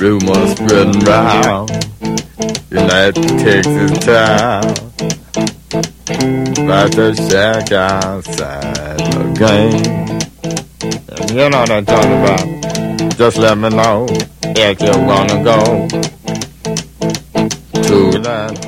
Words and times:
Rumors 0.00 0.50
spreading 0.52 1.00
round. 1.00 1.70
United 2.70 3.14
Texas 3.38 3.98
town. 4.04 4.64
About 6.64 6.92
the 6.92 7.14
shack 7.28 7.72
outside 7.72 8.98
the 8.98 9.24
game. 9.38 9.94
You 11.30 11.48
know 11.48 11.60
what 11.60 11.70
I'm 11.70 11.84
talking 11.84 12.12
about. 12.22 13.16
Just 13.16 13.38
let 13.38 13.56
me 13.58 13.68
know 13.70 14.06
if 14.10 14.80
you 14.80 15.00
wanna 15.04 15.42
go. 15.42 15.88
To 17.82 18.18
that 18.18 18.64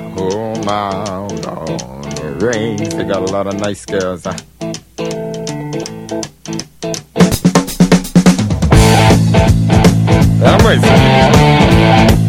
out 0.69 1.47
on 1.47 1.69
the 1.79 1.96
range 2.41 2.89
They 2.95 3.05
got 3.05 3.23
a 3.23 3.33
lot 3.33 3.47
of 3.47 3.55
nice 3.61 3.85
girls 3.85 4.25
huh? 4.25 4.37
I'm 10.49 10.65
racing. 10.66 12.26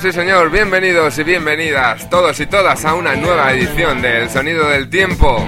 Pues 0.00 0.14
sí, 0.14 0.20
señor, 0.20 0.50
bienvenidos 0.50 1.18
y 1.18 1.24
bienvenidas 1.24 2.08
todos 2.08 2.38
y 2.40 2.46
todas 2.46 2.84
a 2.84 2.94
una 2.94 3.14
nueva 3.16 3.52
edición 3.52 4.00
del 4.00 4.28
Sonido 4.30 4.68
del 4.68 4.88
Tiempo. 4.88 5.44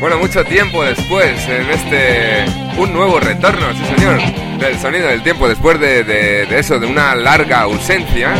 Bueno, 0.00 0.18
mucho 0.18 0.44
tiempo 0.44 0.82
después, 0.84 1.46
en 1.48 1.70
este. 1.70 2.44
Un 2.78 2.92
nuevo 2.94 3.20
retorno, 3.20 3.66
sí, 3.72 3.94
señor, 3.96 4.18
del 4.58 4.78
Sonido 4.78 5.06
del 5.08 5.22
Tiempo, 5.22 5.46
después 5.48 5.78
de, 5.80 6.04
de- 6.04 6.46
de 6.46 6.58
eso, 6.58 6.78
de 6.78 6.86
una 6.86 7.14
larga 7.14 7.60
ausencia. 7.62 8.34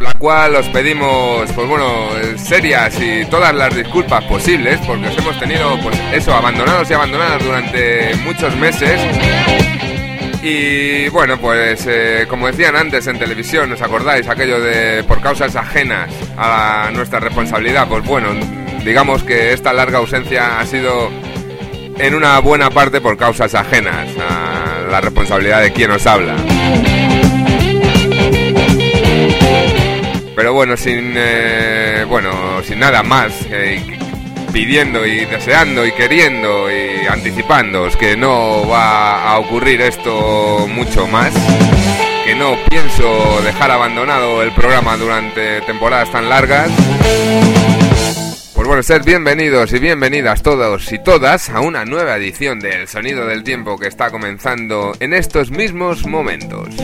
Por 0.00 0.06
la 0.06 0.14
cual 0.14 0.56
os 0.56 0.66
pedimos, 0.68 1.52
pues 1.52 1.68
bueno, 1.68 2.08
serias 2.38 2.98
y 2.98 3.26
todas 3.26 3.54
las 3.54 3.76
disculpas 3.76 4.24
posibles, 4.24 4.80
porque 4.86 5.08
os 5.08 5.18
hemos 5.18 5.38
tenido, 5.38 5.78
pues 5.82 5.94
eso, 6.14 6.32
abandonados 6.32 6.90
y 6.90 6.94
abandonadas 6.94 7.44
durante 7.44 8.14
muchos 8.24 8.56
meses. 8.56 8.98
Y 10.42 11.06
bueno, 11.10 11.38
pues 11.38 11.86
eh, 11.86 12.24
como 12.30 12.46
decían 12.46 12.76
antes 12.76 13.06
en 13.08 13.18
televisión, 13.18 13.70
¿os 13.72 13.82
acordáis? 13.82 14.26
Aquello 14.26 14.58
de 14.58 15.04
por 15.04 15.20
causas 15.20 15.54
ajenas 15.54 16.10
a 16.38 16.88
nuestra 16.94 17.20
responsabilidad. 17.20 17.86
Pues 17.86 18.02
bueno, 18.02 18.28
digamos 18.82 19.22
que 19.22 19.52
esta 19.52 19.74
larga 19.74 19.98
ausencia 19.98 20.60
ha 20.60 20.66
sido 20.66 21.10
en 21.98 22.14
una 22.14 22.38
buena 22.38 22.70
parte 22.70 23.02
por 23.02 23.18
causas 23.18 23.54
ajenas 23.54 24.08
a 24.18 24.90
la 24.90 25.02
responsabilidad 25.02 25.60
de 25.60 25.74
quien 25.74 25.90
os 25.90 26.06
habla. 26.06 26.36
Pero 30.40 30.54
bueno, 30.54 30.74
sin 30.74 31.12
eh, 31.18 32.06
bueno, 32.08 32.62
sin 32.62 32.78
nada 32.78 33.02
más, 33.02 33.30
eh, 33.50 33.82
pidiendo 34.50 35.04
y 35.04 35.26
deseando 35.26 35.84
y 35.84 35.92
queriendo 35.92 36.72
y 36.72 37.06
anticipándoos 37.06 37.94
que 37.98 38.16
no 38.16 38.66
va 38.66 39.32
a 39.32 39.38
ocurrir 39.38 39.82
esto 39.82 40.66
mucho 40.66 41.06
más, 41.06 41.34
que 42.24 42.34
no 42.36 42.56
pienso 42.70 43.42
dejar 43.42 43.70
abandonado 43.70 44.42
el 44.42 44.50
programa 44.52 44.96
durante 44.96 45.60
temporadas 45.60 46.10
tan 46.10 46.30
largas. 46.30 46.70
Pues 48.54 48.66
bueno, 48.66 48.82
sed 48.82 49.04
bienvenidos 49.04 49.74
y 49.74 49.78
bienvenidas 49.78 50.42
todos 50.42 50.90
y 50.90 50.98
todas 51.00 51.50
a 51.50 51.60
una 51.60 51.84
nueva 51.84 52.16
edición 52.16 52.60
del 52.60 52.88
Sonido 52.88 53.26
del 53.26 53.44
Tiempo 53.44 53.76
que 53.76 53.88
está 53.88 54.10
comenzando 54.10 54.94
en 55.00 55.12
estos 55.12 55.50
mismos 55.50 56.06
momentos. 56.06 56.74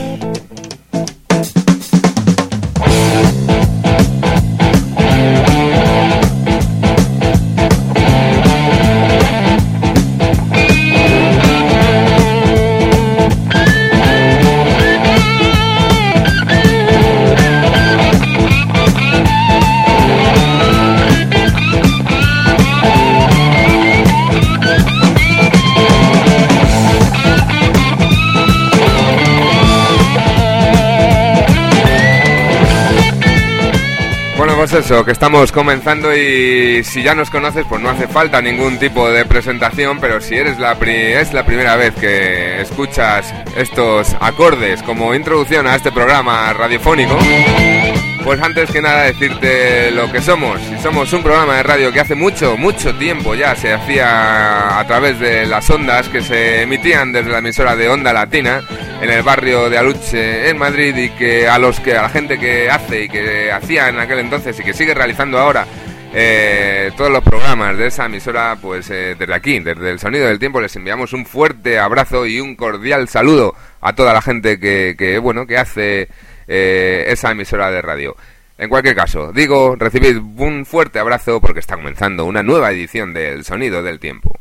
Pues 34.69 34.85
eso, 34.85 35.05
que 35.05 35.11
estamos 35.11 35.53
comenzando 35.53 36.13
y 36.13 36.83
si 36.83 37.01
ya 37.01 37.15
nos 37.15 37.29
conoces, 37.29 37.65
pues 37.69 37.81
no 37.81 37.89
hace 37.89 38.05
falta 38.07 38.41
ningún 38.41 38.77
tipo 38.79 39.09
de 39.09 39.23
presentación, 39.23 39.99
pero 40.01 40.19
si 40.19 40.35
eres 40.35 40.59
la 40.59 40.75
pri- 40.75 41.13
es 41.13 41.31
la 41.31 41.45
primera 41.45 41.77
vez 41.77 41.93
que 41.95 42.59
escuchas 42.61 43.33
estos 43.55 44.13
acordes 44.19 44.83
como 44.83 45.15
introducción 45.15 45.67
a 45.67 45.75
este 45.75 45.91
programa 45.91 46.51
radiofónico, 46.51 47.17
pues 48.25 48.41
antes 48.41 48.69
que 48.69 48.81
nada 48.81 49.03
decirte 49.03 49.91
lo 49.91 50.11
que 50.11 50.21
somos. 50.21 50.59
Somos 50.83 51.13
un 51.13 51.23
programa 51.23 51.55
de 51.55 51.63
radio 51.63 51.93
que 51.93 52.01
hace 52.01 52.15
mucho, 52.15 52.57
mucho 52.57 52.93
tiempo 52.95 53.35
ya 53.35 53.55
se 53.55 53.71
hacía 53.73 54.79
a 54.79 54.85
través 54.85 55.17
de 55.19 55.45
las 55.45 55.69
ondas 55.69 56.09
que 56.09 56.21
se 56.21 56.63
emitían 56.63 57.13
desde 57.13 57.31
la 57.31 57.37
emisora 57.39 57.77
de 57.77 57.87
Onda 57.87 58.11
Latina 58.11 58.61
en 59.01 59.09
el 59.09 59.21
barrio 59.21 59.69
de 59.69 59.77
Aluche 59.77 60.49
en 60.49 60.57
Madrid 60.57 60.95
y 60.95 61.09
que 61.09 61.47
a 61.47 61.59
los 61.59 61.79
que 61.79 61.95
a 61.95 62.03
la 62.03 62.09
gente 62.09 62.39
que 62.39 62.69
hace 62.69 63.03
y 63.03 63.09
que 63.09 63.51
hacía 63.51 63.89
en 63.89 63.99
aquel 63.99 64.19
entonces 64.19 64.59
y 64.59 64.63
que 64.63 64.73
sigue 64.73 64.93
realizando 64.93 65.37
ahora 65.37 65.65
eh, 66.13 66.91
todos 66.95 67.11
los 67.11 67.23
programas 67.23 67.77
de 67.77 67.87
esa 67.87 68.05
emisora, 68.05 68.57
pues 68.61 68.89
eh, 68.89 69.15
desde 69.19 69.33
aquí, 69.33 69.59
desde 69.59 69.91
el 69.91 69.99
Sonido 69.99 70.27
del 70.27 70.39
Tiempo, 70.39 70.61
les 70.61 70.75
enviamos 70.75 71.13
un 71.13 71.25
fuerte 71.25 71.77
abrazo 71.77 72.25
y 72.25 72.39
un 72.39 72.55
cordial 72.55 73.07
saludo 73.07 73.53
a 73.81 73.93
toda 73.93 74.13
la 74.13 74.21
gente 74.21 74.59
que, 74.59 74.95
que 74.97 75.19
bueno, 75.19 75.45
que 75.45 75.57
hace 75.57 76.07
eh, 76.47 77.05
esa 77.09 77.31
emisora 77.31 77.69
de 77.69 77.81
radio. 77.81 78.15
En 78.57 78.69
cualquier 78.69 78.95
caso, 78.95 79.31
digo, 79.31 79.75
recibid 79.75 80.17
un 80.17 80.65
fuerte 80.65 80.97
abrazo 80.97 81.39
porque 81.39 81.59
está 81.59 81.75
comenzando 81.75 82.25
una 82.25 82.41
nueva 82.41 82.71
edición 82.71 83.13
del 83.13 83.43
Sonido 83.45 83.83
del 83.83 83.99
Tiempo. 83.99 84.35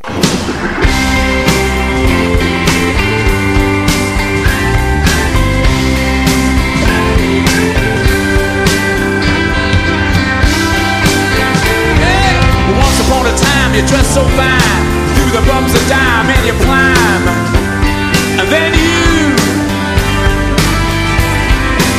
Upon 13.06 13.22
a 13.26 13.34
time, 13.38 13.70
you 13.74 13.86
dressed 13.86 14.14
so 14.14 14.22
fine, 14.34 14.82
through 15.14 15.30
the 15.30 15.44
bumps 15.46 15.74
of 15.78 15.82
dime 15.86 16.26
and 16.26 16.42
you 16.42 16.54
climb, 16.66 17.22
and 18.42 18.46
then 18.50 18.74
you, 18.74 19.30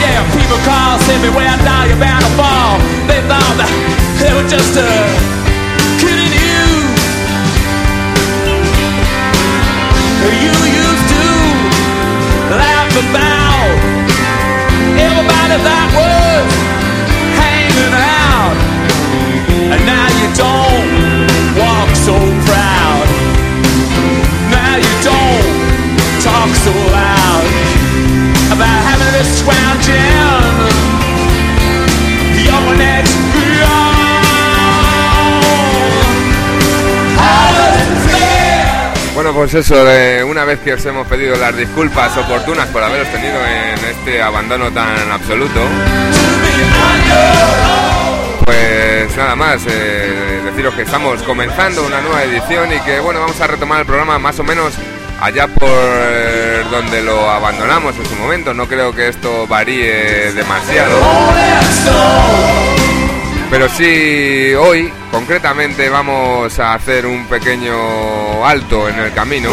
yeah, 0.04 0.20
people 0.36 0.60
call, 0.68 1.00
say 1.08 1.16
beware, 1.24 1.56
now 1.64 1.88
you're 1.88 1.96
bound 1.96 2.24
to 2.28 2.32
fall. 2.36 2.76
They 3.08 3.24
thought 3.24 3.56
that 3.56 3.72
they 4.20 4.36
were 4.36 4.48
just 4.52 4.76
uh, 4.76 4.84
kidding 6.04 6.34
you. 6.36 6.68
You 10.28 10.52
used 10.52 11.08
to 11.08 11.24
laugh 12.52 12.92
about 13.00 13.80
everybody 15.00 15.56
that 15.56 15.88
was 15.96 16.52
hanging 17.40 17.96
out. 17.96 18.77
Bueno, 39.14 39.34
pues 39.34 39.54
eso, 39.56 39.84
de 39.84 40.24
una 40.24 40.46
vez 40.46 40.60
que 40.60 40.74
os 40.74 40.86
hemos 40.86 41.08
pedido 41.08 41.36
las 41.36 41.58
disculpas 41.58 42.16
oportunas 42.18 42.68
por 42.68 42.84
haberos 42.84 43.10
tenido 43.10 43.36
en 43.46 43.84
este 43.84 44.22
abandono 44.22 44.72
tan 44.72 45.12
absoluto 45.12 45.60
pues 48.48 49.18
nada 49.18 49.36
más, 49.36 49.62
eh, 49.68 50.42
deciros 50.46 50.74
que 50.74 50.84
estamos 50.84 51.22
comenzando 51.24 51.86
una 51.86 52.00
nueva 52.00 52.24
edición 52.24 52.72
y 52.74 52.80
que 52.80 53.02
bueno, 53.02 53.20
vamos 53.20 53.42
a 53.42 53.48
retomar 53.48 53.82
el 53.82 53.86
programa 53.86 54.18
más 54.20 54.40
o 54.40 54.44
menos 54.46 54.74
allá 55.20 55.50
por 55.50 55.70
donde 56.72 57.04
lo 57.04 57.30
abandonamos 57.30 57.98
en 57.98 58.06
su 58.06 58.16
momento. 58.16 58.54
No 58.54 58.68
creo 58.68 58.94
que 58.96 59.10
esto 59.10 59.48
varíe 59.48 60.32
demasiado. 60.32 60.98
Pero 63.50 63.70
sí, 63.70 64.54
hoy 64.56 64.92
concretamente 65.10 65.90
vamos 65.90 66.60
a 66.60 66.74
hacer 66.74 67.06
un 67.06 67.26
pequeño 67.28 68.46
alto 68.46 68.90
en 68.90 69.00
el 69.00 69.14
camino, 69.14 69.52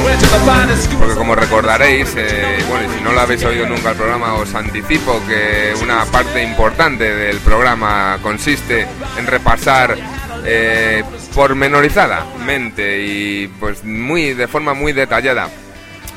porque 0.99 1.15
como 1.15 1.37
recordaréis, 1.37 2.13
eh, 2.17 2.65
bueno, 2.69 2.93
si 2.93 3.01
no 3.05 3.13
lo 3.13 3.21
habéis 3.21 3.45
oído 3.45 3.67
nunca 3.67 3.91
el 3.91 3.97
programa, 3.97 4.35
os 4.35 4.53
anticipo 4.55 5.23
que 5.29 5.75
una 5.81 6.05
parte 6.07 6.43
importante 6.43 7.05
del 7.15 7.39
programa 7.39 8.19
consiste 8.21 8.87
en 9.17 9.27
repasar 9.29 9.97
eh, 10.45 11.05
pormenorizadamente 11.33 13.01
y 13.01 13.47
pues 13.61 13.85
muy 13.85 14.35
de 14.35 14.49
forma 14.49 14.75
muy 14.75 14.93
detallada 14.93 15.49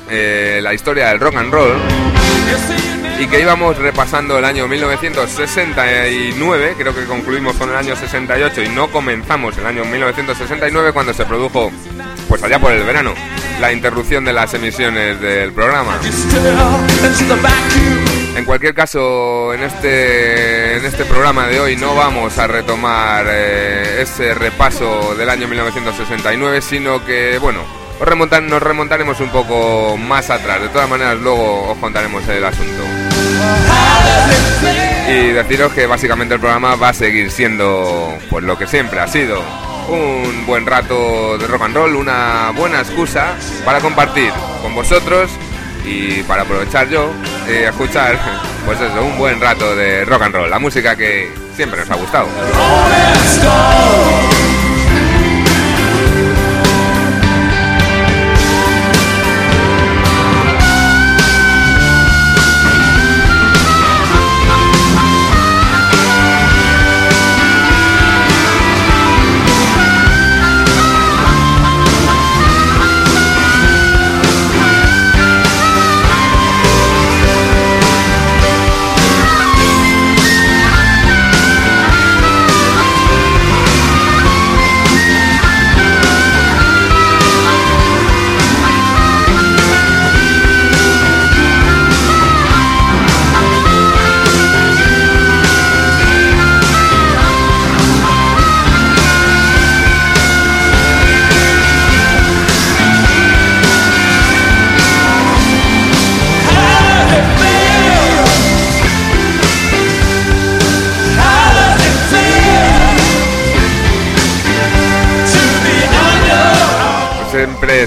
eh, 0.09 0.59
la 0.63 0.73
historia 0.73 1.09
del 1.09 1.19
rock 1.19 1.35
and 1.35 1.53
roll 1.53 1.77
y 3.19 3.27
que 3.27 3.41
íbamos 3.41 3.77
repasando 3.77 4.37
el 4.37 4.45
año 4.45 4.67
1969, 4.67 6.75
creo 6.77 6.93
que 6.93 7.05
concluimos 7.05 7.55
con 7.55 7.69
el 7.69 7.75
año 7.75 7.95
68 7.95 8.61
y 8.61 8.69
no 8.69 8.91
comenzamos 8.91 9.57
el 9.57 9.65
año 9.65 9.83
1969 9.85 10.93
cuando 10.93 11.11
se 11.13 11.25
produjo, 11.25 11.71
pues 12.27 12.43
allá 12.43 12.59
por 12.59 12.71
el 12.71 12.83
verano, 12.83 13.15
la 13.59 13.73
interrupción 13.73 14.23
de 14.23 14.33
las 14.33 14.53
emisiones 14.53 15.19
del 15.19 15.51
programa. 15.51 15.99
En 18.35 18.45
cualquier 18.45 18.75
caso, 18.75 19.51
en 19.53 19.63
este, 19.63 20.77
en 20.77 20.85
este 20.85 21.03
programa 21.05 21.47
de 21.47 21.59
hoy 21.59 21.75
no 21.75 21.95
vamos 21.95 22.37
a 22.37 22.45
retomar 22.45 23.25
eh, 23.27 24.03
ese 24.03 24.35
repaso 24.35 25.15
del 25.15 25.31
año 25.31 25.47
1969, 25.47 26.61
sino 26.61 27.03
que, 27.03 27.39
bueno, 27.39 27.63
nos 27.99 28.61
remontaremos 28.61 29.19
un 29.19 29.29
poco 29.29 29.97
más 29.97 30.29
atrás. 30.29 30.61
De 30.61 30.69
todas 30.69 30.89
maneras, 30.89 31.17
luego 31.17 31.71
os 31.71 31.77
contaremos 31.77 32.27
el 32.27 32.43
asunto. 32.43 32.83
Y 35.09 35.31
deciros 35.31 35.71
que 35.73 35.87
básicamente 35.87 36.35
el 36.35 36.39
programa 36.39 36.75
va 36.75 36.89
a 36.89 36.93
seguir 36.93 37.31
siendo 37.31 38.17
pues 38.29 38.43
lo 38.43 38.57
que 38.57 38.67
siempre 38.67 38.99
ha 38.99 39.07
sido. 39.07 39.41
Un 39.87 40.45
buen 40.45 40.65
rato 40.65 41.37
de 41.37 41.47
rock 41.47 41.61
and 41.63 41.75
roll, 41.75 41.95
una 41.95 42.51
buena 42.55 42.79
excusa 42.79 43.35
para 43.63 43.79
compartir 43.79 44.33
con 44.61 44.75
vosotros 44.75 45.31
y 45.85 46.23
para 46.23 46.41
aprovechar 46.41 46.89
yo 46.89 47.09
y 47.47 47.63
escuchar 47.63 48.19
pues 48.65 48.77
un 49.01 49.17
buen 49.17 49.39
rato 49.39 49.75
de 49.75 50.03
rock 50.03 50.23
and 50.23 50.35
roll, 50.35 50.49
la 50.49 50.59
música 50.59 50.97
que 50.97 51.31
siempre 51.55 51.79
nos 51.79 51.89
ha 51.89 51.95
gustado. 51.95 52.27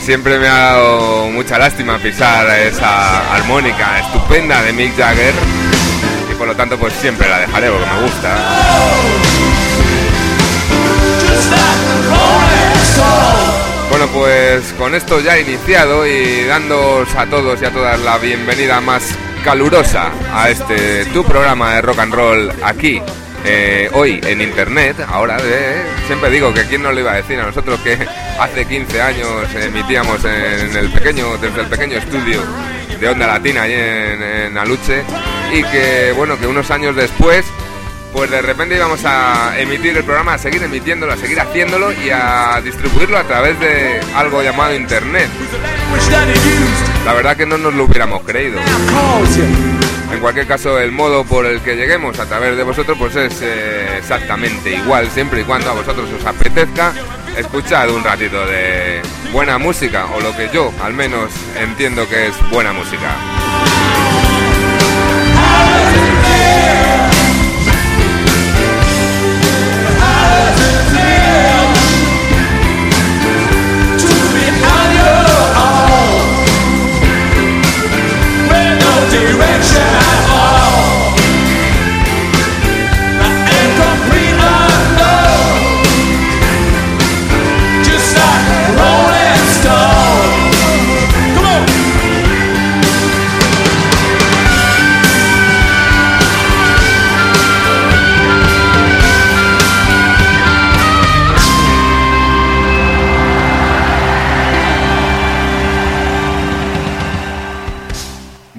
Siempre 0.01 0.39
me 0.39 0.49
ha 0.49 0.55
dado 0.55 1.29
mucha 1.31 1.59
lástima 1.59 1.99
pisar 1.99 2.49
esa 2.61 3.35
armónica 3.35 4.01
estupenda 4.01 4.63
de 4.63 4.73
Mick 4.73 4.97
Jagger 4.97 5.35
y 6.31 6.35
por 6.35 6.49
lo 6.49 6.57
tanto 6.57 6.79
pues 6.79 6.93
siempre 6.95 7.29
la 7.29 7.41
dejaré 7.41 7.71
porque 7.71 7.87
me 7.87 8.03
gusta. 8.03 8.37
Bueno 13.91 14.07
pues 14.09 14.73
con 14.79 14.95
esto 14.95 15.21
ya 15.21 15.39
iniciado 15.39 16.07
y 16.07 16.45
dándoos 16.45 17.15
a 17.15 17.27
todos 17.27 17.61
y 17.61 17.65
a 17.67 17.71
todas 17.71 18.01
la 18.01 18.19
bienvenida 18.19 18.81
más 18.81 19.03
calurosa 19.45 20.11
a 20.33 20.51
este 20.51 21.05
tu 21.07 21.25
programa 21.25 21.75
de 21.75 21.83
rock 21.83 21.99
and 21.99 22.15
roll 22.15 22.53
aquí 22.63 23.03
eh, 23.45 23.89
hoy 23.93 24.21
en 24.25 24.41
internet, 24.41 24.97
ahora 25.09 25.39
eh, 25.43 25.83
siempre 26.07 26.31
digo 26.31 26.53
que 26.53 26.65
quién 26.65 26.83
nos 26.83 26.95
lo 26.95 27.01
iba 27.01 27.13
a 27.13 27.17
decir 27.17 27.39
a 27.41 27.47
nosotros 27.47 27.81
que 27.81 27.99
hace 28.39 28.67
15 28.67 29.01
años 29.01 29.55
emitíamos 29.55 30.25
en 30.25 30.77
el 30.77 30.91
pequeño, 30.91 31.37
desde 31.39 31.61
el 31.63 31.67
pequeño 31.67 31.97
estudio 31.97 32.43
de 33.01 33.09
Onda 33.09 33.27
Latina 33.27 33.63
allí 33.63 33.75
en, 33.75 34.59
Aluche 34.59 35.03
y 35.53 35.63
que 35.63 36.13
bueno 36.15 36.39
que 36.39 36.47
unos 36.47 36.71
años 36.71 36.95
después 36.95 37.47
pues 38.13 38.31
de 38.31 38.43
repente 38.43 38.75
íbamos 38.75 39.05
a 39.05 39.59
emitir 39.59 39.97
el 39.97 40.05
programa, 40.05 40.35
a 40.35 40.39
seguir 40.39 40.63
emitiéndolo, 40.63 41.13
a 41.13 41.17
seguir 41.17 41.41
haciéndolo 41.41 41.93
y 41.93 42.11
a 42.11 42.61
distribuirlo 42.63 43.17
a 43.17 43.23
través 43.23 43.59
de 43.61 44.01
algo 44.17 44.43
llamado 44.43 44.75
internet. 44.75 45.29
La 47.05 47.15
verdad 47.15 47.37
que 47.37 47.47
no 47.47 47.57
nos 47.57 47.73
lo 47.73 47.85
hubiéramos 47.85 48.23
creído. 48.23 48.59
En 50.13 50.21
cualquier 50.21 50.47
caso, 50.47 50.79
el 50.79 50.93
modo 50.93 51.25
por 51.25 51.47
el 51.47 51.61
que 51.61 51.77
lleguemos 51.77 52.19
a 52.19 52.27
través 52.27 52.57
de 52.57 52.63
vosotros 52.63 52.99
pues 52.99 53.17
es 53.17 53.41
eh, 53.43 53.99
exactamente 53.99 54.75
igual, 54.75 55.11
siempre 55.11 55.43
y 55.43 55.45
cuando 55.45 55.71
a 55.71 55.75
vosotros 55.75 56.11
os 56.11 56.27
apetezca 56.27 56.93
escuchar 57.37 57.91
un 57.91 58.03
ratito 58.03 58.45
de 58.47 59.01
buena 59.33 59.59
música, 59.59 60.07
o 60.15 60.21
lo 60.21 60.37
que 60.37 60.51
yo 60.53 60.73
al 60.83 60.95
menos 60.95 61.31
entiendo 61.57 62.09
que 62.09 62.27
es 62.29 62.51
buena 62.51 62.73
música. 62.73 63.17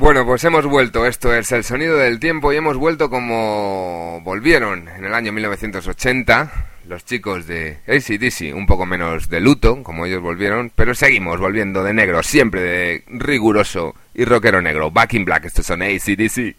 Bueno, 0.01 0.25
pues 0.25 0.43
hemos 0.45 0.65
vuelto, 0.65 1.05
esto 1.05 1.31
es 1.31 1.51
el 1.51 1.63
sonido 1.63 1.95
del 1.95 2.19
tiempo 2.19 2.51
y 2.51 2.55
hemos 2.55 2.75
vuelto 2.75 3.11
como 3.11 4.19
volvieron 4.23 4.87
en 4.89 5.05
el 5.05 5.13
año 5.13 5.31
1980 5.31 6.51
los 6.87 7.05
chicos 7.05 7.45
de 7.45 7.77
ACDC, 7.87 8.55
un 8.55 8.65
poco 8.65 8.87
menos 8.87 9.29
de 9.29 9.39
luto, 9.39 9.83
como 9.83 10.07
ellos 10.07 10.23
volvieron, 10.23 10.71
pero 10.73 10.95
seguimos 10.95 11.39
volviendo 11.39 11.83
de 11.83 11.93
negro, 11.93 12.23
siempre 12.23 12.61
de 12.61 13.03
riguroso 13.09 13.93
y 14.15 14.25
rockero 14.25 14.59
negro. 14.59 14.89
Back 14.89 15.13
in 15.13 15.23
Black, 15.23 15.45
estos 15.45 15.67
son 15.67 15.83
ACDC. 15.83 16.55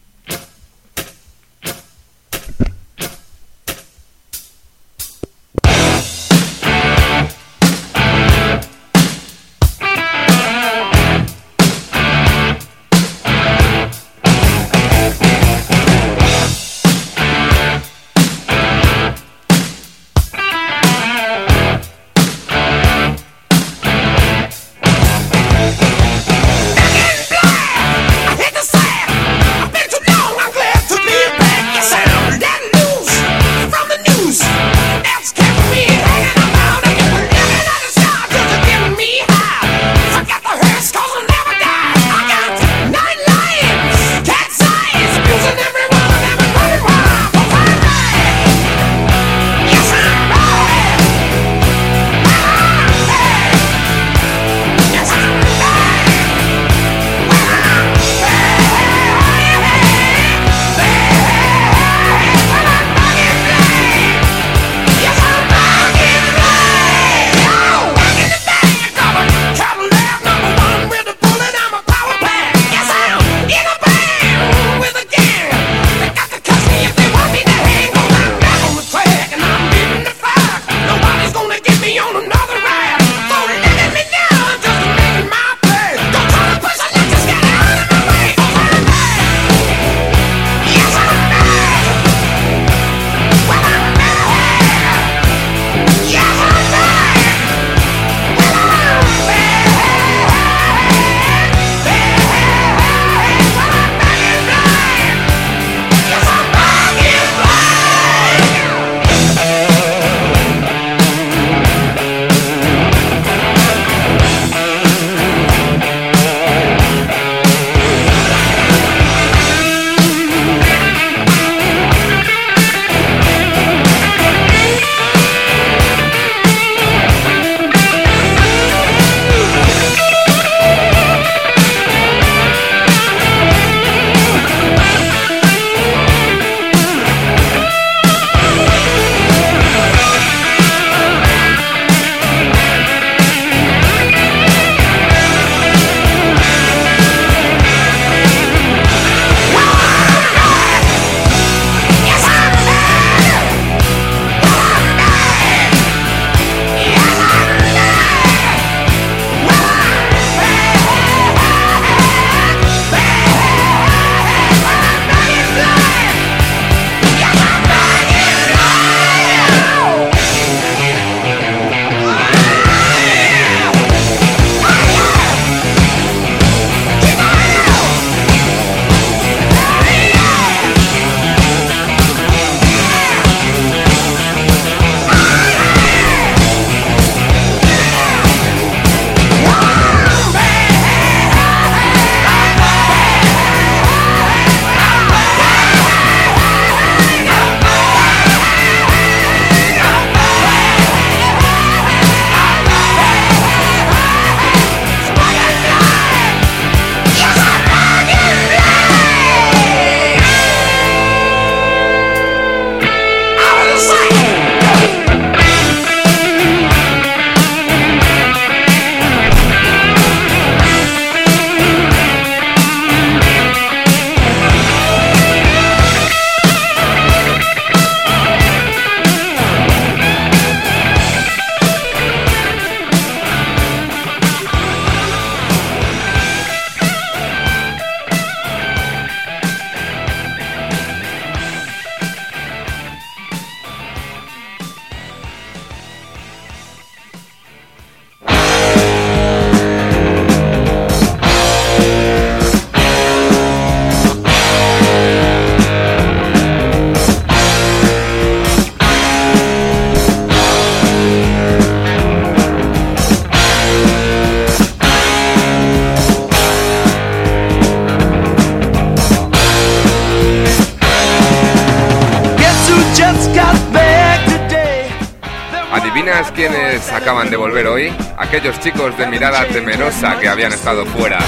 Aquellos 278.32 278.58
chicos 278.60 278.96
de 278.96 279.06
mirada 279.08 279.44
temerosa 279.44 280.18
que 280.18 280.26
habían 280.26 280.50
estado 280.54 280.86
fuera. 280.86 281.18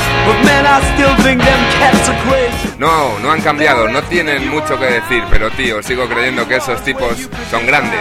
No, 2.78 3.18
no 3.18 3.30
han 3.30 3.42
cambiado, 3.42 3.86
no 3.88 4.02
tienen 4.04 4.48
mucho 4.48 4.78
que 4.78 4.86
decir, 4.86 5.22
pero 5.30 5.50
tío, 5.50 5.82
sigo 5.82 6.08
creyendo 6.08 6.48
que 6.48 6.56
esos 6.56 6.82
tipos 6.82 7.28
son 7.50 7.66
grandes. 7.66 8.00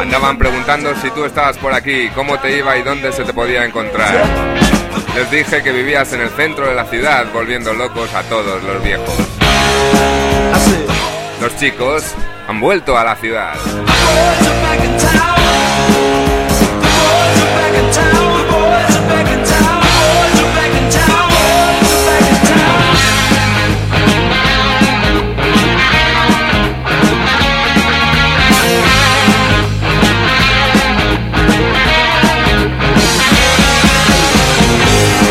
Andaban 0.00 0.38
preguntando 0.38 0.94
si 1.02 1.10
tú 1.10 1.26
estabas 1.26 1.58
por 1.58 1.74
aquí, 1.74 2.08
cómo 2.14 2.38
te 2.38 2.56
iba 2.56 2.74
y 2.78 2.82
dónde 2.82 3.12
se 3.12 3.22
te 3.22 3.34
podía 3.34 3.66
encontrar. 3.66 4.24
Les 5.14 5.30
dije 5.30 5.62
que 5.62 5.72
vivías 5.72 6.10
en 6.14 6.22
el 6.22 6.30
centro 6.30 6.68
de 6.68 6.74
la 6.74 6.86
ciudad, 6.86 7.26
volviendo 7.34 7.74
locos 7.74 8.14
a 8.14 8.22
todos 8.22 8.62
los 8.62 8.82
viejos. 8.82 9.14
Los 11.38 11.54
chicos 11.58 12.02
han 12.48 12.60
vuelto 12.60 12.96
a 12.96 13.04
la 13.04 13.14
ciudad. 13.16 13.56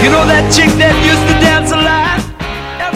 You 0.01 0.09
know 0.09 0.25
that 0.25 0.51
chick 0.51 0.69
that 0.79 0.95
used 1.05 1.27
to? 1.33 1.38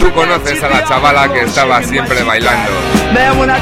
Tú 0.04 0.12
conoces 0.12 0.62
a 0.62 0.68
la 0.68 0.84
chavala 0.84 1.32
que 1.32 1.40
estaba 1.40 1.82
siempre 1.82 2.22
bailando. 2.22 2.70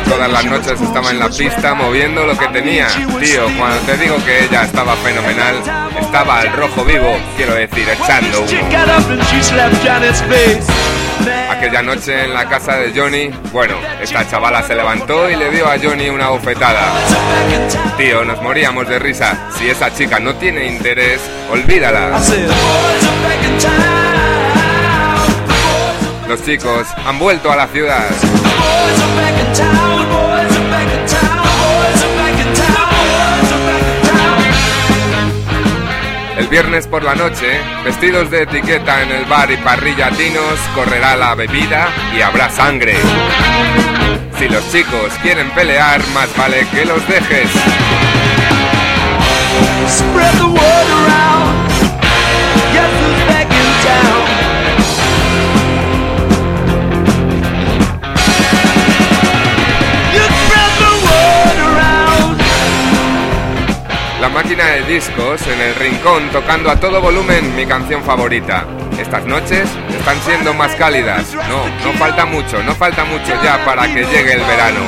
Todas 0.09 0.29
las 0.29 0.45
noches 0.45 0.81
estaba 0.81 1.11
en 1.11 1.21
la 1.21 1.29
pista 1.29 1.73
moviendo 1.75 2.27
lo 2.27 2.37
que 2.37 2.49
tenía. 2.49 2.89
Tío, 3.21 3.45
cuando 3.57 3.79
te 3.87 3.97
digo 3.97 4.17
que 4.25 4.47
ella 4.47 4.65
estaba 4.65 4.97
fenomenal, 4.97 5.55
estaba 6.01 6.41
al 6.41 6.53
rojo 6.55 6.85
vivo, 6.85 7.17
quiero 7.37 7.55
decir, 7.55 7.89
echando. 7.89 8.45
Aquella 11.49 11.81
noche 11.83 12.25
en 12.25 12.35
la 12.35 12.49
casa 12.49 12.75
de 12.75 12.93
Johnny, 12.93 13.31
bueno, 13.53 13.77
esta 14.03 14.29
chavala 14.29 14.65
se 14.65 14.75
levantó 14.75 15.31
y 15.31 15.37
le 15.37 15.49
dio 15.49 15.69
a 15.69 15.79
Johnny 15.81 16.09
una 16.09 16.31
bofetada. 16.31 16.93
Tío, 17.97 18.25
nos 18.25 18.43
moríamos 18.43 18.89
de 18.89 18.99
risa. 18.99 19.49
Si 19.57 19.71
esa 19.71 19.95
chica 19.95 20.19
no 20.19 20.35
tiene 20.35 20.67
interés, 20.67 21.21
olvídala. 21.53 22.19
Los 26.33 26.47
chicos 26.47 26.87
han 27.05 27.19
vuelto 27.19 27.53
a 27.53 27.57
la 27.57 27.67
ciudad. 27.67 28.09
El 36.39 36.49
viernes 36.49 36.87
por 36.87 37.03
la 37.03 37.15
noche, 37.15 37.61
vestidos 37.85 38.31
de 38.31 38.45
etiqueta 38.45 39.03
en 39.03 39.13
el 39.13 39.27
bar 39.27 39.51
y 39.51 39.59
parrilla 39.59 40.09
tinos, 40.13 40.59
correrá 40.75 41.17
la 41.17 41.35
bebida 41.35 41.89
y 42.17 42.23
habrá 42.23 42.49
sangre. 42.49 42.97
Si 44.39 44.49
los 44.49 44.67
chicos 44.73 45.13
quieren 45.21 45.51
pelear, 45.51 46.01
más 46.15 46.35
vale 46.35 46.67
que 46.73 46.87
los 46.87 47.07
dejes. 47.09 47.51
máquina 64.33 64.65
de 64.65 64.83
discos 64.85 65.47
en 65.47 65.61
el 65.61 65.75
rincón 65.75 66.29
tocando 66.31 66.71
a 66.71 66.77
todo 66.81 67.01
volumen 67.01 67.55
mi 67.55 67.67
canción 67.67 68.03
favorita. 68.03 68.65
Estas 68.99 69.25
noches 69.27 69.69
están 69.91 70.19
siendo 70.25 70.55
más 70.55 70.75
cálidas. 70.75 71.35
No, 71.35 71.67
no 71.85 71.99
falta 71.99 72.25
mucho, 72.25 72.63
no 72.63 72.75
falta 72.75 73.05
mucho 73.05 73.33
ya 73.43 73.63
para 73.65 73.87
que 73.87 74.05
llegue 74.05 74.33
el 74.33 74.41
verano. 74.41 74.81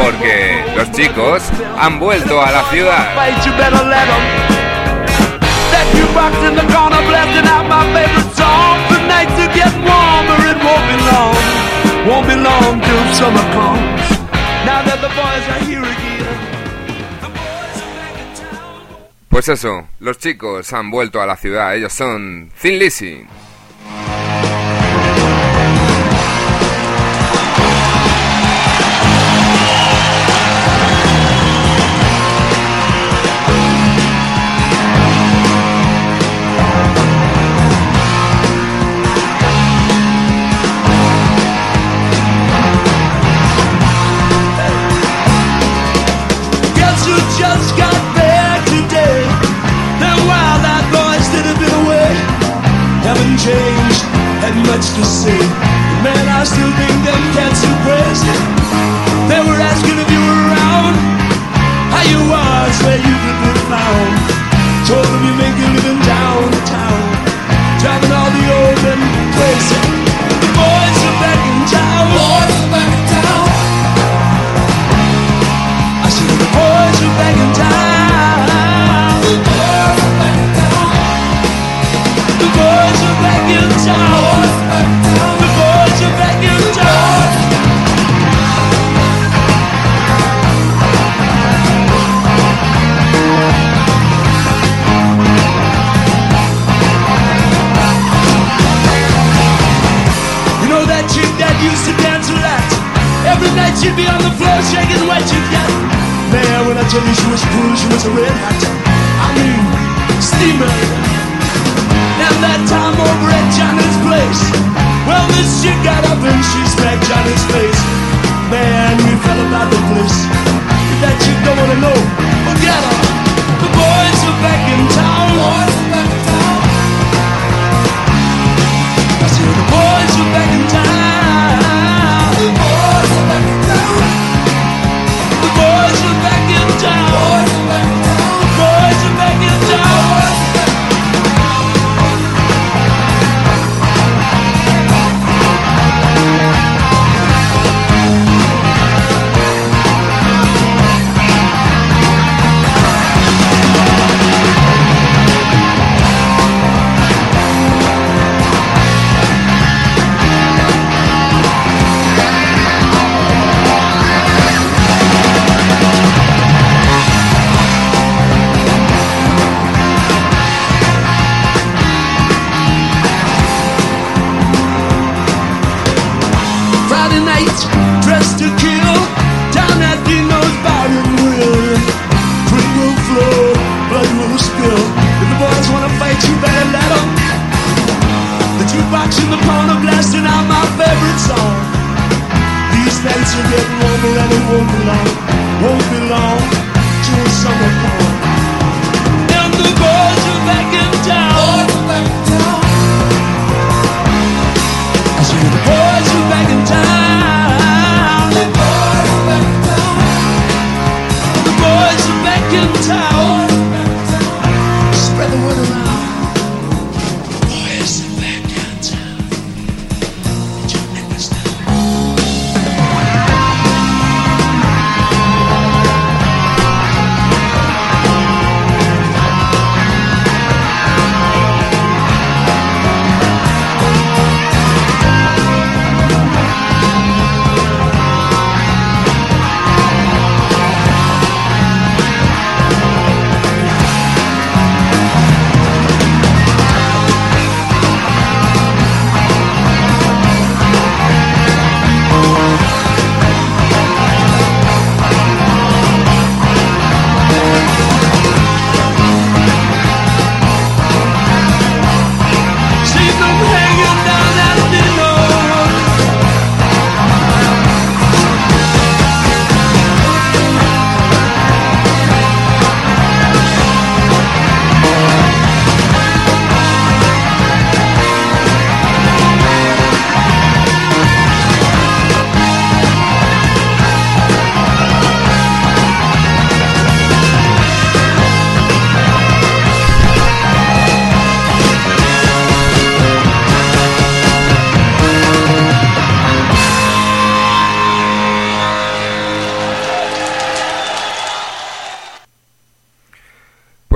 Porque 0.00 0.64
los 0.76 0.92
chicos 0.92 1.42
han 1.78 1.98
vuelto 1.98 2.40
a 2.40 2.50
la 2.52 2.62
ciudad. 2.70 3.14
Pues 19.38 19.50
eso, 19.50 19.86
los 20.00 20.18
chicos 20.18 20.72
han 20.72 20.90
vuelto 20.90 21.22
a 21.22 21.26
la 21.26 21.36
ciudad, 21.36 21.76
ellos 21.76 21.92
son 21.92 22.50
Thin 22.60 22.76
Lizzy. 22.76 23.24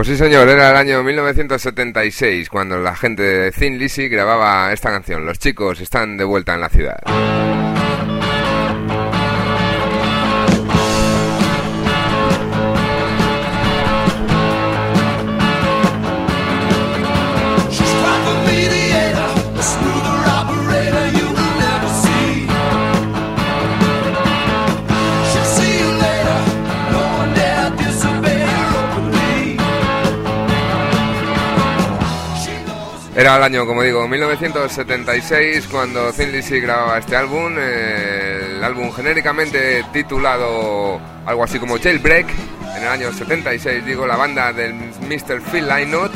Pues 0.03 0.19
sí, 0.19 0.25
señor, 0.25 0.49
era 0.49 0.71
el 0.71 0.77
año 0.77 1.05
1976 1.05 2.49
cuando 2.49 2.77
la 2.77 2.97
gente 2.97 3.23
de 3.23 3.53
Thin 3.53 3.79
Lizzy 3.79 4.09
grababa 4.09 4.73
esta 4.73 4.91
canción. 4.91 5.25
Los 5.25 5.39
chicos 5.39 5.81
están 5.81 6.17
de 6.17 6.25
vuelta 6.25 6.55
en 6.55 6.61
la 6.61 6.69
ciudad. 6.69 6.99
Era 33.15 33.37
el 33.37 33.43
año, 33.43 33.67
como 33.67 33.83
digo, 33.83 34.09
1976 34.09 35.69
cuando 35.71 36.11
Thin 36.13 36.33
Lizzy 36.33 36.61
grababa 36.61 36.97
este 36.97 37.15
álbum, 37.15 37.55
eh, 37.59 38.55
el 38.57 38.65
álbum 38.65 38.91
genéricamente 38.91 39.85
titulado 39.93 40.99
algo 41.27 41.45
así 41.45 41.59
como 41.59 41.79
Jailbreak. 41.79 42.27
En 42.75 42.83
el 42.83 42.89
año 42.89 43.13
76, 43.13 43.85
digo, 43.85 44.07
la 44.07 44.17
banda 44.17 44.51
del 44.55 44.73
Mr. 44.73 45.43
Phil 45.43 45.69
Lynott, 45.69 46.13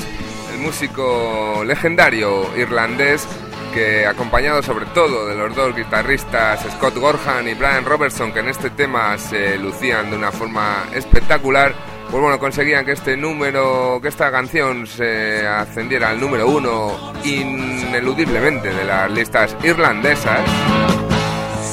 el 0.54 0.58
músico 0.60 1.62
legendario 1.66 2.56
irlandés 2.56 3.28
que 3.74 4.06
acompañado 4.06 4.62
sobre 4.62 4.86
todo 4.86 5.26
de 5.26 5.34
los 5.34 5.54
dos 5.54 5.76
guitarristas 5.76 6.60
Scott 6.76 6.96
Gorham 6.96 7.46
y 7.46 7.52
Brian 7.52 7.84
Robertson, 7.84 8.32
que 8.32 8.40
en 8.40 8.48
este 8.48 8.70
tema 8.70 9.18
se 9.18 9.58
lucían 9.58 10.10
de 10.10 10.16
una 10.16 10.32
forma 10.32 10.84
espectacular, 10.94 11.74
pues 12.10 12.22
bueno, 12.22 12.38
conseguían 12.38 12.84
que 12.84 12.92
este 12.92 13.16
número, 13.16 13.98
que 14.00 14.08
esta 14.08 14.30
canción 14.30 14.86
se 14.86 15.46
ascendiera 15.46 16.10
al 16.10 16.20
número 16.20 16.48
uno 16.48 17.12
ineludiblemente 17.24 18.72
de 18.72 18.84
las 18.84 19.10
listas 19.10 19.56
irlandesas 19.62 20.40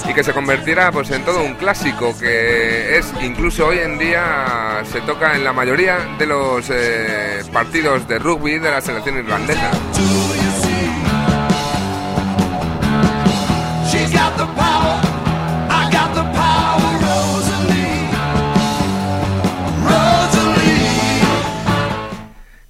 y 0.09 0.13
que 0.13 0.23
se 0.23 0.33
convirtiera 0.33 0.91
pues 0.91 1.11
en 1.11 1.23
todo 1.23 1.43
un 1.43 1.53
clásico 1.53 2.17
que 2.19 2.97
es 2.97 3.13
incluso 3.21 3.67
hoy 3.67 3.79
en 3.79 3.97
día 3.97 4.83
se 4.91 5.01
toca 5.01 5.35
en 5.35 5.43
la 5.43 5.53
mayoría 5.53 5.97
de 6.17 6.25
los 6.25 6.69
eh, 6.69 7.41
partidos 7.51 8.07
de 8.07 8.19
rugby 8.19 8.59
de 8.59 8.71
la 8.71 8.81
selección 8.81 9.17
irlandesa. 9.17 9.71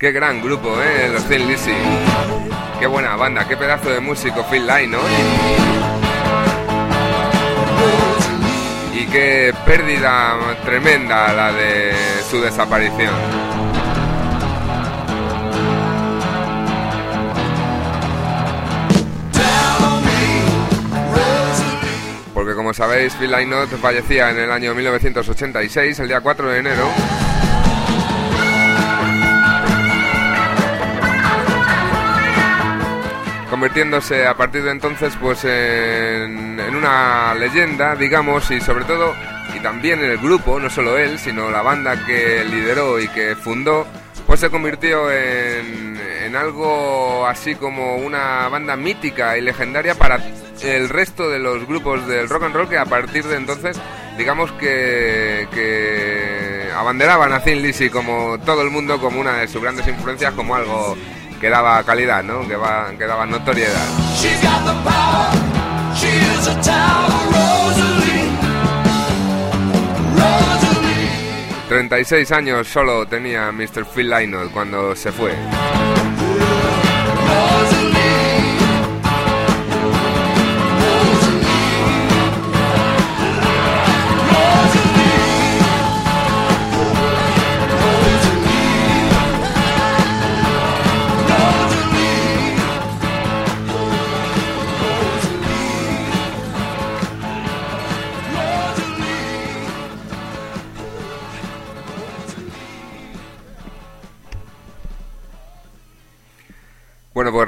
Qué 0.03 0.11
gran 0.11 0.41
grupo, 0.41 0.75
¿eh? 0.81 1.07
Los 1.13 1.23
Thin 1.29 1.47
Lizzy. 1.47 1.71
Qué 2.77 2.87
buena 2.87 3.15
banda, 3.15 3.47
qué 3.47 3.55
pedazo 3.55 3.89
de 3.89 4.01
músico 4.01 4.45
Phil 4.51 4.67
Lynott, 4.67 5.01
¿no? 5.01 5.07
Y 8.93 9.05
qué 9.05 9.53
pérdida 9.65 10.57
tremenda 10.65 11.31
la 11.31 11.53
de 11.53 11.93
su 12.29 12.41
desaparición. 12.41 13.13
Porque 22.33 22.55
como 22.55 22.73
sabéis, 22.73 23.13
Phil 23.13 23.31
Lynott 23.31 23.69
fallecía 23.81 24.31
en 24.31 24.39
el 24.39 24.51
año 24.51 24.75
1986, 24.75 25.97
el 25.99 26.09
día 26.09 26.19
4 26.19 26.49
de 26.49 26.59
enero. 26.59 26.89
Convirtiéndose 33.53 34.25
a 34.25 34.35
partir 34.35 34.63
de 34.63 34.71
entonces 34.71 35.13
pues 35.21 35.45
en, 35.45 36.59
una 36.75 37.35
leyenda, 37.35 37.95
digamos, 37.95 38.49
y 38.49 38.59
sobre 38.59 38.83
todo, 38.85 39.13
y 39.55 39.59
también 39.59 40.03
el 40.03 40.17
grupo, 40.17 40.59
no 40.59 40.71
solo 40.71 40.97
él, 40.97 41.19
sino 41.19 41.51
la 41.51 41.61
banda 41.61 42.03
que 42.03 42.43
lideró 42.45 42.99
y 42.99 43.07
que 43.09 43.35
fundó, 43.35 43.85
pues 44.25 44.39
se 44.39 44.49
convirtió 44.49 45.11
en, 45.11 45.99
en 46.23 46.35
algo 46.35 47.27
así 47.27 47.53
como 47.53 47.97
una 47.97 48.49
banda 48.49 48.75
mítica 48.75 49.37
y 49.37 49.41
legendaria 49.41 49.93
para 49.93 50.19
el 50.63 50.89
resto 50.89 51.29
de 51.29 51.37
los 51.37 51.67
grupos 51.67 52.07
del 52.07 52.29
rock 52.29 52.45
and 52.45 52.55
roll 52.55 52.67
que 52.67 52.79
a 52.79 52.85
partir 52.85 53.23
de 53.23 53.35
entonces, 53.35 53.79
digamos 54.17 54.51
que, 54.53 55.47
que 55.53 56.71
abanderaban 56.75 57.31
a 57.33 57.43
Thin 57.43 57.61
Lizzy 57.61 57.91
como 57.91 58.39
todo 58.39 58.63
el 58.63 58.71
mundo 58.71 58.99
como 58.99 59.21
una 59.21 59.37
de 59.37 59.47
sus 59.47 59.61
grandes 59.61 59.87
influencias, 59.87 60.33
como 60.33 60.55
algo 60.55 60.97
que 61.43 61.49
daba 61.49 61.83
calidad, 61.83 62.23
¿no? 62.23 62.47
Que, 62.47 62.55
va, 62.55 62.89
que 62.97 63.05
daba 63.05 63.25
notoriedad. 63.25 63.85
36 71.67 72.31
años 72.31 72.65
solo 72.69 73.05
tenía 73.05 73.51
Mr. 73.51 73.85
Phil 73.93 74.09
Lynott 74.09 74.51
cuando 74.53 74.95
se 74.95 75.11
fue. 75.11 75.33
'Bueno, 77.25 77.92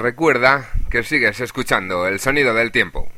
recuerda 0.06 0.70
que 0.92 1.02
sigues 1.02 1.40
escuchando 1.40 2.06
el 2.06 2.20
sonido 2.20 2.54
del 2.54 2.72
tiempo. 2.72 3.10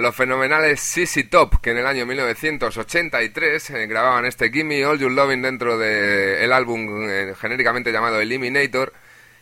Estaban 0.00 0.02
los 0.02 0.16
fenomenales 0.16 0.80
Sissy 0.80 1.24
Top, 1.24 1.60
que 1.60 1.70
en 1.70 1.78
el 1.78 1.86
año 1.86 2.06
1983 2.06 3.70
eh, 3.70 3.86
grababan 3.86 4.24
este 4.24 4.50
Gimme 4.50 4.84
All 4.84 4.98
You 4.98 5.10
Loving 5.10 5.42
dentro 5.42 5.78
del 5.78 6.52
álbum 6.52 7.06
eh, 7.08 7.34
genéricamente 7.38 7.92
llamado 7.92 8.20
Eliminator, 8.20 8.92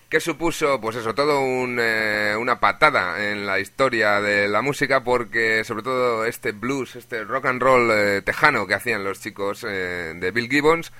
que 0.09 0.21
supuso, 0.21 0.81
pues 0.81 0.97
eso, 0.97 1.14
todo 1.14 1.40
eh, 1.44 2.35
una 2.38 2.59
patada 2.59 3.31
en 3.31 3.47
la 3.47 3.61
historia 3.61 4.21
de 4.21 4.49
la 4.49 4.62
música, 4.62 5.05
porque 5.05 5.62
sobre 5.64 5.83
todo 5.83 6.25
este 6.25 6.53
blues, 6.53 6.97
este 6.97 7.25
rock 7.25 7.47
and 7.47 7.62
roll 7.62 8.23
tejano 8.25 8.66
que 8.66 8.75
hacían 8.75 9.05
los 9.05 9.21
chicos 9.21 9.62
de 9.62 10.31
Bill 10.35 10.49
Gibbons, 10.49 10.92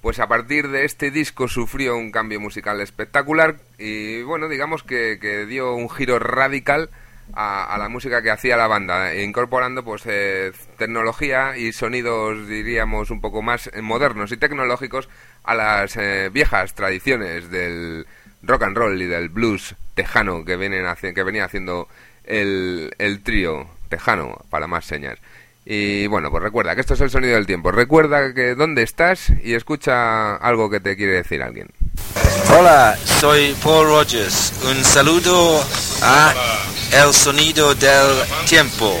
pues 0.00 0.18
a 0.18 0.26
partir 0.26 0.68
de 0.68 0.84
este 0.84 1.10
disco 1.10 1.46
sufrió 1.46 1.96
un 1.96 2.10
cambio 2.10 2.40
musical 2.40 2.80
espectacular 2.80 3.56
y 3.78 4.22
bueno, 4.22 4.48
digamos 4.48 4.82
que, 4.82 5.18
que 5.20 5.46
dio 5.46 5.74
un 5.74 5.88
giro 5.88 6.18
radical 6.18 6.90
a, 7.32 7.76
la 7.78 7.88
música 7.88 8.22
que 8.22 8.30
hacía 8.30 8.56
la 8.56 8.66
banda, 8.66 9.14
incorporando 9.14 9.84
pues 9.84 10.02
eh, 10.06 10.52
tecnología 10.76 11.56
y 11.56 11.72
sonidos, 11.72 12.46
diríamos, 12.46 13.10
un 13.10 13.20
poco 13.20 13.42
más 13.42 13.70
modernos 13.82 14.32
y 14.32 14.36
tecnológicos 14.36 15.08
a 15.42 15.54
las 15.54 15.96
eh, 15.96 16.30
viejas 16.32 16.74
tradiciones 16.74 17.50
del 17.50 18.06
rock 18.42 18.64
and 18.64 18.76
roll 18.76 19.00
y 19.00 19.06
del 19.06 19.28
blues 19.28 19.74
tejano 19.94 20.44
que, 20.44 20.56
vienen 20.56 20.86
que 21.14 21.22
venía 21.22 21.44
haciendo 21.44 21.88
el, 22.24 22.94
el 22.98 23.22
trío 23.22 23.66
tejano, 23.88 24.44
para 24.50 24.66
más 24.66 24.84
señas. 24.84 25.18
Y 25.64 26.06
bueno, 26.08 26.30
pues 26.30 26.42
recuerda 26.42 26.74
que 26.74 26.82
esto 26.82 26.94
es 26.94 27.00
el 27.00 27.10
sonido 27.10 27.34
del 27.34 27.46
tiempo. 27.46 27.70
Recuerda 27.72 28.34
que 28.34 28.54
dónde 28.54 28.82
estás 28.82 29.32
y 29.42 29.54
escucha 29.54 30.36
algo 30.36 30.68
que 30.68 30.80
te 30.80 30.96
quiere 30.96 31.12
decir 31.12 31.42
alguien. 31.42 31.68
Hola, 32.50 32.96
soy 33.20 33.54
Paul 33.62 33.86
Rogers. 33.86 34.52
Un 34.70 34.84
saludo 34.84 35.62
a 36.02 36.34
El 36.92 37.12
Sonido 37.12 37.74
del 37.74 38.24
Tiempo. 38.48 38.94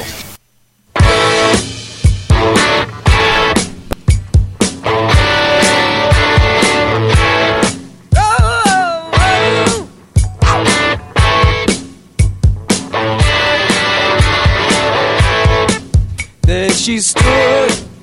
she 16.84 16.98
stood 16.98 17.93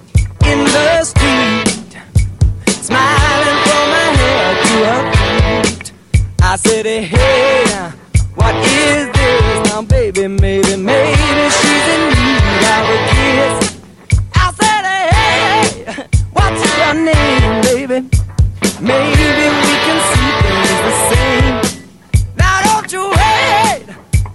I 6.51 6.57
said, 6.57 6.85
hey, 6.85 7.63
what 8.35 8.53
is 8.57 9.07
this 9.13 9.69
now, 9.69 9.83
baby? 9.83 10.27
Maybe, 10.27 10.75
maybe 10.75 11.49
she's 11.49 11.87
in 11.95 12.09
need 12.11 12.63
of 12.75 12.89
a 12.91 12.97
kiss. 13.07 13.79
I 14.35 14.51
said, 14.59 14.83
hey, 15.15 16.07
what's 16.33 16.61
your 16.77 16.93
name, 16.93 17.61
baby? 17.61 17.99
Maybe 18.81 19.47
we 19.63 19.75
can 19.85 19.99
see 20.11 20.29
things 20.43 20.79
the 20.87 20.93
same. 21.07 21.55
Now 22.35 22.57
don't 22.67 22.91
you 22.91 23.03
wait, 23.11 23.85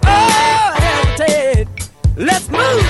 oh 0.07 0.72
hesitate. 0.81 1.68
Let's 2.16 2.48
move. 2.48 2.86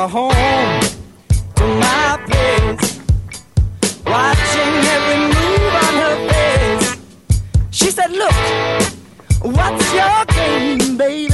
Her 0.00 0.08
home 0.08 0.80
to 1.56 1.64
my 1.78 2.18
place, 2.24 3.00
watching 4.06 4.74
every 4.96 5.20
move 5.34 5.74
on 5.84 5.94
her 6.04 6.16
face. 6.30 6.96
She 7.70 7.90
said, 7.90 8.10
Look, 8.10 8.32
what's 9.42 9.92
your 9.92 10.24
game, 10.24 10.96
baby? 10.96 11.29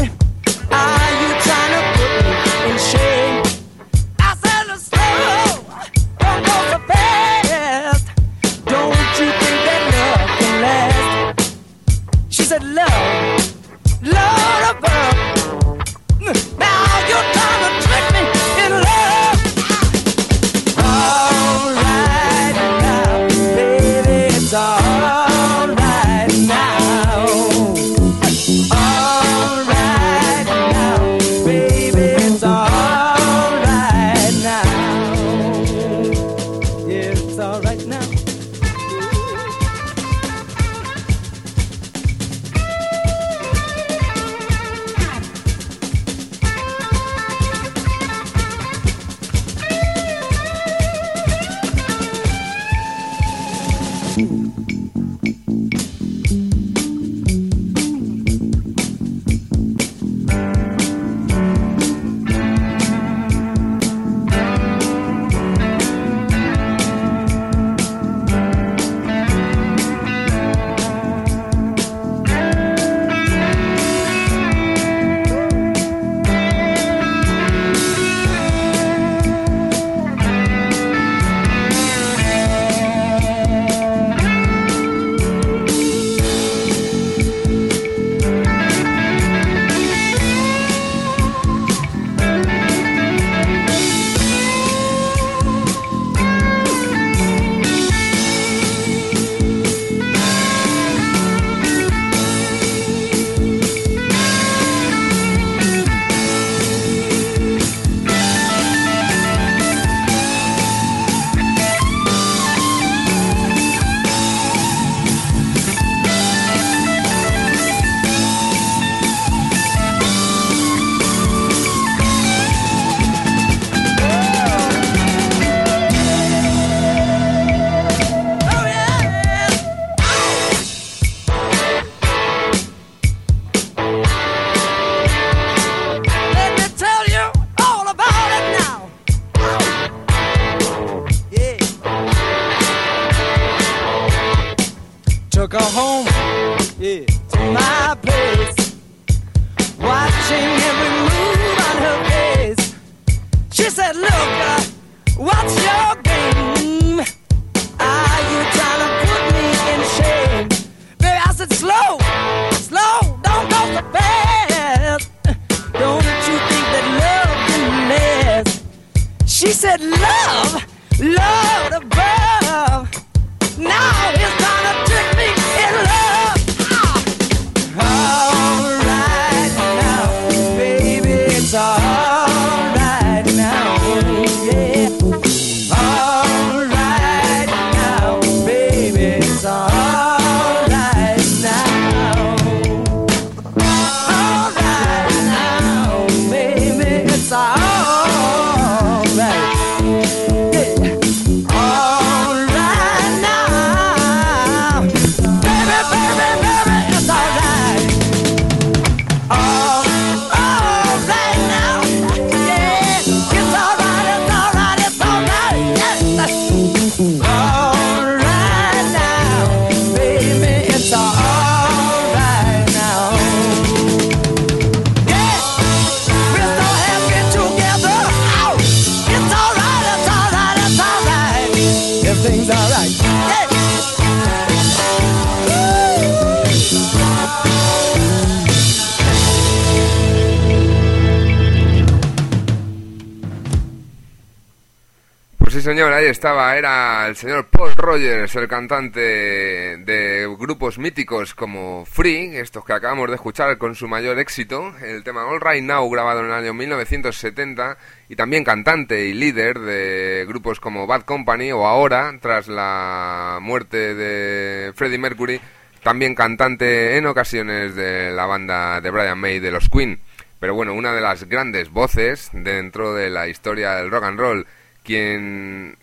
Señor, 245.67 245.93
ahí 245.93 246.07
estaba. 246.07 246.57
Era 246.57 247.09
el 247.09 247.17
señor 247.17 247.47
Paul 247.47 247.75
Rogers, 247.75 248.37
el 248.37 248.47
cantante 248.47 249.01
de 249.01 250.37
grupos 250.39 250.79
míticos 250.79 251.35
como 251.35 251.85
Free, 251.85 252.37
estos 252.37 252.65
que 252.65 252.73
acabamos 252.73 253.09
de 253.09 253.17
escuchar 253.17 253.59
con 253.59 253.75
su 253.75 253.89
mayor 253.89 254.21
éxito, 254.21 254.73
el 254.81 255.03
tema 255.03 255.27
All 255.27 255.41
Right 255.41 255.65
Now, 255.65 255.91
grabado 255.91 256.21
en 256.21 256.27
el 256.27 256.33
año 256.35 256.55
1970, 256.55 257.79
y 258.09 258.15
también 258.15 258.45
cantante 258.45 259.09
y 259.09 259.15
líder 259.15 259.59
de 259.59 260.25
grupos 260.29 260.61
como 260.61 260.87
Bad 260.87 261.03
Company 261.03 261.51
o 261.51 261.67
ahora, 261.67 262.17
tras 262.23 262.47
la 262.47 263.41
muerte 263.43 263.97
de 263.97 264.73
Freddie 264.73 264.99
Mercury, 264.99 265.41
también 265.83 266.15
cantante 266.15 266.97
en 266.97 267.07
ocasiones 267.07 267.75
de 267.75 268.13
la 268.13 268.27
banda 268.27 268.81
de 268.81 268.91
Brian 268.91 269.19
May 269.19 269.41
de 269.41 269.51
los 269.51 269.69
Queen. 269.69 269.99
Pero 270.39 270.55
bueno, 270.55 270.75
una 270.75 270.93
de 270.93 271.01
las 271.01 271.25
grandes 271.25 271.71
voces 271.71 272.31
dentro 272.33 272.95
de 272.95 273.11
la 273.11 273.27
historia 273.27 273.75
del 273.75 273.91
rock 273.91 274.05
and 274.05 274.21
roll 274.21 274.47
quien 274.87 275.77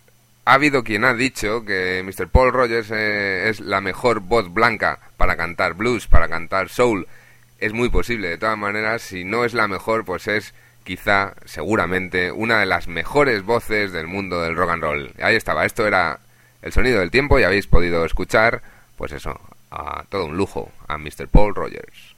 ha 0.46 0.54
habido 0.54 0.82
quien 0.82 1.04
ha 1.04 1.14
dicho 1.14 1.64
que 1.64 2.02
Mr. 2.02 2.28
Paul 2.28 2.52
Rogers 2.52 2.90
eh, 2.90 3.48
es 3.48 3.60
la 3.60 3.80
mejor 3.80 4.20
voz 4.20 4.52
blanca 4.52 4.98
para 5.16 5.36
cantar 5.36 5.74
blues, 5.74 6.06
para 6.06 6.28
cantar 6.28 6.68
soul. 6.70 7.06
Es 7.58 7.72
muy 7.72 7.90
posible, 7.90 8.28
de 8.28 8.38
todas 8.38 8.58
maneras, 8.58 9.02
si 9.02 9.24
no 9.24 9.44
es 9.44 9.54
la 9.54 9.68
mejor, 9.68 10.04
pues 10.04 10.26
es 10.26 10.54
quizá, 10.84 11.34
seguramente, 11.44 12.32
una 12.32 12.58
de 12.58 12.66
las 12.66 12.88
mejores 12.88 13.42
voces 13.42 13.92
del 13.92 14.06
mundo 14.06 14.42
del 14.42 14.56
rock 14.56 14.70
and 14.70 14.82
roll. 14.82 15.12
Ahí 15.22 15.36
estaba, 15.36 15.64
esto 15.64 15.86
era 15.86 16.18
el 16.62 16.72
sonido 16.72 17.00
del 17.00 17.10
tiempo 17.10 17.38
y 17.38 17.44
habéis 17.44 17.66
podido 17.66 18.04
escuchar, 18.04 18.62
pues 18.96 19.12
eso, 19.12 19.38
a 19.70 20.04
todo 20.08 20.26
un 20.26 20.36
lujo, 20.36 20.72
a 20.88 20.98
Mr. 20.98 21.28
Paul 21.28 21.54
Rogers. 21.54 22.14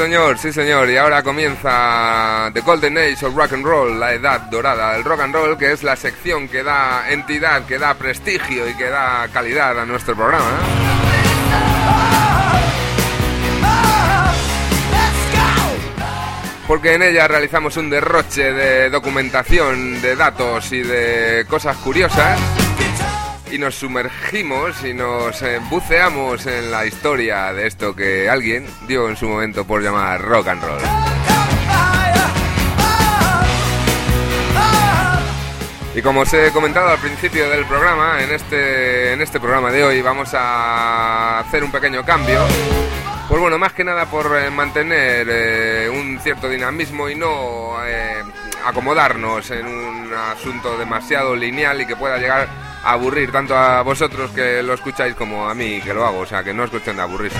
Señor, 0.00 0.38
sí, 0.38 0.50
señor. 0.50 0.88
Y 0.88 0.96
ahora 0.96 1.22
comienza 1.22 2.50
The 2.54 2.60
Golden 2.62 2.96
Age 2.96 3.26
of 3.26 3.36
Rock 3.36 3.52
and 3.52 3.66
Roll, 3.66 4.00
la 4.00 4.14
edad 4.14 4.40
dorada 4.50 4.94
del 4.94 5.04
rock 5.04 5.20
and 5.20 5.34
roll, 5.34 5.58
que 5.58 5.72
es 5.72 5.82
la 5.82 5.94
sección 5.94 6.48
que 6.48 6.62
da 6.62 7.10
entidad, 7.10 7.66
que 7.66 7.78
da 7.78 7.92
prestigio 7.92 8.66
y 8.66 8.74
que 8.74 8.88
da 8.88 9.28
calidad 9.30 9.78
a 9.78 9.84
nuestro 9.84 10.16
programa. 10.16 10.46
Go. 11.82 12.20
Porque 16.66 16.94
en 16.94 17.02
ella 17.02 17.28
realizamos 17.28 17.76
un 17.76 17.90
derroche 17.90 18.52
de 18.54 18.88
documentación, 18.88 20.00
de 20.00 20.16
datos 20.16 20.72
y 20.72 20.82
de 20.82 21.44
cosas 21.46 21.76
curiosas. 21.76 22.40
Y 23.50 23.58
nos 23.58 23.74
sumergimos 23.74 24.84
y 24.84 24.94
nos 24.94 25.42
eh, 25.42 25.58
buceamos 25.68 26.46
en 26.46 26.70
la 26.70 26.86
historia 26.86 27.52
de 27.52 27.66
esto 27.66 27.96
que 27.96 28.30
alguien 28.30 28.64
dio 28.86 29.08
en 29.08 29.16
su 29.16 29.28
momento 29.28 29.66
por 29.66 29.82
llamar 29.82 30.22
rock 30.22 30.48
and 30.48 30.62
roll. 30.62 30.80
Y 35.96 36.02
como 36.02 36.20
os 36.20 36.32
he 36.32 36.52
comentado 36.52 36.90
al 36.90 36.98
principio 36.98 37.50
del 37.50 37.64
programa, 37.66 38.22
en 38.22 38.30
este, 38.30 39.14
en 39.14 39.20
este 39.20 39.40
programa 39.40 39.72
de 39.72 39.82
hoy 39.82 40.00
vamos 40.00 40.32
a 40.34 41.40
hacer 41.40 41.64
un 41.64 41.72
pequeño 41.72 42.04
cambio. 42.04 42.40
Pues 43.28 43.40
bueno, 43.40 43.58
más 43.58 43.72
que 43.72 43.82
nada 43.82 44.06
por 44.06 44.38
eh, 44.38 44.48
mantener 44.50 45.26
eh, 45.28 45.88
un 45.88 46.20
cierto 46.20 46.48
dinamismo 46.48 47.08
y 47.08 47.16
no 47.16 47.74
acomodarnos 48.64 49.50
en 49.50 49.66
un 49.66 50.12
asunto 50.12 50.78
demasiado 50.78 51.34
lineal 51.34 51.80
y 51.80 51.86
que 51.86 51.96
pueda 51.96 52.18
llegar 52.18 52.69
aburrir 52.84 53.30
tanto 53.32 53.56
a 53.56 53.82
vosotros 53.82 54.30
que 54.30 54.62
lo 54.62 54.74
escucháis 54.74 55.14
como 55.14 55.48
a 55.48 55.54
mí 55.54 55.80
que 55.80 55.94
lo 55.94 56.06
hago. 56.06 56.20
O 56.20 56.26
sea, 56.26 56.42
que 56.42 56.54
no 56.54 56.64
es 56.64 56.70
cuestión 56.70 56.96
de 56.96 57.02
aburrirse. 57.02 57.38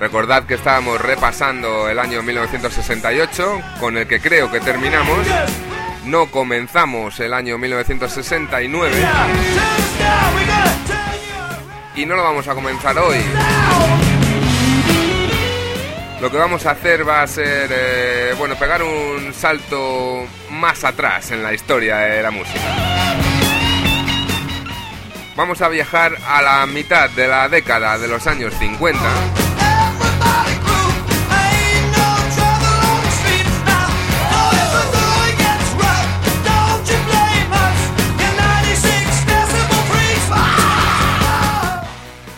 Recordad 0.00 0.44
que 0.44 0.54
estábamos 0.54 1.00
repasando 1.00 1.88
el 1.88 1.98
año 1.98 2.22
1968, 2.22 3.60
con 3.80 3.96
el 3.96 4.06
que 4.06 4.20
creo 4.20 4.50
que 4.50 4.60
terminamos. 4.60 5.26
No 6.04 6.26
comenzamos 6.30 7.18
el 7.20 7.34
año 7.34 7.58
1969 7.58 8.94
y 11.98 12.06
no 12.06 12.14
lo 12.14 12.22
vamos 12.22 12.46
a 12.46 12.54
comenzar 12.54 12.96
hoy. 12.98 13.18
Lo 16.20 16.30
que 16.30 16.36
vamos 16.36 16.64
a 16.64 16.70
hacer 16.72 17.06
va 17.06 17.22
a 17.22 17.26
ser, 17.26 17.70
eh, 17.72 18.34
bueno, 18.38 18.54
pegar 18.54 18.82
un 18.82 19.34
salto 19.34 20.24
más 20.58 20.84
atrás 20.84 21.30
en 21.30 21.42
la 21.42 21.54
historia 21.54 21.96
de 21.96 22.22
la 22.22 22.30
música. 22.30 22.60
Vamos 25.36 25.62
a 25.62 25.68
viajar 25.68 26.16
a 26.26 26.42
la 26.42 26.66
mitad 26.66 27.08
de 27.10 27.28
la 27.28 27.48
década 27.48 27.96
de 27.96 28.08
los 28.08 28.26
años 28.26 28.52
50. 28.58 29.00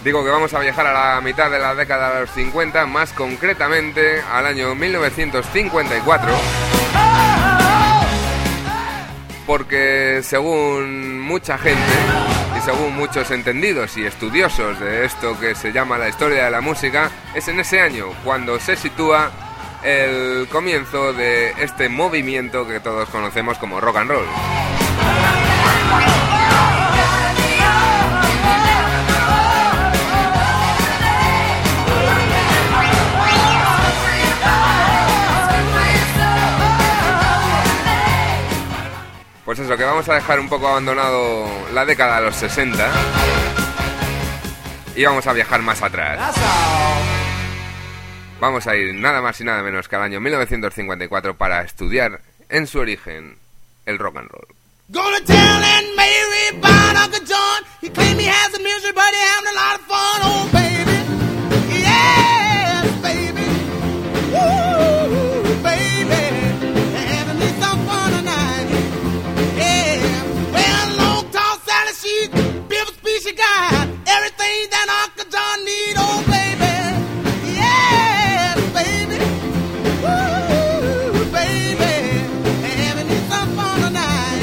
Digo 0.04 0.24
que 0.24 0.30
vamos 0.30 0.52
a 0.54 0.60
viajar 0.60 0.86
a 0.86 1.14
la 1.14 1.20
mitad 1.22 1.50
de 1.50 1.58
la 1.58 1.74
década 1.74 2.14
de 2.14 2.20
los 2.20 2.30
50, 2.30 2.86
más 2.86 3.12
concretamente 3.12 4.22
al 4.30 4.46
año 4.46 4.74
1954. 4.74 7.39
Porque 9.50 10.20
según 10.22 11.18
mucha 11.22 11.58
gente 11.58 11.82
y 12.56 12.60
según 12.60 12.94
muchos 12.94 13.32
entendidos 13.32 13.96
y 13.96 14.06
estudiosos 14.06 14.78
de 14.78 15.04
esto 15.04 15.36
que 15.40 15.56
se 15.56 15.72
llama 15.72 15.98
la 15.98 16.08
historia 16.08 16.44
de 16.44 16.52
la 16.52 16.60
música, 16.60 17.10
es 17.34 17.48
en 17.48 17.58
ese 17.58 17.80
año 17.80 18.10
cuando 18.22 18.60
se 18.60 18.76
sitúa 18.76 19.32
el 19.82 20.46
comienzo 20.52 21.12
de 21.12 21.50
este 21.58 21.88
movimiento 21.88 22.64
que 22.64 22.78
todos 22.78 23.08
conocemos 23.08 23.58
como 23.58 23.80
rock 23.80 23.96
and 23.96 24.10
roll. 24.12 24.26
Pues 39.50 39.58
eso, 39.58 39.76
que 39.76 39.82
vamos 39.82 40.08
a 40.08 40.14
dejar 40.14 40.38
un 40.38 40.48
poco 40.48 40.68
abandonado 40.68 41.44
la 41.74 41.84
década 41.84 42.20
de 42.20 42.26
los 42.26 42.36
60 42.36 42.88
y 44.94 45.04
vamos 45.04 45.26
a 45.26 45.32
viajar 45.32 45.60
más 45.60 45.82
atrás. 45.82 46.36
Vamos 48.38 48.68
a 48.68 48.76
ir 48.76 48.94
nada 48.94 49.20
más 49.20 49.40
y 49.40 49.44
nada 49.44 49.60
menos 49.64 49.88
que 49.88 49.96
al 49.96 50.02
año 50.02 50.20
1954 50.20 51.36
para 51.36 51.62
estudiar 51.62 52.20
en 52.48 52.68
su 52.68 52.78
origen 52.78 53.38
el 53.86 53.98
rock 53.98 54.18
and 54.18 54.30
roll. 54.30 54.46
Go 54.90 55.02
to 55.18 55.24
town 55.24 55.64
and 55.64 55.96
Mary 55.96 56.56
about 56.56 56.96
Uncle 57.06 57.26
John. 57.26 57.64
He 57.80 57.88
claim 57.90 58.20
he 58.20 58.28
has 58.28 58.54
a 58.54 58.60
misery, 58.62 58.92
but 58.92 59.12
he 59.12 59.18
having 59.18 59.48
a 59.48 59.56
lot 59.56 59.74
of 59.74 59.80
fun. 59.80 60.20
Oh, 60.22 60.48
baby. 60.52 60.96
Yes, 61.76 63.02
baby. 63.02 63.48
Woo, 64.30 64.69
she 73.30 73.36
got. 73.36 73.88
Everything 74.06 74.58
that 74.70 74.86
Uncle 75.02 75.30
John 75.30 75.64
need. 75.64 75.94
Oh, 75.96 76.20
baby. 76.26 76.74
Yes, 77.60 78.56
baby. 78.74 79.18
Woo, 80.02 81.24
baby. 81.30 81.94
Having 82.82 83.08
me 83.08 83.18
some 83.30 83.50
fun 83.56 83.76
tonight. 83.86 84.42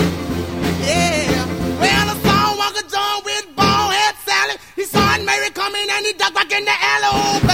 Yeah. 0.88 1.46
Well, 1.82 2.08
I 2.10 2.16
saw 2.26 2.66
Uncle 2.68 2.88
John 2.90 3.24
with 3.26 3.46
bald 3.56 3.94
head 3.94 4.16
Sally. 4.26 4.56
He 4.76 4.84
saw 4.84 5.00
Aunt 5.14 5.26
Mary 5.26 5.50
coming 5.52 5.88
and 5.90 6.06
he 6.06 6.14
ducked 6.14 6.36
back 6.36 6.52
in 6.52 6.64
the 6.64 6.72
alley. 6.72 7.10
Oh, 7.12 7.47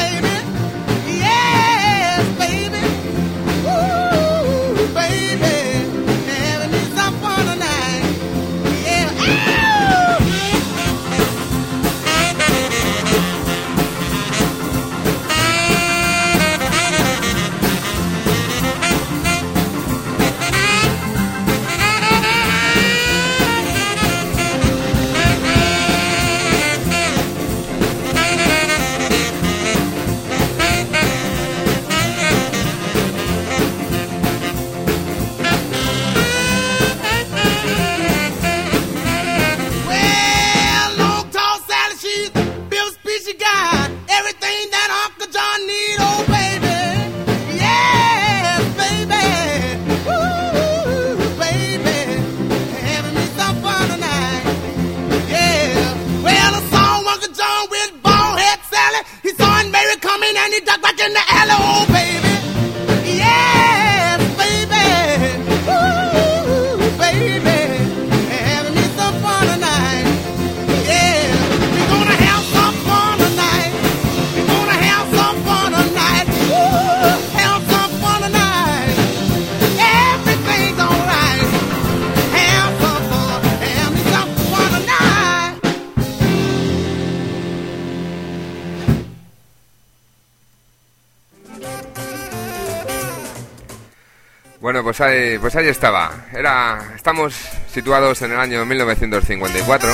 pues 94.95 95.09
ahí, 95.09 95.39
pues 95.39 95.55
ahí 95.55 95.67
estaba. 95.69 96.11
Era, 96.31 96.93
estamos 96.95 97.33
situados 97.67 98.21
en 98.21 98.33
el 98.33 98.39
año 98.39 98.63
1954. 98.63 99.89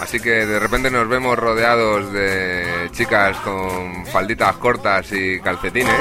Así 0.00 0.18
que 0.18 0.44
de 0.46 0.58
repente 0.58 0.90
nos 0.90 1.08
vemos 1.08 1.38
rodeados 1.38 2.12
de 2.12 2.90
chicas 2.90 3.36
con 3.38 4.04
falditas 4.06 4.56
cortas 4.56 5.12
y 5.12 5.38
calcetines. 5.38 5.94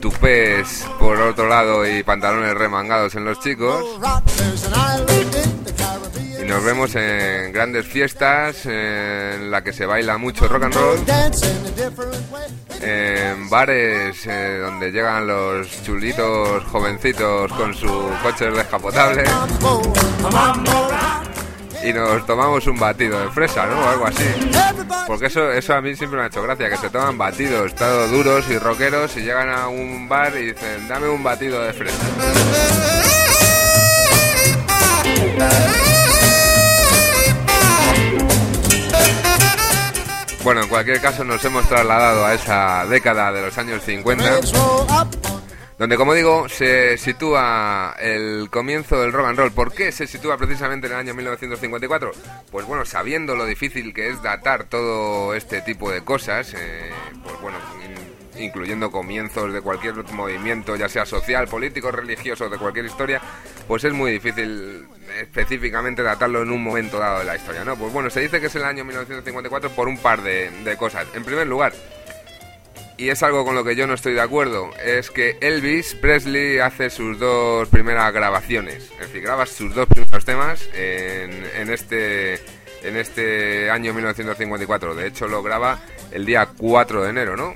Tupés 0.00 0.84
por 0.98 1.18
otro 1.18 1.48
lado 1.48 1.86
y 1.86 2.02
pantalones 2.02 2.52
remangados 2.52 3.14
en 3.14 3.24
los 3.24 3.40
chicos. 3.40 3.82
Y 6.42 6.44
nos 6.44 6.62
vemos 6.62 6.94
en 6.94 7.52
grandes 7.54 7.86
fiestas 7.86 8.66
en 8.66 9.50
la 9.50 9.64
que 9.64 9.72
se 9.72 9.86
baila 9.86 10.18
mucho 10.18 10.46
rock 10.46 10.64
and 10.64 10.74
roll. 10.74 10.98
Bares 13.54 14.26
eh, 14.26 14.58
donde 14.58 14.90
llegan 14.90 15.28
los 15.28 15.80
chulitos 15.84 16.64
jovencitos 16.64 17.52
con 17.52 17.72
sus 17.72 18.12
coches 18.20 18.52
descapotables. 18.52 19.30
Y 21.84 21.92
nos 21.92 22.26
tomamos 22.26 22.66
un 22.66 22.76
batido 22.80 23.20
de 23.20 23.28
fresa, 23.30 23.64
¿no? 23.66 23.78
O 23.78 23.88
algo 23.88 24.06
así. 24.06 24.24
Porque 25.06 25.26
eso, 25.26 25.52
eso 25.52 25.72
a 25.72 25.80
mí 25.80 25.94
siempre 25.94 26.18
me 26.18 26.24
ha 26.24 26.26
hecho 26.26 26.42
gracia, 26.42 26.68
que 26.68 26.78
se 26.78 26.90
toman 26.90 27.16
batidos, 27.16 27.72
todos 27.76 28.10
duros 28.10 28.44
y 28.50 28.58
rockeros, 28.58 29.16
y 29.18 29.20
llegan 29.20 29.48
a 29.48 29.68
un 29.68 30.08
bar 30.08 30.36
y 30.36 30.46
dicen, 30.46 30.88
dame 30.88 31.08
un 31.08 31.22
batido 31.22 31.62
de 31.62 31.72
fresa. 31.72 32.04
Bueno, 40.44 40.60
en 40.60 40.68
cualquier 40.68 41.00
caso 41.00 41.24
nos 41.24 41.42
hemos 41.46 41.66
trasladado 41.66 42.26
a 42.26 42.34
esa 42.34 42.84
década 42.84 43.32
de 43.32 43.40
los 43.40 43.56
años 43.56 43.82
50, 43.82 44.40
donde 45.78 45.96
como 45.96 46.12
digo 46.12 46.50
se 46.50 46.98
sitúa 46.98 47.96
el 47.98 48.50
comienzo 48.50 49.00
del 49.00 49.14
rock 49.14 49.28
and 49.28 49.38
roll. 49.38 49.52
¿Por 49.52 49.72
qué 49.72 49.90
se 49.90 50.06
sitúa 50.06 50.36
precisamente 50.36 50.86
en 50.86 50.92
el 50.92 50.98
año 50.98 51.14
1954? 51.14 52.12
Pues 52.52 52.66
bueno, 52.66 52.84
sabiendo 52.84 53.34
lo 53.36 53.46
difícil 53.46 53.94
que 53.94 54.10
es 54.10 54.22
datar 54.22 54.64
todo 54.64 55.34
este 55.34 55.62
tipo 55.62 55.90
de 55.90 56.04
cosas, 56.04 56.52
eh, 56.52 56.90
pues 57.22 57.40
bueno, 57.40 57.56
incluyendo 58.38 58.90
comienzos 58.90 59.52
de 59.52 59.60
cualquier 59.60 59.94
movimiento, 60.12 60.76
ya 60.76 60.88
sea 60.88 61.06
social, 61.06 61.48
político, 61.48 61.90
religioso, 61.90 62.48
de 62.48 62.58
cualquier 62.58 62.86
historia, 62.86 63.20
pues 63.66 63.84
es 63.84 63.92
muy 63.92 64.12
difícil 64.12 64.86
específicamente 65.20 66.02
datarlo 66.02 66.42
en 66.42 66.50
un 66.50 66.62
momento 66.62 66.98
dado 66.98 67.20
de 67.20 67.24
la 67.24 67.36
historia, 67.36 67.64
¿no? 67.64 67.76
Pues 67.76 67.92
bueno, 67.92 68.10
se 68.10 68.20
dice 68.20 68.40
que 68.40 68.46
es 68.46 68.54
el 68.56 68.64
año 68.64 68.84
1954 68.84 69.70
por 69.70 69.88
un 69.88 69.98
par 69.98 70.22
de, 70.22 70.76
cosas. 70.78 71.06
En 71.14 71.24
primer 71.24 71.46
lugar, 71.46 71.72
y 72.96 73.08
es 73.08 73.22
algo 73.22 73.44
con 73.44 73.54
lo 73.54 73.64
que 73.64 73.76
yo 73.76 73.86
no 73.86 73.94
estoy 73.94 74.14
de 74.14 74.20
acuerdo, 74.20 74.70
es 74.84 75.10
que 75.10 75.38
Elvis 75.40 75.94
Presley 75.94 76.58
hace 76.58 76.90
sus 76.90 77.18
dos 77.18 77.68
primeras 77.68 78.12
grabaciones, 78.12 78.90
es 78.92 78.98
decir, 78.98 79.22
graba 79.22 79.46
sus 79.46 79.74
dos 79.74 79.86
primeros 79.86 80.24
temas 80.24 80.68
en 80.74 81.70
este 81.70 82.40
en 82.84 82.96
este 82.96 83.70
año 83.70 83.92
1954. 83.92 84.94
De 84.94 85.06
hecho, 85.06 85.26
lo 85.26 85.42
graba 85.42 85.80
el 86.12 86.24
día 86.24 86.48
4 86.56 87.02
de 87.02 87.10
enero, 87.10 87.36
¿no? 87.36 87.54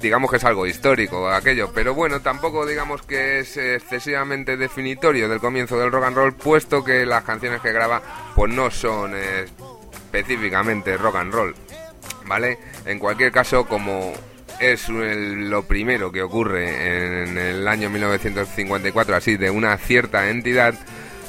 Digamos 0.00 0.30
que 0.30 0.36
es 0.36 0.44
algo 0.44 0.66
histórico 0.66 1.28
aquello, 1.30 1.70
pero 1.74 1.94
bueno, 1.94 2.20
tampoco 2.20 2.64
digamos 2.66 3.02
que 3.02 3.40
es 3.40 3.56
excesivamente 3.56 4.56
definitorio 4.56 5.28
del 5.28 5.40
comienzo 5.40 5.78
del 5.78 5.90
rock 5.90 6.04
and 6.04 6.16
roll, 6.16 6.34
puesto 6.34 6.84
que 6.84 7.04
las 7.04 7.24
canciones 7.24 7.60
que 7.60 7.72
graba 7.72 8.02
pues 8.34 8.52
no 8.52 8.70
son 8.70 9.12
específicamente 9.16 10.96
rock 10.96 11.16
and 11.16 11.32
roll, 11.32 11.54
¿vale? 12.26 12.58
En 12.86 12.98
cualquier 12.98 13.32
caso, 13.32 13.66
como 13.66 14.12
es 14.60 14.88
el- 14.88 15.50
lo 15.50 15.62
primero 15.64 16.10
que 16.10 16.22
ocurre 16.22 17.24
en 17.24 17.38
el 17.38 17.66
año 17.68 17.90
1954, 17.90 19.16
así 19.16 19.36
de 19.36 19.50
una 19.50 19.76
cierta 19.78 20.28
entidad, 20.30 20.74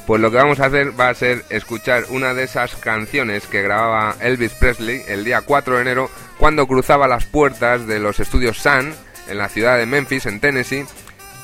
pues 0.10 0.24
lo 0.24 0.32
que 0.32 0.38
vamos 0.38 0.60
a 0.60 0.66
hacer 0.66 1.00
va 1.00 1.10
a 1.10 1.14
ser 1.14 1.46
escuchar 1.52 2.06
una 2.10 2.34
de 2.34 2.42
esas 2.42 2.76
canciones 2.76 3.46
que 3.46 3.62
grababa 3.62 4.16
Elvis 4.20 4.54
Presley 4.54 5.04
el 5.08 5.24
día 5.24 5.42
4 5.42 5.76
de 5.76 5.82
enero 5.84 6.10
cuando 6.40 6.66
cruzaba 6.66 7.08
las 7.08 7.26
puertas 7.26 7.86
de 7.86 8.00
los 8.00 8.20
estudios 8.20 8.58
Sun 8.58 8.92
en 9.28 9.38
la 9.38 9.50
ciudad 9.50 9.78
de 9.78 9.86
Memphis, 9.86 10.26
en 10.26 10.40
Tennessee, 10.40 10.84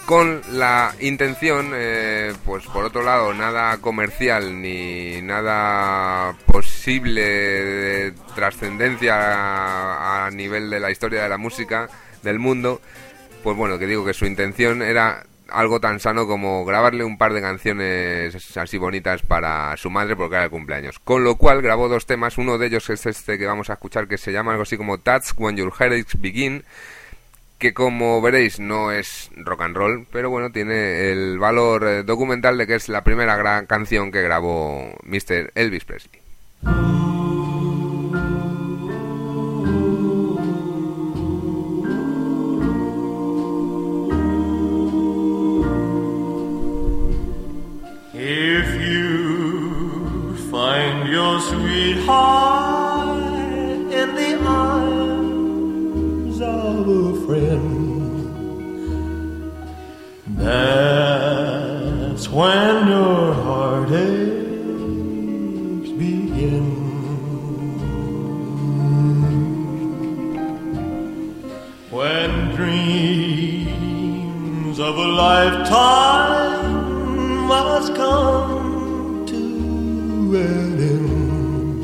con 0.07 0.41
la 0.53 0.95
intención, 0.99 1.73
eh, 1.75 2.33
pues 2.43 2.65
por 2.65 2.85
otro 2.85 3.03
lado, 3.03 3.35
nada 3.35 3.77
comercial 3.77 4.59
ni 4.59 5.21
nada 5.21 6.35
posible 6.47 7.21
de 7.21 8.13
trascendencia 8.33 9.13
a, 9.15 10.25
a 10.25 10.31
nivel 10.31 10.71
de 10.71 10.79
la 10.79 10.89
historia 10.89 11.21
de 11.21 11.29
la 11.29 11.37
música 11.37 11.87
del 12.23 12.39
mundo, 12.39 12.81
pues 13.43 13.55
bueno, 13.55 13.77
que 13.77 13.85
digo 13.85 14.03
que 14.03 14.15
su 14.15 14.25
intención 14.25 14.81
era 14.81 15.23
algo 15.49 15.79
tan 15.79 15.99
sano 15.99 16.27
como 16.27 16.65
grabarle 16.65 17.03
un 17.03 17.17
par 17.17 17.33
de 17.33 17.41
canciones 17.41 18.57
así 18.57 18.77
bonitas 18.77 19.21
para 19.21 19.75
su 19.77 19.89
madre 19.89 20.15
porque 20.15 20.35
era 20.35 20.45
el 20.45 20.49
cumpleaños. 20.49 20.99
Con 20.99 21.23
lo 21.23 21.35
cual 21.35 21.61
grabó 21.61 21.87
dos 21.87 22.05
temas, 22.05 22.37
uno 22.37 22.57
de 22.57 22.67
ellos 22.67 22.89
es 22.89 23.05
este 23.05 23.37
que 23.37 23.45
vamos 23.45 23.69
a 23.69 23.73
escuchar 23.73 24.07
que 24.07 24.17
se 24.17 24.31
llama 24.31 24.51
algo 24.51 24.63
así 24.63 24.77
como 24.77 24.97
Touch 24.97 25.31
When 25.37 25.57
Your 25.57 25.73
Headaches 25.77 26.19
Begin, 26.19 26.63
que 27.57 27.73
como 27.73 28.21
veréis 28.21 28.59
no 28.59 28.91
es 28.91 29.29
rock 29.35 29.61
and 29.61 29.75
roll, 29.75 30.07
pero 30.11 30.29
bueno, 30.29 30.51
tiene 30.51 31.11
el 31.11 31.39
valor 31.39 31.87
eh, 31.87 32.03
documental 32.03 32.57
de 32.57 32.67
que 32.67 32.75
es 32.75 32.89
la 32.89 33.03
primera 33.03 33.35
gran 33.35 33.65
canción 33.65 34.11
que 34.11 34.21
grabó 34.21 34.93
Mr. 35.03 35.51
Elvis 35.55 35.85
Presley. 35.85 36.21
If 48.37 48.67
you 48.81 50.35
find 50.51 51.07
your 51.07 51.39
sweetheart 51.39 53.17
in 53.93 54.13
the 54.13 54.37
arms 54.45 56.41
of 56.41 56.85
a 56.85 57.15
friend, 57.25 58.27
that's 60.37 62.27
when 62.27 62.87
your 62.89 63.33
heartaches 63.35 63.93
begin. 65.93 66.65
When 71.89 72.49
dreams 72.53 73.57
of 74.79 74.97
a 74.97 75.07
lifetime 75.23 76.54
must 77.47 77.93
come 77.95 79.25
to 79.27 79.35
an 80.35 80.79
end, 80.79 81.81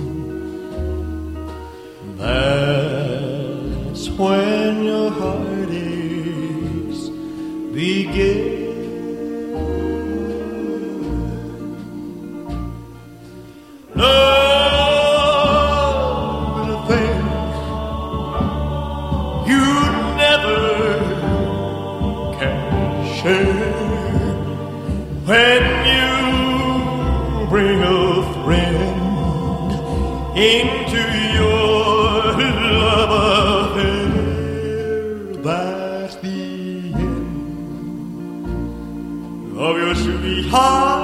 that's 2.18 4.10
when 4.10 4.84
your 4.84 5.12
heartaches 5.12 7.00
begin. 7.74 8.60
Love 13.96 14.71
when 25.32 25.64
you 25.94 26.12
bring 27.48 27.80
a 27.80 28.24
friend 28.44 29.72
into 30.38 31.02
your 31.38 32.36
love 32.82 33.12
affair. 33.72 34.08
That's 35.42 36.16
the 36.16 36.42
end 36.94 37.28
of 39.58 39.74
your 39.78 39.96
sweetheart. 39.96 41.01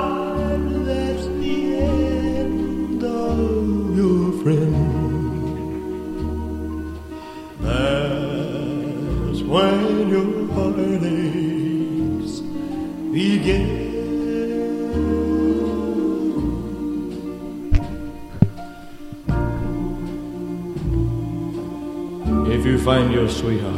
Find 22.88 23.12
your 23.12 23.28
sweetheart 23.28 23.76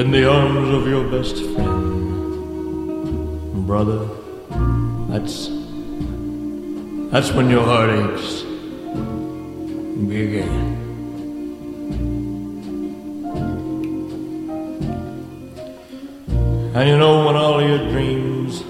in 0.00 0.10
the 0.12 0.30
arms 0.30 0.68
of 0.72 0.86
your 0.86 1.02
best 1.10 1.34
friend, 1.54 2.46
brother, 3.66 4.06
that's 5.08 5.48
that's 7.10 7.32
when 7.32 7.50
your 7.50 7.64
heart 7.64 7.90
heartaches 7.90 8.44
begin. 10.12 10.52
And 16.76 16.88
you 16.90 16.96
know 16.96 17.26
when 17.26 17.34
all 17.34 17.60
your 17.60 17.82
dreams, 17.90 18.62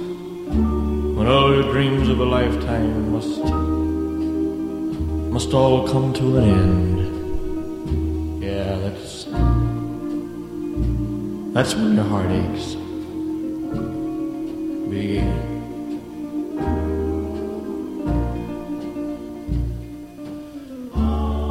when 1.18 1.26
all 1.26 1.52
your 1.54 1.70
dreams 1.74 2.08
of 2.08 2.20
a 2.20 2.24
lifetime 2.24 3.12
must 3.12 3.44
must 5.36 5.52
all 5.52 5.86
come 5.86 6.14
to 6.14 6.38
an 6.38 6.44
end. 6.44 6.99
That's 11.60 11.74
when 11.74 11.94
your 11.94 12.04
heart 12.04 12.30
aches. 12.30 12.74
Begin. 14.92 15.28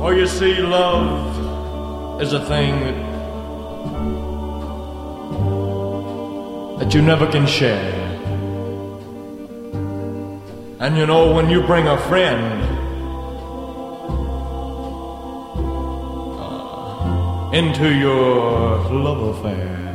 Or 0.01 0.15
you 0.15 0.25
see, 0.25 0.55
love 0.55 2.23
is 2.23 2.33
a 2.33 2.43
thing 2.43 2.73
that 2.85 2.97
that 6.79 6.95
you 6.95 7.03
never 7.03 7.27
can 7.27 7.45
share. 7.45 7.93
And 10.79 10.97
you 10.97 11.05
know, 11.05 11.35
when 11.35 11.51
you 11.51 11.61
bring 11.61 11.87
a 11.87 11.99
friend 12.09 12.63
uh, 16.39 17.51
into 17.53 17.93
your 17.93 18.79
love 18.89 19.21
affair, 19.35 19.88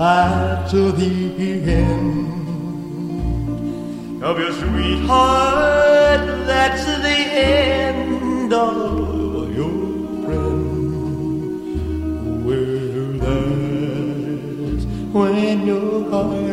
that's 0.00 0.72
the 0.72 1.12
end 1.68 2.24
of 4.22 4.38
your 4.38 4.52
sweetheart. 4.52 6.26
That's 6.46 6.86
the 6.86 7.18
end 7.36 8.50
of 8.50 9.54
your 9.54 10.24
friend. 10.24 10.70
Well, 12.46 13.12
that's 13.20 14.84
when 15.12 15.66
your 15.66 16.10
heartaches 16.10 16.49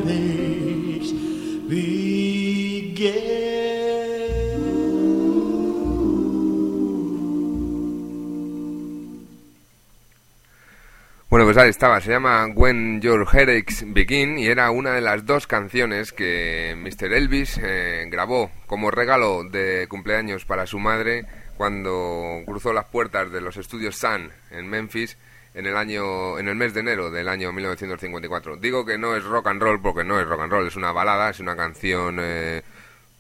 pues 11.58 11.70
estaba, 11.72 12.00
se 12.02 12.12
llama 12.12 12.46
When 12.54 13.02
Your 13.02 13.28
Headaches 13.28 13.84
Begin 13.88 14.38
y 14.38 14.46
era 14.46 14.70
una 14.70 14.92
de 14.92 15.02
las 15.02 15.26
dos 15.26 15.48
canciones 15.48 16.12
que 16.12 16.76
Mr. 16.78 17.12
Elvis 17.12 17.58
eh, 17.58 18.06
grabó 18.12 18.52
como 18.68 18.92
regalo 18.92 19.44
de 19.44 19.88
cumpleaños 19.90 20.46
para 20.46 20.68
su 20.68 20.78
madre 20.78 21.26
cuando 21.58 22.44
cruzó 22.46 22.74
las 22.74 22.86
puertas 22.86 23.32
de 23.32 23.42
los 23.42 23.58
estudios 23.58 23.98
Sun 23.98 24.30
en 24.52 24.68
Memphis 24.70 25.18
en 25.56 25.66
el 25.66 25.76
año 25.78 26.38
en 26.38 26.48
el 26.48 26.54
mes 26.54 26.76
de 26.76 26.82
enero 26.82 27.10
del 27.10 27.28
año 27.28 27.52
1954. 27.52 28.58
Digo 28.58 28.86
que 28.86 29.00
no 29.00 29.16
es 29.16 29.24
rock 29.24 29.48
and 29.48 29.60
roll 29.60 29.82
porque 29.82 30.04
no 30.04 30.20
es 30.20 30.28
rock 30.28 30.42
and 30.42 30.52
roll, 30.52 30.68
es 30.68 30.76
una 30.76 30.92
balada, 30.92 31.32
es 31.32 31.40
una 31.40 31.56
canción 31.56 32.20
eh, 32.20 32.62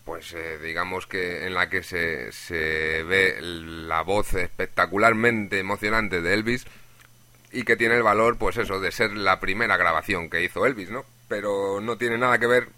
pues 0.06 0.34
eh, 0.34 0.60
digamos 0.64 1.08
que 1.08 1.48
en 1.48 1.56
la 1.56 1.70
que 1.70 1.82
se 1.82 3.04
ve 3.04 3.40
la 3.42 4.04
voz 4.04 4.36
espectacularmente 4.36 5.58
emocionante 5.58 6.22
de 6.22 6.36
Elvis 6.36 6.68
y 7.52 7.64
que 7.64 7.78
tiene 7.78 7.96
el 7.96 8.04
valor, 8.04 8.38
pues 8.38 8.58
eso, 8.58 8.80
de 8.80 8.92
ser 8.92 9.12
la 9.14 9.40
primera 9.40 9.78
grabación 9.78 10.30
que 10.30 10.44
hizo 10.44 10.66
Elvis, 10.66 10.90
¿no? 10.90 11.06
Pero 11.28 11.80
no 11.82 11.98
tiene 11.98 12.18
nada 12.18 12.38
que 12.38 12.48
ver 12.48 12.70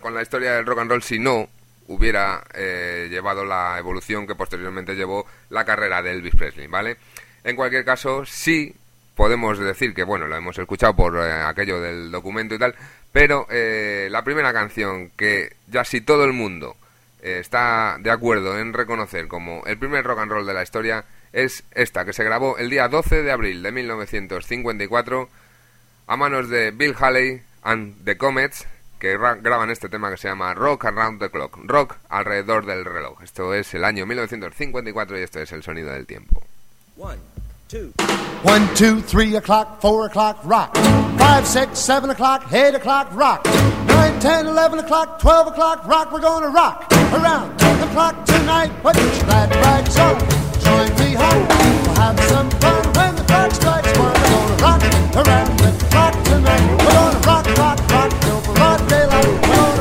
con 0.00 0.14
la 0.14 0.22
historia 0.22 0.54
del 0.54 0.66
rock 0.66 0.80
and 0.80 0.90
roll, 0.90 1.02
sino 1.02 1.48
hubiera 1.88 2.44
eh, 2.54 3.08
llevado 3.10 3.44
la 3.44 3.78
evolución 3.78 4.26
que 4.26 4.34
posteriormente 4.34 4.94
llevó 4.94 5.26
la 5.50 5.64
carrera 5.64 6.02
de 6.02 6.12
Elvis 6.12 6.34
Presley, 6.34 6.66
¿vale? 6.66 6.96
En 7.44 7.56
cualquier 7.56 7.84
caso, 7.84 8.24
sí 8.24 8.74
podemos 9.14 9.58
decir 9.58 9.94
que, 9.94 10.04
bueno, 10.04 10.26
lo 10.26 10.36
hemos 10.36 10.58
escuchado 10.58 10.94
por 10.94 11.16
eh, 11.16 11.32
aquello 11.32 11.80
del 11.80 12.10
documento 12.10 12.54
y 12.54 12.58
tal, 12.58 12.74
pero 13.10 13.46
eh, 13.50 14.08
la 14.10 14.22
primera 14.22 14.52
canción 14.52 15.10
que 15.16 15.56
ya 15.66 15.84
si 15.84 16.00
todo 16.00 16.24
el 16.24 16.32
mundo 16.32 16.76
está 17.20 17.96
de 17.98 18.12
acuerdo 18.12 18.58
en 18.58 18.72
reconocer 18.72 19.26
como 19.26 19.64
el 19.66 19.76
primer 19.76 20.04
rock 20.04 20.20
and 20.20 20.30
roll 20.30 20.46
de 20.46 20.54
la 20.54 20.62
historia 20.62 21.04
es 21.32 21.64
esta, 21.72 22.04
que 22.04 22.12
se 22.12 22.24
grabó 22.24 22.58
el 22.58 22.70
día 22.70 22.88
12 22.88 23.22
de 23.22 23.32
abril 23.32 23.62
de 23.62 23.72
1954 23.72 25.28
a 26.06 26.16
manos 26.16 26.48
de 26.48 26.70
Bill 26.70 26.94
Haley 26.98 27.42
and 27.62 28.04
the 28.04 28.16
Comets, 28.16 28.66
que 28.98 29.16
graban 29.16 29.70
este 29.70 29.88
tema 29.88 30.10
que 30.10 30.16
se 30.16 30.28
llama 30.28 30.54
Rock 30.54 30.86
Around 30.86 31.20
the 31.20 31.30
Clock, 31.30 31.58
rock 31.64 31.96
alrededor 32.08 32.66
del 32.66 32.84
reloj. 32.84 33.22
Esto 33.22 33.54
es 33.54 33.72
el 33.74 33.84
año 33.84 34.06
1954 34.06 35.18
y 35.18 35.22
esto 35.22 35.40
es 35.40 35.52
el 35.52 35.62
sonido 35.62 35.92
del 35.92 36.06
tiempo. 36.06 36.42
One, 36.96 37.18
two. 37.68 37.92
One, 38.42 38.66
two, 38.74 39.00
three 39.02 39.36
o'clock, 39.36 39.80
four 39.80 40.06
o'clock, 40.06 40.38
rock. 40.44 40.76
Five, 41.18 41.46
six, 41.46 41.78
seven 41.78 42.10
o'clock, 42.10 42.52
eight 42.52 42.74
o'clock, 42.74 43.08
rock. 43.12 43.44
Nine, 43.86 44.18
ten, 44.20 44.46
eleven 44.46 44.78
o'clock, 44.78 45.20
twelve 45.20 45.46
o'clock, 45.48 45.86
rock. 45.86 46.12
We're 46.12 46.20
gonna 46.20 46.48
rock 46.48 46.90
around 47.12 47.58
the 47.58 47.86
clock 47.92 48.24
tonight. 48.24 48.70
Put 48.82 48.96
your 48.96 49.24
glad 49.24 49.54
rags 49.56 49.96
on, 49.98 50.18
rock 55.94 56.24
tonight. 56.24 56.60
We're 56.78 56.92
gonna 56.92 57.20
rock, 57.26 57.46
rock, 57.58 57.78
rock 57.90 58.10
till 58.20 58.40
broad 58.54 58.88
daylight. 58.88 59.77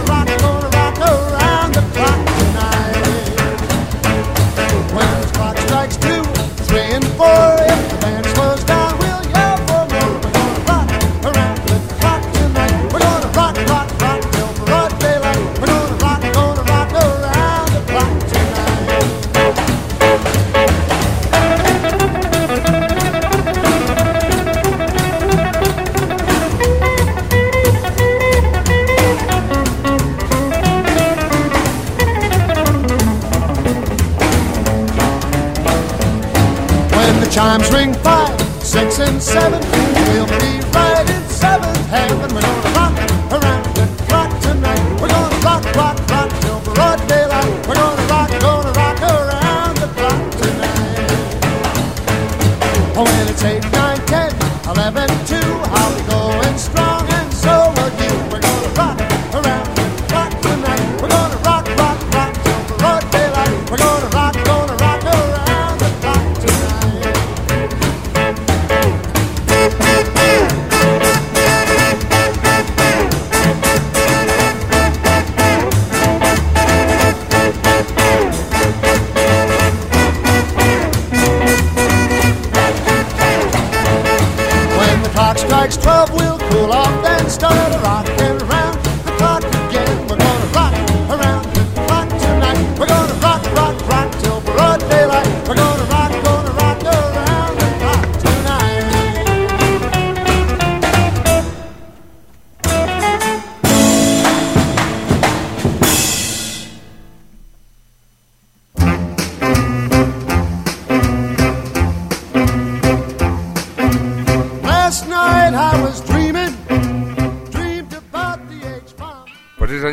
Chimes 37.37 37.71
ring 37.71 37.93
five, 37.93 38.41
six, 38.63 38.97
and 38.97 39.21
seven, 39.21 39.61
we'll 40.09 40.25
be 40.25 40.59
right 40.73 41.07
in 41.07 41.21
seventh 41.29 41.85
heaven. 41.85 42.33
We're 42.33 42.41
gonna 42.41 42.75
rock 42.79 42.97
around 43.31 43.63
the 43.75 43.85
clock 44.07 44.41
tonight. 44.41 44.81
We're 44.99 45.07
gonna 45.07 45.45
rock, 45.45 45.63
rock, 45.75 45.97
rock 46.09 46.29
till 46.41 46.59
broad 46.73 47.07
daylight. 47.07 47.36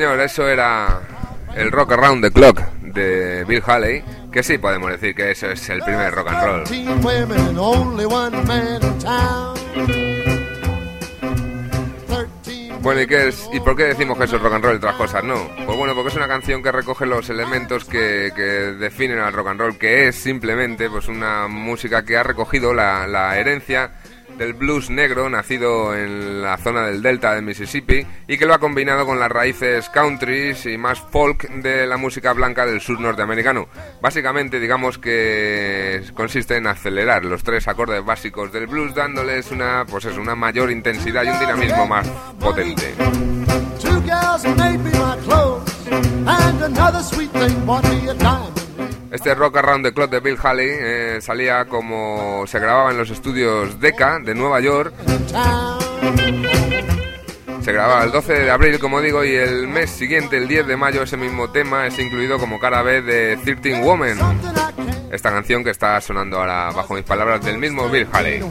Señor, 0.04 0.20
eso 0.20 0.46
era 0.46 1.00
el 1.56 1.72
Rock 1.72 1.92
Around 1.92 2.24
the 2.24 2.30
Clock 2.30 2.60
de 2.82 3.42
Bill 3.44 3.62
Haley, 3.64 4.04
que 4.30 4.42
sí 4.42 4.58
podemos 4.58 4.90
decir 4.90 5.14
que 5.14 5.30
eso 5.30 5.50
es 5.50 5.66
el 5.70 5.80
primer 5.80 6.14
rock 6.14 6.28
and 6.28 6.44
roll. 6.44 6.64
13 6.64 7.00
women 7.02 7.40
and 7.40 7.58
only 7.58 8.04
one 8.04 8.36
man 8.44 8.82
in 8.82 8.98
town. 8.98 9.54
13 12.44 12.74
Bueno, 12.82 13.00
¿y, 13.00 13.06
qué 13.06 13.28
es, 13.28 13.48
¿y 13.50 13.60
por 13.60 13.76
qué 13.76 13.84
decimos 13.84 14.18
que 14.18 14.24
eso 14.24 14.36
es 14.36 14.42
rock 14.42 14.52
and 14.52 14.64
roll 14.64 14.74
y 14.74 14.76
otras 14.76 14.96
cosas 14.96 15.24
no? 15.24 15.48
Pues 15.64 15.78
bueno, 15.78 15.94
porque 15.94 16.10
es 16.10 16.16
una 16.16 16.28
canción 16.28 16.62
que 16.62 16.70
recoge 16.70 17.06
los 17.06 17.30
elementos 17.30 17.86
que, 17.86 18.30
que 18.36 18.42
definen 18.42 19.20
al 19.20 19.32
rock 19.32 19.48
and 19.48 19.60
roll, 19.60 19.78
que 19.78 20.08
es 20.08 20.16
simplemente 20.16 20.90
pues 20.90 21.08
una 21.08 21.48
música 21.48 22.04
que 22.04 22.18
ha 22.18 22.22
recogido 22.22 22.74
la, 22.74 23.06
la 23.06 23.38
herencia 23.38 23.90
del 24.38 24.54
blues 24.54 24.90
negro 24.90 25.28
nacido 25.28 25.94
en 25.94 26.42
la 26.42 26.56
zona 26.56 26.86
del 26.86 27.02
delta 27.02 27.34
de 27.34 27.42
Mississippi 27.42 28.06
y 28.26 28.36
que 28.36 28.46
lo 28.46 28.54
ha 28.54 28.58
combinado 28.58 29.06
con 29.06 29.18
las 29.18 29.30
raíces 29.30 29.88
countries 29.90 30.66
y 30.66 30.76
más 30.76 31.00
folk 31.00 31.48
de 31.48 31.86
la 31.86 31.96
música 31.96 32.32
blanca 32.32 32.66
del 32.66 32.80
sur 32.80 33.00
norteamericano. 33.00 33.68
Básicamente, 34.00 34.60
digamos 34.60 34.98
que 34.98 36.02
consiste 36.14 36.56
en 36.56 36.66
acelerar 36.66 37.24
los 37.24 37.42
tres 37.42 37.68
acordes 37.68 38.04
básicos 38.04 38.52
del 38.52 38.66
blues 38.66 38.94
dándoles 38.94 39.50
una, 39.50 39.84
pues 39.88 40.04
es 40.06 40.16
una 40.16 40.34
mayor 40.34 40.70
intensidad 40.70 41.24
y 41.24 41.28
un 41.28 41.38
dinamismo 41.38 41.86
más 41.86 42.08
potente. 42.38 42.94
Two 43.80 44.00
that 44.00 44.56
made 44.56 44.78
me 44.78 44.90
my 44.92 45.16
clothes, 45.24 45.86
and 45.88 46.62
another 46.62 47.02
sweet 47.02 47.30
thing. 47.32 48.63
Este 49.14 49.32
Rock 49.32 49.58
Around 49.58 49.84
the 49.84 49.94
Clock 49.94 50.10
de 50.10 50.18
Bill 50.18 50.36
Haley 50.42 50.68
eh, 50.68 51.18
salía 51.20 51.66
como 51.66 52.44
se 52.48 52.58
grababa 52.58 52.90
en 52.90 52.98
los 52.98 53.10
estudios 53.10 53.78
Decca 53.78 54.18
de 54.18 54.34
Nueva 54.34 54.58
York. 54.58 54.92
Se 57.60 57.72
grababa 57.72 58.02
el 58.02 58.10
12 58.10 58.32
de 58.32 58.50
abril, 58.50 58.80
como 58.80 59.00
digo, 59.00 59.24
y 59.24 59.36
el 59.36 59.68
mes 59.68 59.90
siguiente, 59.90 60.36
el 60.36 60.48
10 60.48 60.66
de 60.66 60.76
mayo, 60.76 61.04
ese 61.04 61.16
mismo 61.16 61.48
tema 61.48 61.86
es 61.86 61.96
incluido 62.00 62.40
como 62.40 62.58
cara 62.58 62.82
B 62.82 63.02
de 63.02 63.36
13 63.36 63.82
Women. 63.82 64.18
Something 64.18 64.48
I 64.48 64.72
can't 64.74 65.14
Esta 65.14 65.30
canción 65.30 65.62
que 65.62 65.70
está 65.70 66.00
sonando 66.00 66.38
ahora 66.38 66.72
bajo 66.72 66.94
mis 66.94 67.04
palabras 67.04 67.40
del 67.44 67.58
mismo 67.58 67.88
Bill 67.88 68.08
Haley. 68.12 68.42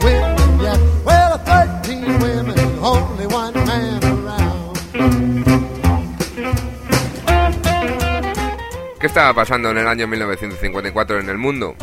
¿Qué 9.04 9.08
estaba 9.08 9.34
pasando 9.34 9.68
en 9.68 9.76
el 9.76 9.86
año 9.86 10.08
1954 10.08 11.20
en 11.20 11.28
el 11.28 11.36
mundo? 11.36 11.76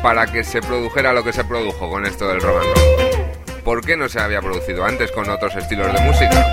Para 0.00 0.24
que 0.28 0.44
se 0.44 0.60
produjera 0.62 1.12
lo 1.12 1.24
que 1.24 1.32
se 1.32 1.42
produjo 1.42 1.90
con 1.90 2.06
esto 2.06 2.28
del 2.28 2.40
rock 2.40 2.62
and 2.62 2.76
roll. 2.76 3.62
¿Por 3.64 3.84
qué 3.84 3.96
no 3.96 4.08
se 4.08 4.20
había 4.20 4.40
producido 4.40 4.84
antes 4.84 5.10
con 5.10 5.28
otros 5.28 5.56
estilos 5.56 5.92
de 5.92 6.00
música? 6.00 6.46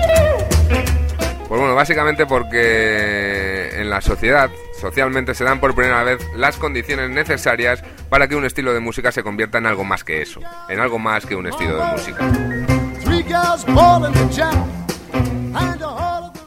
Pues 1.46 1.60
bueno, 1.60 1.76
básicamente 1.76 2.26
porque 2.26 3.80
en 3.80 3.90
la 3.90 4.00
sociedad, 4.00 4.50
socialmente 4.80 5.36
se 5.36 5.44
dan 5.44 5.60
por 5.60 5.76
primera 5.76 6.02
vez 6.02 6.20
las 6.34 6.56
condiciones 6.56 7.08
necesarias 7.08 7.84
para 8.08 8.26
que 8.26 8.34
un 8.34 8.44
estilo 8.44 8.74
de 8.74 8.80
música 8.80 9.12
se 9.12 9.22
convierta 9.22 9.58
en 9.58 9.66
algo 9.66 9.84
más 9.84 10.02
que 10.02 10.20
eso, 10.20 10.40
en 10.68 10.80
algo 10.80 10.98
más 10.98 11.24
que 11.24 11.36
un 11.36 11.46
estilo 11.46 11.76
de 11.76 11.84
música. 11.92 12.28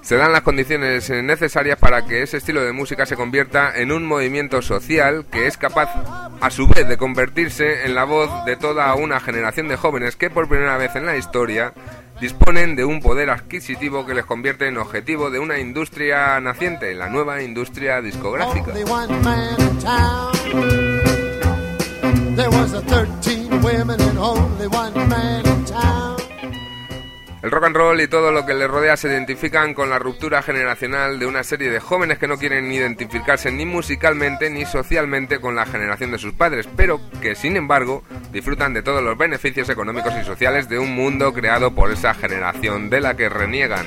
Se 0.10 0.18
dan 0.18 0.32
las 0.32 0.42
condiciones 0.42 1.08
necesarias 1.12 1.78
para 1.78 2.04
que 2.04 2.24
ese 2.24 2.38
estilo 2.38 2.64
de 2.64 2.74
música 2.74 3.06
se 3.06 3.16
convierta 3.16 3.80
en 3.80 3.92
un 3.92 4.08
movimiento 4.08 4.64
social 4.64 5.28
que 5.30 5.46
es 5.46 5.56
capaz 5.56 5.88
a 6.42 6.50
su 6.50 6.68
vez 6.68 6.88
de 6.88 6.98
convertirse 6.98 7.86
en 7.86 7.94
la 7.94 8.06
voz 8.06 8.44
de 8.44 8.56
toda 8.56 8.96
una 8.96 9.20
generación 9.20 9.68
de 9.68 9.76
jóvenes 9.76 10.16
que 10.16 10.32
por 10.32 10.50
primera 10.50 10.78
vez 10.78 10.96
en 10.96 11.06
la 11.06 11.16
historia 11.16 11.76
disponen 12.20 12.76
de 12.76 12.86
un 12.86 13.02
poder 13.02 13.30
adquisitivo 13.30 14.08
que 14.08 14.16
les 14.16 14.26
convierte 14.26 14.66
en 14.66 14.80
objetivo 14.80 15.30
de 15.30 15.38
una 15.38 15.60
industria 15.60 16.40
naciente, 16.40 16.96
la 16.96 17.08
nueva 17.08 17.44
industria 17.44 18.02
discográfica. 18.02 18.72
Only 18.72 18.92
one 18.92 19.22
man 19.22 19.62
in 19.62 19.78
town. 19.78 20.32
There 22.36 22.50
was 22.50 22.74
a 22.74 22.82
13 22.82 23.62
women 23.62 24.02
and 24.02 24.18
only 24.18 24.66
one 24.66 25.08
man 25.08 25.46
in 25.46 25.66
town. 25.66 26.09
El 27.42 27.52
rock 27.52 27.66
and 27.66 27.76
roll 27.76 28.02
y 28.02 28.08
todo 28.10 28.34
lo 28.34 28.46
que 28.46 28.54
le 28.54 28.68
rodea 28.68 28.98
se 28.98 29.08
identifican 29.08 29.74
con 29.74 29.90
la 29.90 29.98
ruptura 29.98 30.42
generacional 30.42 31.20
de 31.20 31.26
una 31.26 31.44
serie 31.44 31.70
de 31.70 31.80
jóvenes 31.80 32.18
que 32.18 32.28
no 32.28 32.38
quieren 32.38 32.70
identificarse 32.70 33.50
ni 33.50 33.66
musicalmente 33.66 34.50
ni 34.50 34.66
socialmente 34.66 35.40
con 35.40 35.56
la 35.56 35.66
generación 35.66 36.12
de 36.12 36.18
sus 36.18 36.34
padres, 36.34 36.68
pero 36.76 37.00
que 37.22 37.36
sin 37.36 37.56
embargo 37.56 38.04
disfrutan 38.34 38.74
de 38.74 38.84
todos 38.84 39.02
los 39.02 39.18
beneficios 39.18 39.70
económicos 39.70 40.14
y 40.22 40.26
sociales 40.26 40.68
de 40.68 40.80
un 40.80 40.94
mundo 40.94 41.34
creado 41.34 41.74
por 41.74 41.92
esa 41.92 42.14
generación 42.14 42.90
de 42.90 43.00
la 43.00 43.16
que 43.16 43.30
reniegan. 43.30 43.86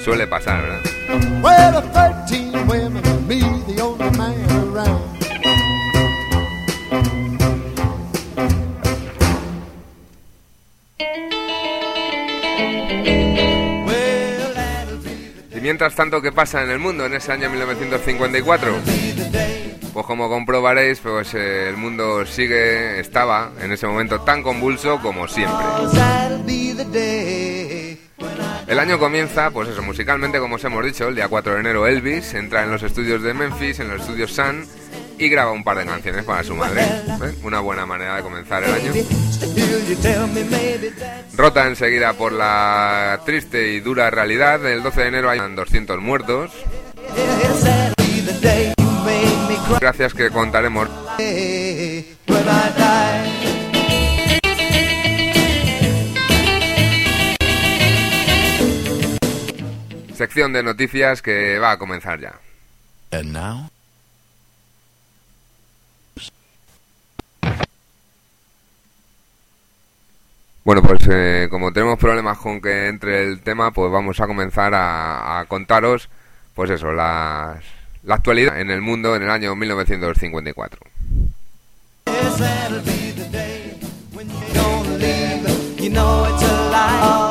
Suele 0.00 0.26
pasar, 0.26 0.60
¿verdad? 0.62 0.80
Mientras 15.70 15.94
tanto, 15.94 16.20
¿qué 16.20 16.32
pasa 16.32 16.64
en 16.64 16.70
el 16.70 16.80
mundo 16.80 17.06
en 17.06 17.14
ese 17.14 17.30
año 17.30 17.48
1954? 17.48 18.74
Pues 19.92 20.04
como 20.04 20.28
comprobaréis, 20.28 20.98
pues 20.98 21.32
eh, 21.34 21.68
el 21.68 21.76
mundo 21.76 22.26
sigue, 22.26 22.98
estaba 22.98 23.52
en 23.62 23.70
ese 23.70 23.86
momento 23.86 24.20
tan 24.22 24.42
convulso 24.42 24.98
como 25.00 25.28
siempre. 25.28 25.64
El 28.66 28.78
año 28.80 28.98
comienza, 28.98 29.52
pues 29.52 29.68
eso, 29.68 29.80
musicalmente, 29.82 30.40
como 30.40 30.56
os 30.56 30.64
hemos 30.64 30.84
dicho, 30.84 31.06
el 31.06 31.14
día 31.14 31.28
4 31.28 31.54
de 31.54 31.60
enero 31.60 31.86
Elvis 31.86 32.34
entra 32.34 32.64
en 32.64 32.72
los 32.72 32.82
estudios 32.82 33.22
de 33.22 33.32
Memphis, 33.32 33.78
en 33.78 33.90
los 33.90 34.00
estudios 34.00 34.32
Sun, 34.32 34.66
y 35.20 35.28
graba 35.28 35.52
un 35.52 35.62
par 35.62 35.76
de 35.76 35.84
canciones 35.84 36.24
para 36.24 36.42
su 36.42 36.54
madre. 36.54 36.82
¿eh? 36.82 37.34
Una 37.42 37.60
buena 37.60 37.84
manera 37.84 38.16
de 38.16 38.22
comenzar 38.22 38.64
el 38.64 38.72
año. 38.72 38.92
Rota 41.36 41.66
enseguida 41.66 42.14
por 42.14 42.32
la 42.32 43.20
triste 43.26 43.72
y 43.72 43.80
dura 43.80 44.10
realidad. 44.10 44.64
El 44.66 44.82
12 44.82 45.00
de 45.00 45.08
enero 45.08 45.30
hay 45.30 45.38
200 45.38 46.00
muertos. 46.00 46.50
Gracias 49.78 50.14
que 50.14 50.30
contaremos. 50.30 50.88
Sección 60.14 60.52
de 60.52 60.62
noticias 60.62 61.20
que 61.20 61.58
va 61.58 61.72
a 61.72 61.78
comenzar 61.78 62.20
ya. 62.20 62.34
Bueno, 70.64 70.82
pues 70.82 71.00
eh, 71.10 71.48
como 71.50 71.72
tenemos 71.72 71.98
problemas 71.98 72.38
con 72.38 72.60
que 72.60 72.88
entre 72.88 73.24
el 73.24 73.40
tema, 73.40 73.70
pues 73.70 73.90
vamos 73.90 74.20
a 74.20 74.26
comenzar 74.26 74.72
a, 74.74 75.44
contaros, 75.48 76.08
pues 76.54 76.70
eso, 76.70 76.92
las, 76.92 77.64
la 78.04 78.14
actualidad 78.14 78.60
en 78.60 78.70
el 78.70 78.82
mundo 78.82 79.16
en 79.16 79.22
el 79.22 79.30
año 79.30 79.56
1954. 79.56 80.80
Yes, 85.80 87.29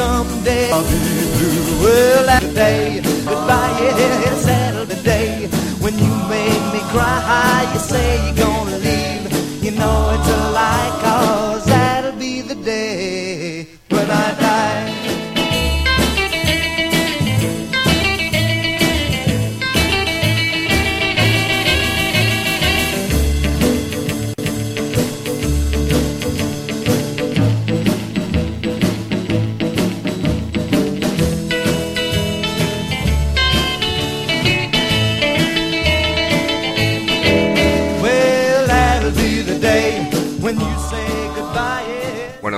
someday 0.00 0.70
I'll 0.72 0.82
be 0.90 0.98
blue. 1.36 1.84
Well, 1.84 2.24
that 2.30 2.46
day, 2.54 3.00
goodbye. 3.28 3.76
Yes, 3.80 4.44
that'll 4.46 4.86
be 4.92 4.98
day 5.14 5.48
when 5.84 5.94
you 6.04 6.12
made 6.34 6.64
me 6.74 6.80
cry. 6.92 7.68
You 7.72 7.80
say 7.92 8.08
you're 8.24 8.40
gonna 8.46 8.78
leave. 8.88 9.28
You 9.64 9.72
know 9.80 9.98
it's 10.14 10.28
a 10.38 10.40
lie, 10.58 10.90
cause 11.04 11.64
that'll 11.66 12.18
be 12.18 12.34
the 12.50 12.58
day 12.72 13.66
when 13.90 14.06
I 14.24 14.26
die. 14.40 14.49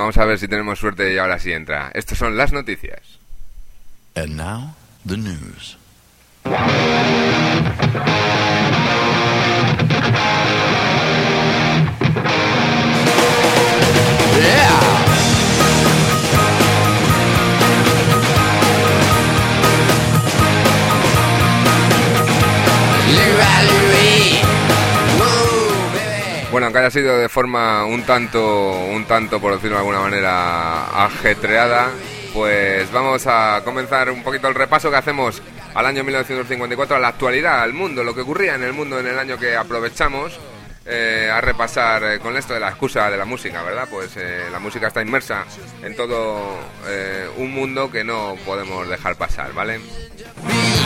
Vamos 0.03 0.19
a 0.19 0.25
ver 0.25 0.37
si 0.37 0.49
tenemos 0.49 0.81
suerte 0.81 1.15
y 1.15 1.19
ahora 1.19 1.39
sí 1.39 1.53
entra. 1.53 1.93
Estas 1.95 2.19
son 2.19 2.37
las 2.37 2.53
noticias. 2.53 3.21
Bueno, 26.53 26.67
aunque 26.67 26.81
haya 26.81 26.91
sido 26.91 27.17
de 27.17 27.31
forma 27.31 27.87
un 27.87 28.03
tanto, 28.03 28.73
un 28.73 29.07
tanto, 29.07 29.41
por 29.41 29.55
decirlo 29.55 29.77
de 29.77 29.81
alguna 29.81 30.01
manera, 30.01 31.05
ajetreada, 31.07 31.89
pues 32.35 32.93
vamos 32.93 33.27
a 33.27 33.63
comenzar 33.65 34.11
un 34.11 34.23
poquito 34.23 34.49
el 34.49 34.55
repaso 34.55 34.91
que 34.91 34.97
hacemos 34.97 35.41
al 35.73 35.87
año 35.87 36.05
1954, 36.05 36.97
a 36.97 37.01
la 37.01 37.09
actualidad, 37.09 37.63
al 37.63 37.73
mundo, 37.73 38.05
lo 38.05 38.15
que 38.15 38.21
ocurría 38.21 38.55
en 38.55 38.65
el 38.65 38.75
mundo 38.75 39.01
en 39.01 39.07
el 39.07 39.19
año 39.19 39.39
que 39.39 39.57
aprovechamos 39.57 40.39
eh, 40.85 41.31
a 41.33 41.41
repasar 41.41 42.03
eh, 42.05 42.19
con 42.19 42.37
esto 42.37 42.55
de 42.55 42.61
la 42.61 42.71
excusa 42.71 43.09
de 43.11 43.17
la 43.17 43.25
música, 43.25 43.63
¿verdad? 43.63 43.87
Pues 43.91 44.17
eh, 44.17 44.47
la 44.51 44.59
música 44.59 44.89
está 44.89 45.01
inmersa 45.01 45.45
en 45.83 45.95
todo 45.95 46.59
un 47.37 47.53
mundo 47.53 47.91
que 47.91 48.05
no 48.05 48.37
podemos 48.45 48.89
dejar 48.89 49.17
pasar, 49.17 49.53
¿vale? 49.53 49.81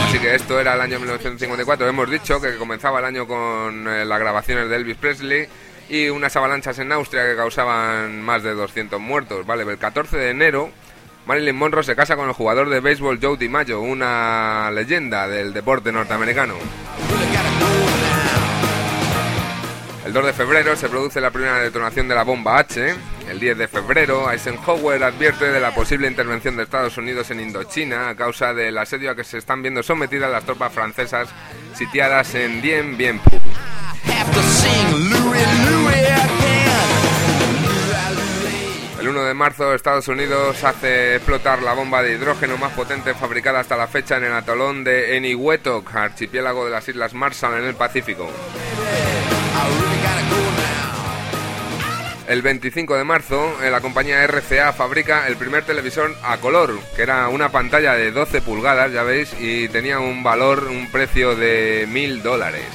Así 0.07 0.19
que 0.19 0.35
esto 0.35 0.61
era 0.61 0.75
el 0.75 0.81
año 0.81 0.99
1954. 0.99 1.89
Hemos 1.89 2.11
dicho 2.11 2.41
que 2.41 2.57
comenzaba 2.57 2.99
el 2.99 3.07
año 3.07 3.27
con 3.27 3.85
las 3.85 4.21
grabaciones 4.21 4.69
de 4.69 4.77
Elvis 4.77 4.97
Presley 4.97 5.49
y 5.89 6.09
unas 6.09 6.37
avalanchas 6.37 6.79
en 6.79 6.93
Austria 6.93 7.25
que 7.25 7.37
causaban 7.37 8.23
más 8.23 8.43
de 8.43 8.55
200 8.55 9.01
muertos. 9.01 9.47
Vale, 9.47 9.63
el 9.63 9.79
14 9.79 10.17
de 10.17 10.31
enero 10.31 10.71
Marilyn 11.27 11.57
Monroe 11.57 11.83
se 11.83 11.97
casa 11.97 12.15
con 12.15 12.29
el 12.29 12.35
jugador 12.35 12.71
de 12.71 12.81
béisbol 12.81 13.19
Joe 13.21 13.37
DiMaggio, 13.37 13.81
una 13.81 14.71
leyenda 14.71 15.27
del 15.27 15.53
deporte 15.53 15.91
norteamericano. 15.91 16.55
El 20.07 20.13
2 20.13 20.27
de 20.27 20.33
febrero 20.33 20.77
se 20.77 20.89
produce 20.89 21.21
la 21.21 21.33
primera 21.33 21.59
detonación 21.59 22.07
de 22.07 22.15
la 22.15 22.23
bomba 22.23 22.61
H. 22.61 22.95
El 23.29 23.41
10 23.41 23.59
de 23.59 23.67
febrero, 23.67 24.31
Eisenhower 24.31 25.03
advierte 25.03 25.47
de 25.47 25.59
la 25.59 25.75
posible 25.75 26.07
intervención 26.07 26.57
de 26.57 26.63
Estados 26.63 26.97
Unidos 26.97 27.29
en 27.33 27.41
Indochina 27.41 28.11
a 28.11 28.15
causa 28.15 28.55
del 28.55 28.79
asedio 28.79 29.11
a 29.11 29.17
que 29.17 29.25
se 29.25 29.39
están 29.39 29.63
viendo 29.63 29.83
sometidas 29.83 30.31
las 30.31 30.45
tropas 30.45 30.73
francesas 30.73 31.29
sitiadas 31.75 32.37
en 32.37 32.63
Dien 32.63 32.97
Bien 32.97 33.19
Phu. 33.19 33.41
El 39.01 39.09
1 39.09 39.25
de 39.25 39.35
marzo, 39.35 39.75
Estados 39.75 40.07
Unidos 40.07 40.63
hace 40.63 41.17
explotar 41.17 41.63
la 41.63 41.73
bomba 41.73 42.05
de 42.05 42.13
hidrógeno 42.13 42.57
más 42.59 42.73
potente 42.75 43.13
fabricada 43.15 43.59
hasta 43.59 43.77
la 43.77 43.89
fecha 43.89 44.19
en 44.19 44.25
el 44.25 44.33
atolón 44.35 44.85
de 44.85 45.17
Eniwetok, 45.17 45.93
archipiélago 45.97 46.65
de 46.65 46.71
las 46.71 46.89
Islas 46.89 47.13
Marshall 47.13 47.59
en 47.59 47.65
el 47.65 47.75
Pacífico. 47.75 48.31
El 52.29 52.43
25 52.43 52.97
de 52.97 53.05
marzo, 53.05 53.63
eh, 53.63 53.71
la 53.71 53.81
compañía 53.81 54.27
RCA 54.27 54.73
fabrica 54.73 55.29
el 55.29 55.37
primer 55.37 55.65
televisor 55.65 56.15
a 56.25 56.39
color, 56.39 56.79
que 56.97 57.03
era 57.03 57.29
una 57.29 57.51
pantalla 57.51 57.95
de 57.95 58.11
12 58.11 58.43
pulgadas, 58.43 58.93
ya 58.93 59.05
veis, 59.05 59.33
y 59.39 59.69
tenía 59.69 60.01
un 60.01 60.25
valor, 60.25 60.65
un 60.65 60.91
precio 60.91 61.37
de 61.37 61.87
mil 61.89 62.23
dólares 62.25 62.67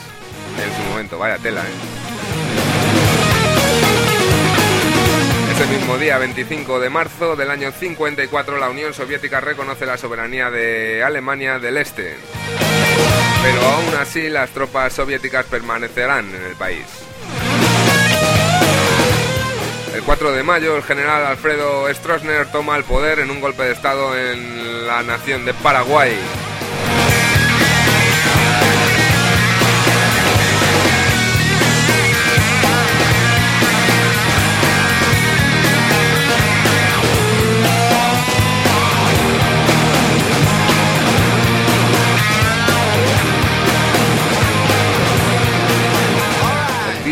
en 0.58 0.76
su 0.76 0.90
momento. 0.90 1.20
Vaya 1.20 1.38
tela, 1.38 1.62
¿eh? 1.62 2.51
Día 5.99 6.18
25 6.18 6.80
de 6.80 6.89
marzo 6.89 7.36
del 7.36 7.51
año 7.51 7.72
54, 7.72 8.57
la 8.57 8.70
Unión 8.70 8.91
Soviética 8.91 9.39
reconoce 9.39 9.86
la 9.86 9.97
soberanía 9.97 10.49
de 10.49 11.03
Alemania 11.03 11.59
del 11.59 11.78
Este. 11.78 12.16
Pero 13.43 13.62
aún 13.62 13.93
así 13.99 14.30
las 14.30 14.49
tropas 14.49 14.93
soviéticas 14.93 15.45
permanecerán 15.45 16.34
en 16.34 16.43
el 16.43 16.55
país. 16.55 16.86
El 19.93 20.01
4 20.01 20.32
de 20.32 20.41
mayo, 20.41 20.76
el 20.76 20.84
general 20.84 21.26
Alfredo 21.26 21.93
Stroessner 21.93 22.47
toma 22.51 22.78
el 22.78 22.84
poder 22.84 23.20
en 23.20 23.30
un 23.30 23.39
golpe 23.39 23.64
de 23.64 23.74
Estado 23.74 24.18
en 24.18 24.88
la 24.88 25.03
nación 25.03 25.45
de 25.45 25.53
Paraguay. 25.53 26.18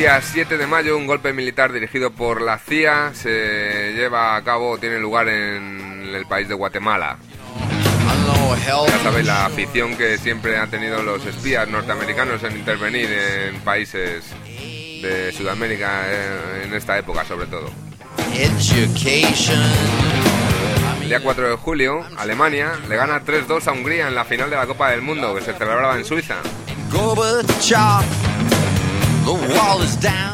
Día 0.10 0.22
7 0.24 0.58
de 0.58 0.66
mayo, 0.66 0.98
un 0.98 1.06
golpe 1.06 1.34
militar 1.34 1.72
dirigido 1.72 2.10
por 2.10 2.42
la 2.42 2.58
CIA 2.58 3.12
se 3.14 3.94
lleva 3.94 4.36
a 4.36 4.44
cabo, 4.44 4.80
tiene 4.80 4.98
lugar 4.98 5.28
en 5.28 6.10
el 6.16 6.26
país 6.26 6.48
de 6.48 6.56
Guatemala. 6.56 7.20
Ya 8.66 9.04
sabéis 9.04 9.28
la 9.28 9.46
afición 9.46 9.96
que 9.96 10.18
siempre 10.18 10.58
han 10.58 10.72
tenido 10.72 11.04
los 11.04 11.24
espías 11.28 11.68
norteamericanos 11.68 12.42
en 12.44 12.58
intervenir 12.58 13.08
en 13.12 13.60
países 13.60 14.26
de 14.48 15.32
Sudamérica 15.32 16.02
eh, 16.08 16.64
en 16.64 16.74
esta 16.74 16.98
época 16.98 17.24
sobre 17.24 17.46
todo. 17.46 17.70
El 21.02 21.08
día 21.08 21.20
4 21.22 21.50
de 21.52 21.56
julio, 21.56 22.04
Alemania 22.18 22.80
le 22.90 22.96
gana 22.96 23.24
3-2 23.24 23.68
a 23.68 23.74
Hungría 23.74 24.08
en 24.08 24.16
la 24.16 24.26
final 24.26 24.50
de 24.50 24.56
la 24.56 24.66
Copa 24.66 24.90
del 24.90 25.04
Mundo 25.04 25.36
que 25.36 25.42
se 25.42 25.54
celebraba 25.54 25.96
en 25.98 26.04
Suiza. 26.04 26.38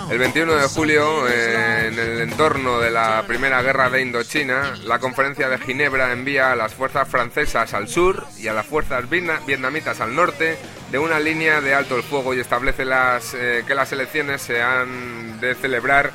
El 0.09 0.19
21 0.19 0.55
de 0.55 0.67
julio, 0.69 1.27
en 1.27 1.99
el 1.99 2.21
entorno 2.21 2.79
de 2.79 2.91
la 2.91 3.25
Primera 3.27 3.61
Guerra 3.61 3.89
de 3.89 4.01
Indochina, 4.01 4.73
la 4.85 4.99
Conferencia 4.99 5.49
de 5.49 5.57
Ginebra 5.57 6.13
envía 6.13 6.53
a 6.53 6.55
las 6.55 6.73
fuerzas 6.73 7.05
francesas 7.09 7.73
al 7.73 7.89
sur 7.89 8.25
y 8.37 8.47
a 8.47 8.53
las 8.53 8.65
fuerzas 8.65 9.09
vietnamitas 9.09 9.99
al 9.99 10.15
norte 10.15 10.57
de 10.91 10.97
una 10.97 11.19
línea 11.19 11.59
de 11.59 11.73
alto 11.73 11.97
el 11.97 12.03
fuego 12.03 12.33
y 12.33 12.39
establece 12.39 12.85
las, 12.85 13.33
eh, 13.33 13.65
que 13.67 13.75
las 13.75 13.91
elecciones 13.91 14.41
se 14.41 14.61
han 14.61 15.41
de 15.41 15.55
celebrar 15.55 16.11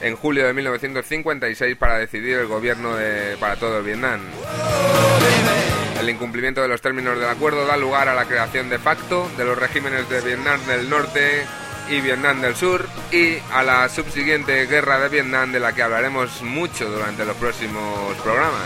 en 0.00 0.14
julio 0.14 0.46
de 0.46 0.52
1956 0.52 1.76
para 1.76 1.98
decidir 1.98 2.38
el 2.38 2.46
gobierno 2.46 2.94
de, 2.94 3.36
para 3.40 3.56
todo 3.56 3.82
Vietnam. 3.82 4.20
El 5.98 6.08
incumplimiento 6.08 6.62
de 6.62 6.68
los 6.68 6.80
términos 6.80 7.18
del 7.18 7.28
acuerdo 7.28 7.66
da 7.66 7.76
lugar 7.76 8.08
a 8.08 8.14
la 8.14 8.26
creación 8.26 8.70
de 8.70 8.78
facto 8.78 9.28
de 9.36 9.44
los 9.44 9.58
regímenes 9.58 10.08
de 10.08 10.20
Vietnam 10.20 10.64
del 10.66 10.88
Norte 10.88 11.44
y 11.90 12.00
Vietnam 12.00 12.40
del 12.40 12.54
Sur 12.54 12.86
y 13.10 13.36
a 13.52 13.64
la 13.64 13.88
subsiguiente 13.88 14.66
guerra 14.66 15.00
de 15.00 15.08
Vietnam 15.08 15.50
de 15.50 15.58
la 15.58 15.74
que 15.74 15.82
hablaremos 15.82 16.40
mucho 16.42 16.88
durante 16.88 17.24
los 17.24 17.36
próximos 17.36 18.16
programas. 18.22 18.62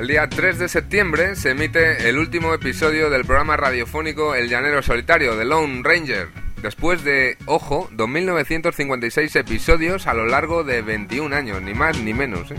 El 0.00 0.08
día 0.08 0.28
3 0.28 0.58
de 0.58 0.68
septiembre 0.68 1.36
se 1.36 1.50
emite 1.50 2.08
el 2.08 2.18
último 2.18 2.54
episodio 2.54 3.08
del 3.08 3.24
programa 3.24 3.56
radiofónico 3.56 4.34
El 4.34 4.48
Llanero 4.48 4.82
Solitario 4.82 5.36
de 5.36 5.44
Lone 5.44 5.82
Ranger, 5.84 6.28
después 6.60 7.04
de, 7.04 7.36
ojo, 7.46 7.88
2.956 7.92 9.36
episodios 9.38 10.08
a 10.08 10.14
lo 10.14 10.26
largo 10.26 10.64
de 10.64 10.82
21 10.82 11.36
años, 11.36 11.62
ni 11.62 11.74
más 11.74 11.98
ni 11.98 12.14
menos. 12.14 12.50
¿eh? 12.50 12.56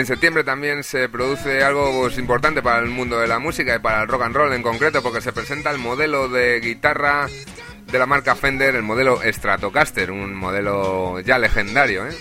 En 0.00 0.06
septiembre 0.06 0.44
también 0.44 0.82
se 0.82 1.10
produce 1.10 1.62
algo 1.62 1.92
pues, 2.00 2.16
importante 2.16 2.62
para 2.62 2.78
el 2.78 2.88
mundo 2.88 3.20
de 3.20 3.28
la 3.28 3.38
música 3.38 3.76
y 3.76 3.80
para 3.80 4.00
el 4.00 4.08
rock 4.08 4.22
and 4.22 4.34
roll 4.34 4.54
en 4.54 4.62
concreto, 4.62 5.02
porque 5.02 5.20
se 5.20 5.30
presenta 5.30 5.70
el 5.70 5.76
modelo 5.76 6.30
de 6.30 6.58
guitarra 6.60 7.28
de 7.84 7.98
la 7.98 8.06
marca 8.06 8.34
Fender, 8.34 8.76
el 8.76 8.82
modelo 8.82 9.20
Stratocaster, 9.22 10.10
un 10.10 10.34
modelo 10.34 11.20
ya 11.20 11.38
legendario. 11.38 12.06
¿eh? 12.06 12.16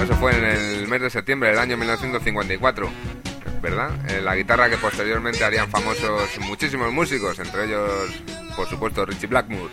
Eso 0.00 0.14
fue 0.20 0.38
en 0.38 0.44
el 0.44 0.86
mes 0.86 1.00
de 1.02 1.10
septiembre 1.10 1.48
del 1.48 1.58
año 1.58 1.76
1954. 1.76 2.88
¿Verdad? 3.60 3.90
Eh, 4.08 4.20
la 4.22 4.36
guitarra 4.36 4.70
que 4.70 4.76
posteriormente 4.76 5.42
harían 5.42 5.68
famosos 5.68 6.38
muchísimos 6.38 6.92
músicos, 6.92 7.36
entre 7.40 7.64
ellos, 7.64 7.90
por 8.54 8.68
supuesto, 8.68 9.04
Richie 9.04 9.26
Blackmore. 9.26 9.72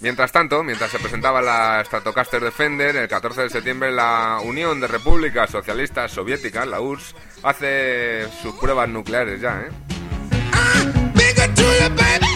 Mientras 0.00 0.32
tanto, 0.32 0.62
mientras 0.62 0.90
se 0.90 0.98
presentaba 0.98 1.40
la 1.40 1.82
Stratocaster 1.84 2.42
Defender, 2.42 2.96
el 2.96 3.08
14 3.08 3.42
de 3.42 3.50
septiembre 3.50 3.92
la 3.92 4.38
Unión 4.44 4.80
de 4.80 4.86
Repúblicas 4.86 5.50
Socialistas 5.50 6.12
Soviéticas, 6.12 6.66
la 6.66 6.80
URSS, 6.80 7.14
hace 7.42 8.28
sus 8.42 8.54
pruebas 8.56 8.88
nucleares 8.88 9.40
ya, 9.40 9.62
¿eh? 9.62 9.70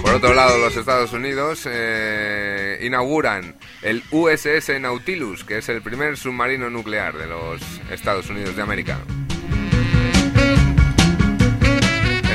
Por 0.02 0.14
otro 0.14 0.34
lado, 0.34 0.58
los 0.58 0.76
Estados 0.76 1.12
Unidos 1.12 1.62
eh, 1.66 2.78
inauguran 2.82 3.56
el 3.82 4.02
USS 4.10 4.80
Nautilus, 4.80 5.44
que 5.44 5.58
es 5.58 5.68
el 5.68 5.82
primer 5.82 6.16
submarino 6.16 6.70
nuclear 6.70 7.16
de 7.16 7.26
los 7.26 7.60
Estados 7.90 8.28
Unidos 8.30 8.56
de 8.56 8.62
América. 8.62 8.98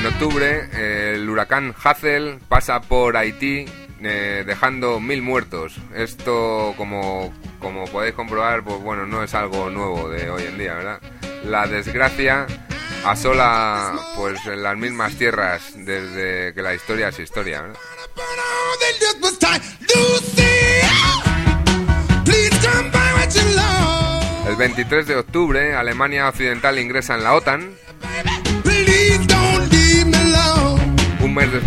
En 0.02 0.08
octubre, 0.08 1.14
el 1.14 1.30
huracán 1.30 1.76
Hazel 1.80 2.40
pasa 2.50 2.82
por 2.82 3.16
Haití 3.16 3.66
eh, 4.02 4.44
dejando 4.48 5.00
mil 5.00 5.22
muertos. 5.22 5.76
Esto, 5.94 6.74
como, 6.76 7.32
como 7.60 7.86
podéis 7.86 8.16
comprobar, 8.16 8.64
pues 8.64 8.82
bueno, 8.82 9.06
no 9.06 9.22
es 9.22 9.36
algo 9.36 9.70
nuevo 9.70 10.10
de 10.10 10.32
hoy 10.32 10.42
en 10.42 10.58
día, 10.58 10.74
¿verdad? 10.74 11.00
La 11.44 11.68
desgracia 11.68 12.48
asola 13.06 13.94
pues 14.16 14.44
en 14.48 14.64
las 14.64 14.76
mismas 14.76 15.14
tierras 15.18 15.72
desde 15.76 16.56
que 16.56 16.64
la 16.64 16.74
historia 16.74 17.10
es 17.10 17.20
historia. 17.20 17.62
¿verdad? 17.62 17.78
El 24.48 24.56
23 24.56 25.06
de 25.06 25.16
octubre, 25.16 25.76
Alemania 25.76 26.28
Occidental 26.28 26.80
ingresa 26.80 27.14
en 27.14 27.24
la 27.24 27.36
OTAN. 27.36 27.76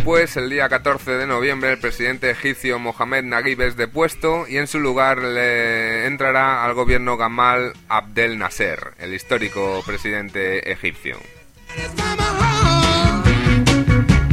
Después, 0.04 0.36
el 0.36 0.50
día 0.50 0.68
14 0.68 1.12
de 1.12 1.26
noviembre, 1.26 1.72
el 1.72 1.78
presidente 1.78 2.28
egipcio 2.30 2.78
Mohamed 2.78 3.24
Naguib 3.24 3.62
es 3.62 3.74
depuesto 3.74 4.44
y 4.46 4.58
en 4.58 4.66
su 4.66 4.78
lugar 4.78 5.22
le 5.22 6.04
entrará 6.04 6.62
al 6.62 6.74
gobierno 6.74 7.16
Gamal 7.16 7.72
Abdel 7.88 8.36
Nasser, 8.36 8.92
el 8.98 9.14
histórico 9.14 9.82
presidente 9.86 10.70
egipcio. 10.70 11.16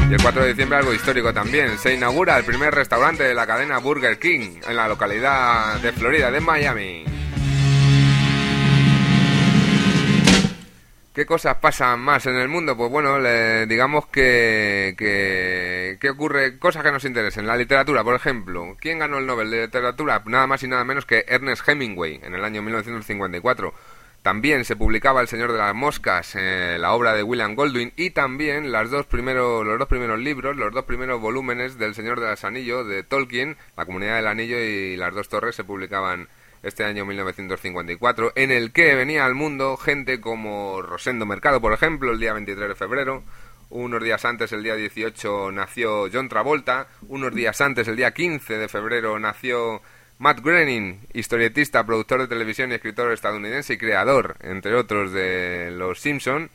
Y 0.09 0.13
el 0.13 0.21
4 0.21 0.41
de 0.41 0.49
diciembre 0.49 0.77
algo 0.77 0.93
histórico 0.93 1.33
también. 1.33 1.77
Se 1.77 1.93
inaugura 1.93 2.37
el 2.37 2.43
primer 2.43 2.75
restaurante 2.75 3.23
de 3.23 3.33
la 3.33 3.47
cadena 3.47 3.77
Burger 3.77 4.19
King 4.19 4.59
en 4.67 4.75
la 4.75 4.89
localidad 4.89 5.79
de 5.79 5.93
Florida 5.93 6.31
de 6.31 6.41
Miami. 6.41 7.10
¿Qué 11.13 11.25
cosas 11.25 11.57
pasan 11.57 11.99
más 11.99 12.25
en 12.25 12.35
el 12.37 12.47
mundo? 12.47 12.77
Pues 12.77 12.89
bueno, 12.89 13.17
digamos 13.67 14.05
que, 14.05 14.95
que, 14.97 16.09
ocurre 16.09 16.57
cosas 16.57 16.83
que 16.83 16.91
nos 16.91 17.03
interesen. 17.03 17.45
La 17.45 17.57
literatura, 17.57 18.01
por 18.01 18.15
ejemplo. 18.15 18.77
¿Quién 18.79 18.99
ganó 18.99 19.17
el 19.17 19.25
Nobel 19.25 19.51
de 19.51 19.63
Literatura? 19.63 20.21
Nada 20.25 20.47
más 20.47 20.63
y 20.63 20.69
nada 20.69 20.85
menos 20.85 21.05
que 21.05 21.25
Ernest 21.27 21.67
Hemingway 21.67 22.21
en 22.23 22.33
el 22.33 22.45
año 22.45 22.61
1954. 22.61 23.73
También 24.21 24.63
se 24.63 24.77
publicaba 24.77 25.19
El 25.19 25.27
Señor 25.27 25.51
de 25.51 25.57
las 25.57 25.75
Moscas, 25.75 26.33
eh, 26.35 26.77
la 26.79 26.93
obra 26.93 27.13
de 27.13 27.23
William 27.23 27.55
Goldwyn, 27.55 27.91
y 27.97 28.11
también 28.11 28.71
las 28.71 28.89
dos 28.89 29.05
primeros, 29.05 29.65
los 29.65 29.79
dos 29.79 29.87
primeros 29.89 30.19
libros, 30.19 30.55
los 30.55 30.71
dos 30.71 30.85
primeros 30.85 31.19
volúmenes 31.19 31.77
del 31.77 31.93
Señor 31.93 32.21
de 32.21 32.29
los 32.29 32.45
Anillos 32.45 32.87
de 32.87 33.03
Tolkien, 33.03 33.57
La 33.75 33.85
Comunidad 33.85 34.15
del 34.17 34.27
Anillo 34.27 34.59
y 34.59 34.95
Las 34.95 35.13
dos 35.13 35.27
Torres 35.27 35.55
se 35.55 35.63
publicaban 35.63 36.29
este 36.63 36.83
año 36.83 37.05
1954, 37.05 38.33
en 38.35 38.51
el 38.51 38.71
que 38.71 38.95
venía 38.95 39.25
al 39.25 39.35
mundo 39.35 39.77
gente 39.77 40.21
como 40.21 40.81
Rosendo 40.81 41.25
Mercado, 41.25 41.61
por 41.61 41.73
ejemplo, 41.73 42.11
el 42.11 42.19
día 42.19 42.33
23 42.33 42.69
de 42.69 42.75
febrero. 42.75 43.23
Unos 43.69 44.03
días 44.03 44.25
antes, 44.25 44.51
el 44.51 44.63
día 44.63 44.75
18, 44.75 45.51
nació 45.53 46.09
John 46.11 46.27
Travolta. 46.27 46.87
Unos 47.07 47.33
días 47.33 47.61
antes, 47.61 47.87
el 47.87 47.95
día 47.95 48.11
15 48.11 48.57
de 48.57 48.67
febrero, 48.67 49.17
nació 49.17 49.81
Matt 50.17 50.41
Groening, 50.41 51.07
historietista, 51.13 51.85
productor 51.85 52.19
de 52.21 52.27
televisión 52.27 52.71
y 52.71 52.75
escritor 52.75 53.11
estadounidense 53.11 53.73
y 53.73 53.77
creador, 53.77 54.35
entre 54.41 54.75
otros, 54.75 55.13
de 55.13 55.71
Los 55.71 55.99
Simpson. 55.99 56.51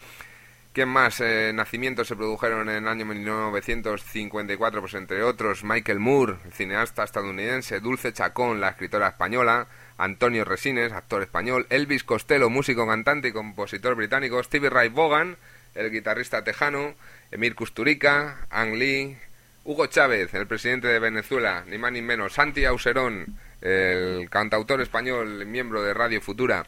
¿Quién 0.76 0.90
más 0.90 1.22
eh, 1.22 1.52
nacimientos 1.54 2.06
se 2.06 2.16
produjeron 2.16 2.68
en 2.68 2.84
el 2.84 2.86
año 2.86 3.06
1954? 3.06 4.80
Pues 4.80 4.92
entre 4.92 5.22
otros, 5.22 5.64
Michael 5.64 5.98
Moore, 5.98 6.36
cineasta 6.52 7.02
estadounidense, 7.02 7.80
Dulce 7.80 8.12
Chacón, 8.12 8.60
la 8.60 8.68
escritora 8.68 9.08
española, 9.08 9.66
Antonio 9.98 10.44
Resines, 10.44 10.92
actor 10.92 11.22
español, 11.22 11.66
Elvis 11.70 12.04
Costello, 12.04 12.50
músico, 12.50 12.86
cantante 12.86 13.28
y 13.28 13.32
compositor 13.32 13.94
británico, 13.94 14.42
Stevie 14.42 14.70
Ray 14.70 14.88
Vaughan, 14.88 15.36
el 15.74 15.90
guitarrista 15.90 16.44
tejano, 16.44 16.94
Emir 17.30 17.54
Kusturica, 17.54 18.46
Ang 18.50 18.74
Lee, 18.74 19.16
Hugo 19.64 19.86
Chávez, 19.86 20.32
el 20.34 20.46
presidente 20.46 20.88
de 20.88 20.98
Venezuela, 20.98 21.64
ni 21.66 21.78
más 21.78 21.92
ni 21.92 22.02
menos, 22.02 22.34
Santi 22.34 22.64
Auserón, 22.64 23.26
el 23.62 24.28
cantautor 24.30 24.80
español, 24.80 25.44
miembro 25.46 25.82
de 25.82 25.94
Radio 25.94 26.20
Futura. 26.20 26.66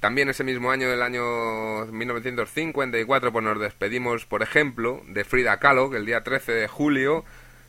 También 0.00 0.28
ese 0.28 0.44
mismo 0.44 0.70
año, 0.70 0.88
del 0.88 1.02
año 1.02 1.86
1954, 1.86 3.32
pues 3.32 3.44
nos 3.44 3.58
despedimos, 3.58 4.26
por 4.26 4.42
ejemplo, 4.42 5.02
de 5.08 5.24
Frida 5.24 5.58
Kahlo, 5.58 5.90
que 5.90 5.96
el 5.96 6.06
día 6.06 6.22
13 6.22 6.52
de 6.52 6.68
julio 6.68 7.24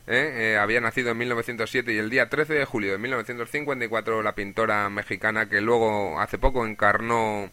¿eh? 0.10 0.53
Eh, 0.53 0.57
había 0.57 0.82
nacido 0.82 1.12
en 1.12 1.18
1907 1.20 1.93
y 1.93 1.97
el 1.97 2.10
día 2.10 2.30
13 2.30 2.55
de 2.55 2.66
julio 2.66 2.91
de 2.91 2.97
1954 2.97 4.22
la 4.24 4.36
pintora 4.36 4.89
mexicana 4.89 5.47
que 5.47 5.62
luego 5.62 6.20
hace 6.20 6.38
poco 6.38 6.66
encarnó 6.66 7.49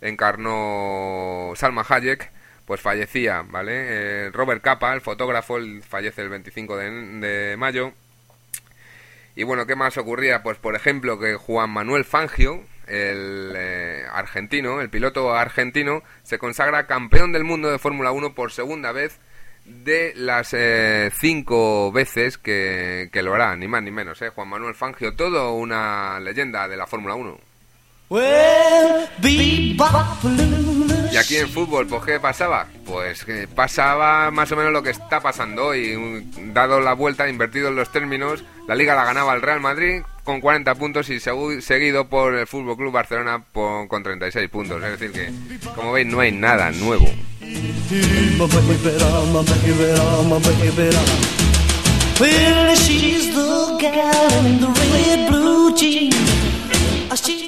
encarnó 0.00 1.52
Salma 1.54 1.84
Hayek 1.88 2.32
pues 2.64 2.80
fallecía, 2.80 3.44
¿vale? 3.48 3.72
Eh, 3.74 4.30
Robert 4.30 4.62
Capa, 4.62 4.94
el 4.94 5.00
fotógrafo, 5.00 5.58
fallece 5.88 6.22
el 6.22 6.28
25 6.28 6.76
de, 6.76 7.56
mayo. 7.58 7.92
Y 9.34 9.42
bueno, 9.42 9.66
¿qué 9.66 9.74
más 9.74 9.98
ocurría? 9.98 10.44
Pues 10.44 10.56
por 10.58 10.76
ejemplo 10.76 11.18
que 11.18 11.34
Juan 11.34 11.70
Manuel 11.70 12.04
Fangio, 12.04 12.62
el 12.86 13.56
argentino, 14.12 14.80
el 14.80 14.88
piloto 14.88 15.34
argentino, 15.34 16.04
se 16.22 16.38
consagra 16.38 16.86
campeón 16.86 17.32
del 17.32 17.42
mundo 17.42 17.70
de 17.70 17.80
Fórmula 17.80 18.12
1 18.12 18.34
por 18.34 18.52
segunda 18.52 18.92
vez 18.92 19.18
de 19.70 20.12
las 20.16 20.52
eh, 20.52 21.10
cinco 21.18 21.90
veces 21.92 22.38
que, 22.38 23.08
que, 23.12 23.22
lo 23.22 23.34
hará, 23.34 23.56
ni 23.56 23.68
más 23.68 23.82
ni 23.82 23.90
menos, 23.90 24.20
¿eh? 24.22 24.30
Juan 24.30 24.48
Manuel 24.48 24.74
Fangio, 24.74 25.14
todo 25.14 25.54
una 25.54 26.20
leyenda 26.20 26.68
de 26.68 26.76
la 26.76 26.86
Fórmula 26.86 27.14
1. 27.14 27.38
y 31.12 31.16
aquí 31.16 31.36
en 31.36 31.48
fútbol, 31.48 31.86
pues 31.86 32.02
¿qué 32.04 32.18
pasaba? 32.18 32.66
Pues 32.84 33.24
que 33.24 33.46
pasaba 33.46 34.30
más 34.30 34.50
o 34.50 34.56
menos 34.56 34.72
lo 34.72 34.82
que 34.82 34.90
está 34.90 35.20
pasando 35.20 35.66
hoy. 35.66 36.26
Dado 36.52 36.80
la 36.80 36.94
vuelta, 36.94 37.28
invertido 37.28 37.68
en 37.68 37.76
los 37.76 37.92
términos, 37.92 38.44
la 38.66 38.74
liga 38.74 38.94
la 38.94 39.04
ganaba 39.04 39.34
el 39.34 39.42
Real 39.42 39.60
Madrid 39.60 40.02
con 40.30 40.40
40 40.40 40.76
puntos 40.76 41.10
y 41.10 41.18
seguido 41.18 42.08
por 42.08 42.36
el 42.36 42.46
Fútbol 42.46 42.76
Club 42.76 42.92
Barcelona 42.92 43.42
con 43.52 44.02
36 44.02 44.48
puntos. 44.48 44.80
Es 44.80 44.92
decir 44.92 45.10
que, 45.10 45.28
como 45.74 45.90
veis, 45.90 46.06
no 46.06 46.20
hay 46.20 46.30
nada 46.30 46.70
nuevo. 46.70 47.06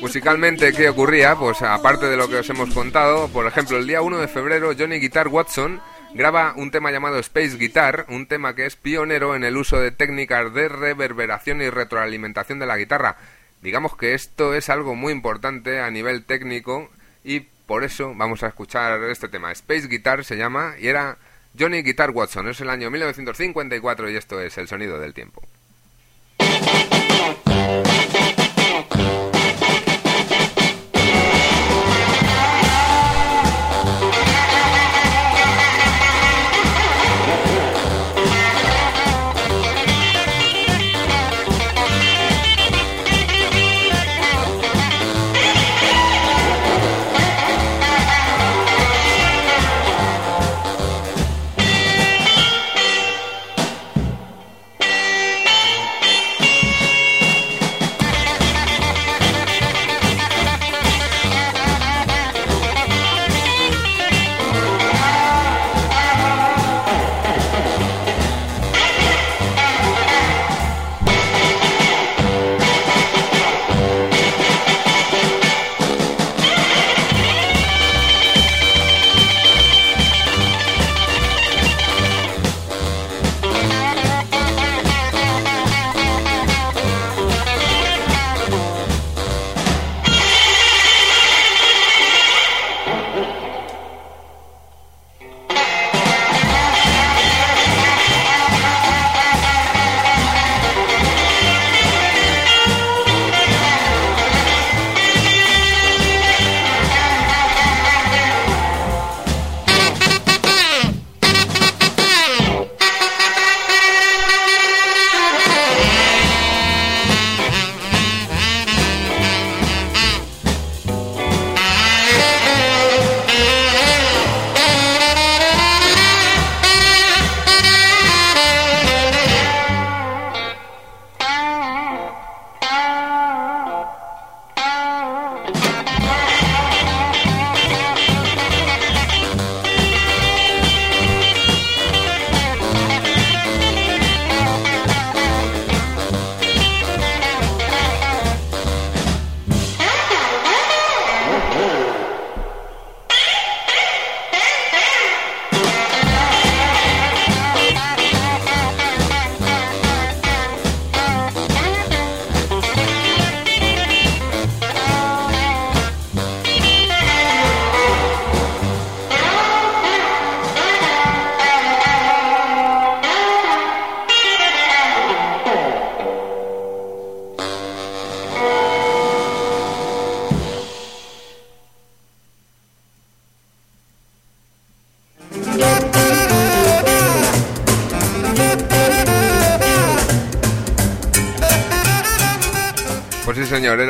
Musicalmente, 0.00 0.72
¿qué 0.72 0.88
ocurría? 0.88 1.36
Pues 1.36 1.62
aparte 1.62 2.06
de 2.06 2.16
lo 2.16 2.28
que 2.28 2.38
os 2.38 2.50
hemos 2.50 2.70
contado, 2.70 3.28
por 3.28 3.46
ejemplo, 3.46 3.78
el 3.78 3.86
día 3.86 4.02
1 4.02 4.18
de 4.18 4.26
febrero 4.26 4.72
Johnny 4.76 4.98
Guitar 4.98 5.28
Watson 5.28 5.80
graba 6.14 6.54
un 6.56 6.70
tema 6.70 6.90
llamado 6.90 7.18
Space 7.18 7.56
Guitar, 7.56 8.06
un 8.08 8.26
tema 8.26 8.54
que 8.54 8.66
es 8.66 8.76
pionero 8.76 9.34
en 9.34 9.44
el 9.44 9.56
uso 9.56 9.80
de 9.80 9.90
técnicas 9.90 10.52
de 10.52 10.68
reverberación 10.68 11.62
y 11.62 11.70
retroalimentación 11.70 12.58
de 12.58 12.66
la 12.66 12.76
guitarra. 12.76 13.16
Digamos 13.62 13.96
que 13.96 14.14
esto 14.14 14.54
es 14.54 14.68
algo 14.68 14.94
muy 14.94 15.12
importante 15.12 15.80
a 15.80 15.90
nivel 15.90 16.24
técnico 16.24 16.90
y 17.24 17.40
por 17.40 17.84
eso 17.84 18.12
vamos 18.14 18.42
a 18.42 18.48
escuchar 18.48 19.02
este 19.04 19.28
tema. 19.28 19.52
Space 19.52 19.88
Guitar 19.88 20.24
se 20.24 20.36
llama 20.36 20.74
y 20.78 20.88
era 20.88 21.16
Johnny 21.58 21.82
Guitar 21.82 22.10
Watson. 22.10 22.48
Es 22.48 22.60
el 22.60 22.70
año 22.70 22.90
1954 22.90 24.10
y 24.10 24.16
esto 24.16 24.40
es 24.40 24.58
el 24.58 24.68
sonido 24.68 24.98
del 24.98 25.14
tiempo. 25.14 25.42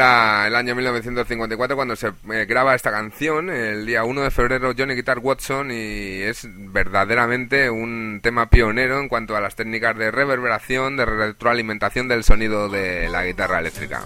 El 0.03 0.57
año 0.57 0.75
1954 0.75 1.77
cuando 1.77 1.95
se 1.95 2.09
eh, 2.09 2.45
graba 2.49 2.75
esta 2.75 2.91
canción, 2.91 3.51
el 3.51 3.87
día 3.87 4.03
1 4.05 4.23
de 4.23 4.31
febrero 4.31 4.73
Johnny 4.77 4.95
Guitar 4.95 5.21
Watson 5.21 5.71
y 5.71 6.23
es 6.23 6.49
verdaderamente 6.51 7.71
un 7.71 8.21
tema 8.23 8.51
pionero 8.51 8.99
en 8.99 9.09
cuanto 9.09 9.37
a 9.37 9.41
las 9.41 9.55
técnicas 9.55 9.97
de 9.97 10.11
reverberación, 10.11 10.97
de 10.97 11.05
retroalimentación 11.05 12.09
del 12.09 12.25
sonido 12.25 12.69
de 12.69 13.09
la 13.11 13.25
guitarra 13.25 13.61
eléctrica. 13.61 14.03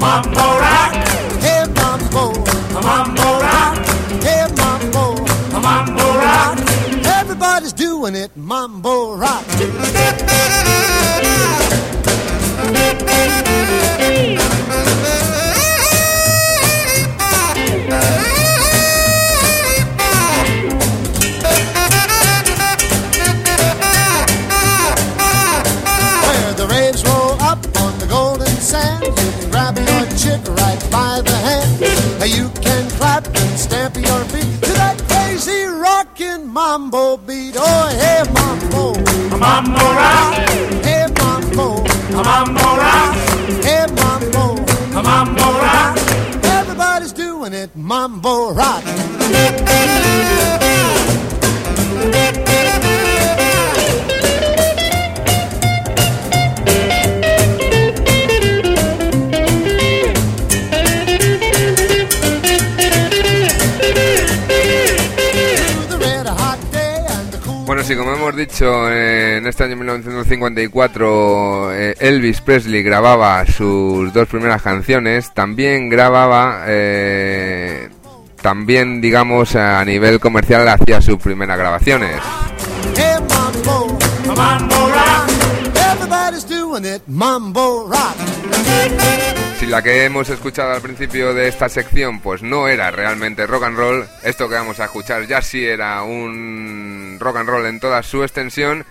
Mambo 0.00 0.46
rock. 0.64 0.92
Mambo. 1.76 2.24
Mambo 2.82 3.40
rock. 3.40 3.76
Mambo. 4.56 5.24
Mambo 5.60 6.06
rock. 6.18 6.58
Everybody's 7.20 7.72
doing 7.72 8.14
it. 8.14 8.30
Mambo 8.36 9.14
rock. 9.16 9.44
Where 25.16 26.52
the 26.54 26.66
waves 26.68 27.02
roll 27.04 27.32
up 27.40 27.58
on 27.80 27.98
the 27.98 28.06
golden 28.06 28.46
sand, 28.60 29.04
chick 30.16 30.40
right 30.48 30.80
by 30.90 31.20
the 31.22 31.36
hand. 31.46 31.80
You 32.26 32.48
can 32.60 32.88
clap 32.98 33.26
and 33.26 33.58
stamp 33.58 33.96
your 33.96 34.24
feet 34.32 34.50
to 34.62 34.72
that 34.80 34.96
crazy 35.08 35.64
rockin' 35.64 36.46
mambo 36.52 37.16
beat. 37.18 37.54
Oh, 37.56 37.88
hey 38.02 38.22
mambo, 38.32 38.94
mambo 39.38 39.84
rock. 40.00 40.34
Hey 40.84 41.06
mambo, 41.20 41.84
mambo 42.10 42.66
rock. 42.82 43.14
Hey 43.62 43.86
mambo, 44.00 44.44
mambo 45.02 45.46
rock. 45.60 45.98
Everybody's 46.44 47.12
doing 47.12 47.52
it, 47.52 47.70
mambo 47.76 48.52
rock. 48.52 48.84
Sí, 67.86 67.94
como 67.94 68.12
hemos 68.14 68.34
dicho, 68.34 68.90
eh, 68.90 69.36
en 69.36 69.46
este 69.46 69.62
año 69.62 69.76
1954 69.76 71.72
eh, 71.72 71.94
Elvis 72.00 72.40
Presley 72.40 72.82
grababa 72.82 73.46
sus 73.46 74.12
dos 74.12 74.26
primeras 74.26 74.60
canciones, 74.60 75.32
también 75.32 75.88
grababa, 75.88 76.64
eh, 76.66 77.88
también 78.42 79.00
digamos 79.00 79.54
a 79.54 79.84
nivel 79.84 80.18
comercial 80.18 80.66
hacía 80.68 81.00
sus 81.00 81.18
primeras 81.18 81.58
grabaciones. 81.58 82.16
Si 89.58 89.64
la 89.64 89.82
que 89.82 90.04
hemos 90.04 90.28
escuchado 90.28 90.72
al 90.72 90.82
principio 90.82 91.32
de 91.32 91.48
esta 91.48 91.70
sección 91.70 92.20
pues 92.20 92.42
no 92.42 92.68
era 92.68 92.90
realmente 92.90 93.46
rock 93.46 93.64
and 93.64 93.78
roll, 93.78 94.06
esto 94.22 94.50
que 94.50 94.54
vamos 94.54 94.80
a 94.80 94.84
escuchar 94.84 95.26
ya 95.26 95.40
sí 95.40 95.64
era 95.64 96.02
un 96.02 97.16
rock 97.18 97.38
and 97.38 97.48
roll 97.48 97.64
en 97.64 97.80
toda 97.80 98.02
su 98.02 98.22
extensión 98.22 98.84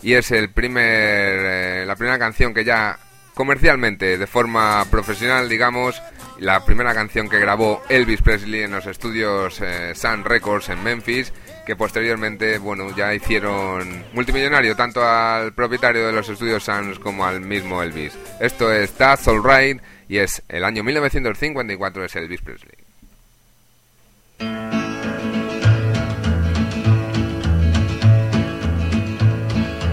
y 0.00 0.14
es 0.14 0.30
el 0.30 0.48
primer 0.48 0.86
eh, 0.86 1.84
la 1.86 1.96
primera 1.96 2.18
canción 2.18 2.54
que 2.54 2.64
ya 2.64 2.98
comercialmente 3.34 4.16
de 4.16 4.26
forma 4.26 4.86
profesional 4.90 5.50
digamos 5.50 6.02
la 6.38 6.64
primera 6.64 6.94
canción 6.94 7.28
que 7.28 7.38
grabó 7.38 7.82
Elvis 7.90 8.22
Presley 8.22 8.62
en 8.62 8.70
los 8.70 8.86
estudios 8.86 9.60
eh, 9.60 9.94
Sun 9.94 10.24
Records 10.24 10.70
en 10.70 10.82
Memphis 10.82 11.30
que 11.66 11.76
posteriormente 11.76 12.56
bueno 12.56 12.94
ya 12.96 13.12
hicieron 13.12 14.04
multimillonario 14.14 14.76
tanto 14.76 15.06
al 15.06 15.52
propietario 15.52 16.06
de 16.06 16.12
los 16.14 16.26
estudios 16.26 16.64
Sun 16.64 16.94
como 17.02 17.26
al 17.26 17.42
mismo 17.42 17.82
Elvis. 17.82 18.16
Esto 18.40 18.72
es 18.72 18.92
That's 18.92 19.28
Alright 19.28 19.82
y 20.08 20.18
es 20.18 20.42
el 20.48 20.64
año 20.64 20.82
1954 20.82 22.04
es 22.04 22.16
Elvis 22.16 22.40
Presley 22.40 22.86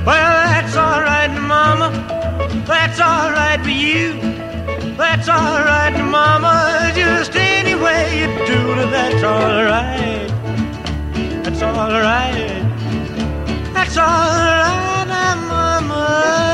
Well, 0.05 0.43
that's 0.43 0.75
all 0.75 1.01
right, 1.01 1.31
Mama. 1.39 1.89
That's 2.67 2.99
all 2.99 3.31
right 3.31 3.61
for 3.61 3.69
you. 3.69 4.19
That's 4.97 5.29
all 5.29 5.63
right, 5.63 5.97
Mama. 5.97 6.91
Just 6.93 7.33
any 7.37 7.73
way 7.75 8.19
you 8.19 8.27
do 8.45 8.81
it, 8.81 8.91
that's 8.91 9.23
all 9.23 9.63
right. 9.63 10.27
That's 11.43 11.61
all 11.61 11.89
right. 11.89 12.61
That's 13.73 13.95
all 13.95 14.05
right, 14.05 15.35
Mama. 15.47 16.52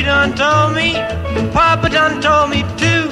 She 0.00 0.06
done 0.06 0.34
told 0.34 0.74
me. 0.74 0.94
Papa 1.52 1.90
done 1.90 2.22
told 2.22 2.48
me 2.48 2.62
too. 2.80 3.04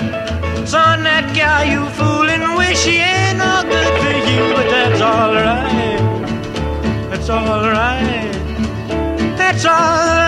Son, 0.64 1.02
that 1.04 1.34
gal 1.34 1.62
you 1.72 1.84
fooling 1.98 2.56
with, 2.56 2.78
she 2.78 2.96
ain't 2.96 3.36
no 3.36 3.62
good 3.72 3.94
for 4.00 4.14
you, 4.30 4.42
but 4.56 4.68
that's 4.70 5.00
alright. 5.02 6.00
That's 7.10 7.28
alright. 7.28 8.32
That's 9.36 9.66
alright, 9.66 10.27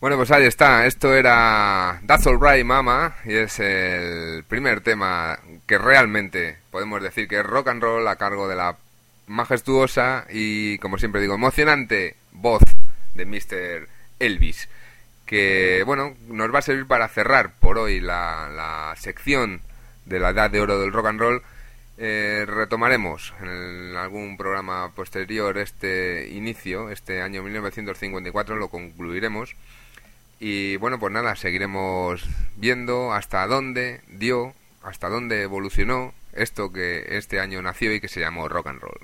Bueno, 0.00 0.16
pues 0.16 0.30
ahí 0.30 0.44
está. 0.44 0.86
Esto 0.86 1.14
era 1.14 2.00
That's 2.06 2.26
Alright 2.26 2.64
Mama 2.64 3.16
y 3.26 3.34
es 3.34 3.60
el 3.60 4.42
primer 4.44 4.80
tema 4.80 5.38
que 5.66 5.76
realmente 5.76 6.56
podemos 6.70 7.02
decir 7.02 7.28
que 7.28 7.40
es 7.40 7.44
rock 7.44 7.68
and 7.68 7.82
roll 7.82 8.08
a 8.08 8.16
cargo 8.16 8.48
de 8.48 8.56
la 8.56 8.78
majestuosa 9.26 10.24
y, 10.30 10.78
como 10.78 10.96
siempre 10.96 11.20
digo, 11.20 11.34
emocionante 11.34 12.16
voz 12.32 12.62
de 13.14 13.26
Mr. 13.26 13.88
Elvis 14.18 14.66
que 15.26 15.82
bueno, 15.84 16.14
nos 16.28 16.52
va 16.54 16.58
a 16.58 16.62
servir 16.62 16.86
para 16.86 17.08
cerrar 17.08 17.54
por 17.58 17.78
hoy 17.78 18.00
la, 18.00 18.48
la 18.48 18.94
sección 18.96 19.62
de 20.04 20.20
la 20.20 20.30
edad 20.30 20.50
de 20.50 20.60
oro 20.60 20.78
del 20.78 20.92
rock 20.92 21.06
and 21.06 21.20
roll. 21.20 21.42
Eh, 21.96 22.44
retomaremos 22.46 23.32
en, 23.40 23.96
algún 23.96 24.36
programa 24.36 24.90
posterior 24.94 25.56
este 25.58 26.28
inicio, 26.28 26.90
este 26.90 27.22
año 27.22 27.42
1954, 27.42 28.56
lo 28.56 28.68
concluiremos. 28.68 29.54
Y 30.40 30.76
bueno, 30.76 30.98
pues 30.98 31.12
nada, 31.12 31.36
seguiremos 31.36 32.28
viendo 32.56 33.12
hasta 33.12 33.46
dónde 33.46 34.00
dio, 34.08 34.54
hasta 34.82 35.08
dónde 35.08 35.42
evolucionó 35.42 36.12
esto 36.32 36.72
que 36.72 37.16
este 37.16 37.38
año 37.38 37.62
nació 37.62 37.94
y 37.94 38.00
que 38.00 38.08
se 38.08 38.20
llamó 38.20 38.48
rock 38.48 38.66
and 38.66 38.80
roll. 38.80 38.98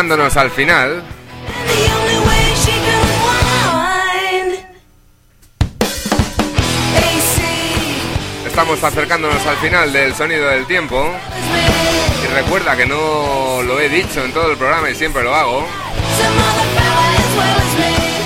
acercándonos 0.00 0.36
al 0.38 0.50
final. 0.50 1.02
Estamos 8.46 8.82
acercándonos 8.82 9.46
al 9.46 9.56
final 9.58 9.92
del 9.92 10.14
sonido 10.14 10.48
del 10.48 10.64
tiempo. 10.64 11.06
Y 12.24 12.28
recuerda 12.34 12.78
que 12.78 12.86
no 12.86 13.60
lo 13.62 13.78
he 13.78 13.90
dicho 13.90 14.24
en 14.24 14.32
todo 14.32 14.50
el 14.50 14.56
programa 14.56 14.88
y 14.88 14.94
siempre 14.94 15.22
lo 15.22 15.34
hago. 15.34 15.66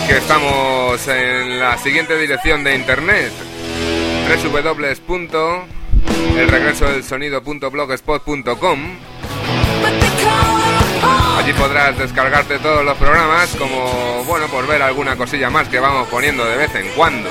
Que 0.07 0.19
estamos 0.19 1.09
en 1.09 1.59
la 1.59 1.77
siguiente 1.79 2.17
dirección 2.17 2.63
de 2.63 2.77
internet. 2.77 3.33
www.elregreso 5.09 6.85
del 6.85 7.03
sonido.blogspot.com 7.03 9.04
Allí 11.45 11.53
podrás 11.53 11.99
descargarte 11.99 12.59
todos 12.59 12.83
los 12.83 12.97
programas 12.97 13.55
como, 13.57 14.25
bueno, 14.25 14.47
por 14.47 14.67
ver 14.67 14.81
alguna 14.81 15.15
cosilla 15.15 15.51
más 15.51 15.69
que 15.69 15.79
vamos 15.79 16.09
poniendo 16.09 16.43
de 16.43 16.57
vez 16.57 16.75
en 16.75 16.89
cuando. 16.93 17.29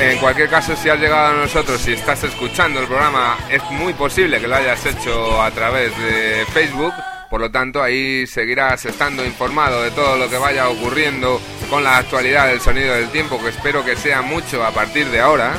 En 0.00 0.18
cualquier 0.18 0.48
caso, 0.48 0.74
si 0.74 0.88
has 0.88 0.98
llegado 0.98 1.28
a 1.28 1.42
nosotros, 1.44 1.80
si 1.80 1.92
estás 1.92 2.24
escuchando 2.24 2.80
el 2.80 2.88
programa, 2.88 3.38
es 3.48 3.62
muy 3.70 3.94
posible 3.94 4.40
que 4.40 4.48
lo 4.48 4.56
hayas 4.56 4.84
hecho 4.84 5.40
a 5.40 5.48
través 5.52 5.96
de 5.96 6.44
Facebook. 6.52 6.94
Por 7.30 7.40
lo 7.40 7.52
tanto, 7.52 7.80
ahí 7.80 8.26
seguirás 8.26 8.84
estando 8.84 9.24
informado 9.24 9.80
de 9.84 9.92
todo 9.92 10.16
lo 10.16 10.28
que 10.28 10.38
vaya 10.38 10.68
ocurriendo 10.70 11.40
con 11.70 11.84
la 11.84 11.98
actualidad 11.98 12.48
del 12.48 12.60
sonido 12.60 12.94
del 12.94 13.10
tiempo, 13.10 13.40
que 13.40 13.50
espero 13.50 13.84
que 13.84 13.94
sea 13.94 14.22
mucho 14.22 14.66
a 14.66 14.72
partir 14.72 15.06
de 15.06 15.20
ahora. 15.20 15.52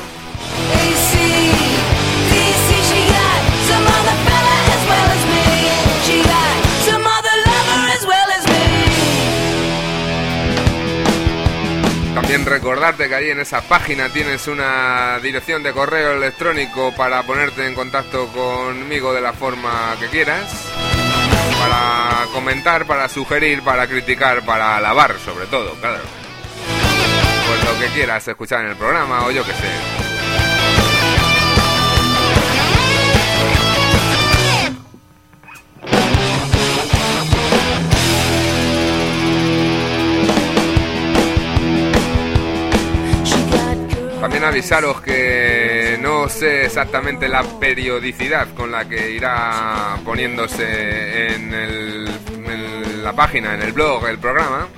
Recordarte 12.64 13.10
que 13.10 13.16
ahí 13.16 13.30
en 13.30 13.42
esa 13.42 13.60
página 13.60 14.08
tienes 14.08 14.48
una 14.48 15.20
dirección 15.22 15.64
de 15.64 15.74
correo 15.74 16.14
electrónico 16.14 16.94
para 16.96 17.22
ponerte 17.24 17.68
en 17.68 17.76
contacto 17.76 18.28
conmigo 18.28 19.14
de 19.14 19.20
la 19.20 19.34
forma 19.34 19.98
que 20.00 20.08
quieras, 20.08 20.50
para 21.60 22.26
comentar, 22.32 22.86
para 22.86 23.10
sugerir, 23.10 23.62
para 23.64 23.86
criticar, 23.86 24.46
para 24.46 24.78
alabar 24.78 25.14
sobre 25.20 25.46
todo, 25.48 25.74
claro. 25.82 26.04
Pues 27.48 27.66
lo 27.66 27.80
que 27.82 27.94
quieras 27.94 28.26
escuchar 28.30 28.64
en 28.64 28.72
el 28.72 28.78
programa 28.78 29.26
o 29.26 29.32
yo 29.32 29.44
que 29.44 29.52
sé. 29.52 30.03
También 44.24 44.46
avisaros 44.46 45.02
que 45.02 45.98
no 46.00 46.30
sé 46.30 46.64
exactamente 46.68 47.28
la 47.28 47.44
periodicidad 47.60 48.48
con 48.56 48.72
la 48.72 48.88
que 48.88 49.12
irá 49.12 49.98
poniéndose 50.06 51.36
en, 51.36 53.04
la 53.04 53.12
página, 53.12 53.54
en 53.54 53.62
el 53.62 53.74
blog, 53.74 54.08
el 54.08 54.20
programa. 54.20 54.70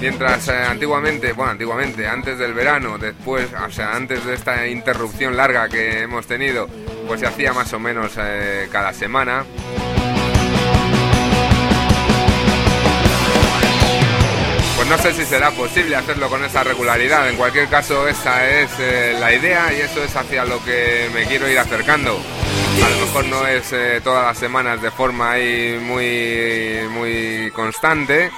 Mientras 0.00 0.48
eh, 0.48 0.64
antiguamente, 0.68 1.34
bueno, 1.34 1.52
antiguamente, 1.52 2.08
antes 2.08 2.36
del 2.36 2.52
verano, 2.52 2.98
después, 2.98 3.46
o 3.64 3.70
sea, 3.70 3.94
antes 3.94 4.26
de 4.26 4.34
esta 4.34 4.66
interrupción 4.66 5.36
larga 5.36 5.68
que 5.68 6.00
hemos 6.02 6.26
tenido, 6.26 6.66
pues 7.06 7.20
se 7.20 7.28
hacía 7.28 7.52
más 7.52 7.72
o 7.72 7.78
menos 7.78 8.14
eh, 8.18 8.68
cada 8.72 8.92
semana. 8.92 9.44
No 14.88 14.96
sé 14.96 15.12
si 15.12 15.24
será 15.24 15.50
posible 15.50 15.96
hacerlo 15.96 16.28
con 16.28 16.42
esa 16.44 16.64
regularidad. 16.64 17.28
En 17.28 17.36
cualquier 17.36 17.68
caso, 17.68 18.08
esa 18.08 18.48
es 18.48 18.70
eh, 18.78 19.16
la 19.18 19.34
idea 19.34 19.72
y 19.72 19.80
eso 19.82 20.02
es 20.02 20.14
hacia 20.16 20.44
lo 20.44 20.64
que 20.64 21.10
me 21.14 21.26
quiero 21.26 21.48
ir 21.48 21.58
acercando. 21.58 22.18
A 22.82 22.88
lo 22.88 22.96
mejor 23.06 23.24
no 23.26 23.46
es 23.46 23.72
eh, 23.72 24.00
todas 24.02 24.24
las 24.24 24.38
semanas 24.38 24.80
de 24.80 24.90
forma 24.90 25.32
ahí 25.32 25.78
muy, 25.82 26.88
muy 26.90 27.50
constante, 27.50 28.30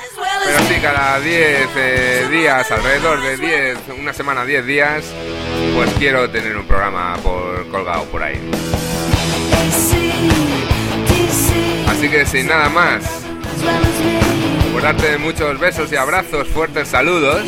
pero 0.44 0.58
sí 0.66 0.80
cada 0.80 1.20
10 1.20 1.68
eh, 1.76 2.28
días, 2.30 2.70
alrededor 2.70 3.22
de 3.22 3.36
10, 3.36 3.78
una 3.98 4.12
semana, 4.12 4.44
10 4.44 4.66
días, 4.66 5.04
pues 5.76 5.90
quiero 5.98 6.28
tener 6.30 6.56
un 6.56 6.66
programa 6.66 7.16
por, 7.22 7.68
colgado 7.68 8.04
por 8.06 8.22
ahí. 8.22 8.40
Así 11.86 12.08
que 12.08 12.26
sin 12.26 12.46
nada 12.46 12.68
más, 12.70 13.04
por 14.80 14.96
darte 14.96 15.18
muchos 15.18 15.58
besos 15.58 15.92
y 15.92 15.96
abrazos, 15.96 16.48
fuertes 16.48 16.88
saludos. 16.88 17.42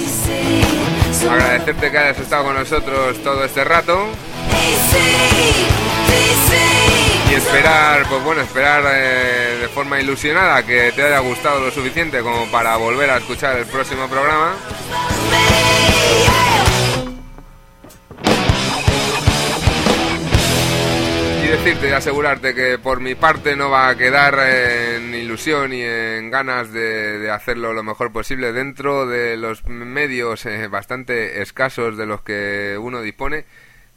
Agradecerte 1.30 1.90
que 1.90 1.98
hayas 1.98 2.18
estado 2.18 2.44
con 2.44 2.54
nosotros 2.54 3.22
todo 3.22 3.44
este 3.44 3.64
rato. 3.64 4.06
Y 7.30 7.34
esperar, 7.34 8.06
pues 8.08 8.22
bueno, 8.22 8.42
esperar 8.42 8.82
eh, 8.86 9.58
de 9.62 9.68
forma 9.68 9.98
ilusionada 10.00 10.62
que 10.66 10.92
te 10.92 11.02
haya 11.04 11.20
gustado 11.20 11.60
lo 11.60 11.70
suficiente 11.70 12.20
como 12.20 12.50
para 12.50 12.76
volver 12.76 13.08
a 13.08 13.16
escuchar 13.16 13.56
el 13.56 13.66
próximo 13.66 14.08
programa. 14.08 14.54
Decirte 21.52 21.90
y 21.90 21.92
asegurarte 21.92 22.54
que 22.54 22.78
por 22.78 23.00
mi 23.00 23.14
parte 23.14 23.56
no 23.56 23.68
va 23.68 23.90
a 23.90 23.96
quedar 23.96 24.38
en 24.38 25.14
ilusión 25.14 25.74
y 25.74 25.82
en 25.82 26.30
ganas 26.30 26.72
de, 26.72 27.30
hacerlo 27.30 27.74
lo 27.74 27.82
mejor 27.82 28.10
posible 28.10 28.54
dentro 28.54 29.06
de 29.06 29.36
los 29.36 29.66
medios 29.66 30.46
eh, 30.46 30.68
bastante 30.68 31.42
escasos 31.42 31.98
de 31.98 32.06
los 32.06 32.22
que 32.22 32.78
uno 32.80 33.02
dispone. 33.02 33.44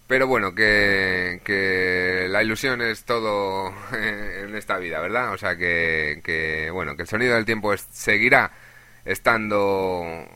Pero 0.06 0.28
bueno, 0.28 0.54
que, 0.54 2.28
la 2.30 2.44
ilusión 2.44 2.82
es 2.82 3.06
todo 3.06 3.74
eh, 3.94 4.44
en 4.48 4.56
esta 4.56 4.78
vida, 4.78 5.00
¿verdad? 5.00 5.32
O 5.32 5.38
sea 5.38 5.56
que, 5.56 6.20
que 6.26 6.70
bueno, 6.72 6.98
que 6.98 7.04
el 7.04 7.08
sonido 7.08 7.36
del 7.36 7.46
tiempo 7.46 7.74
seguirá 7.78 8.52
estando 9.06 10.28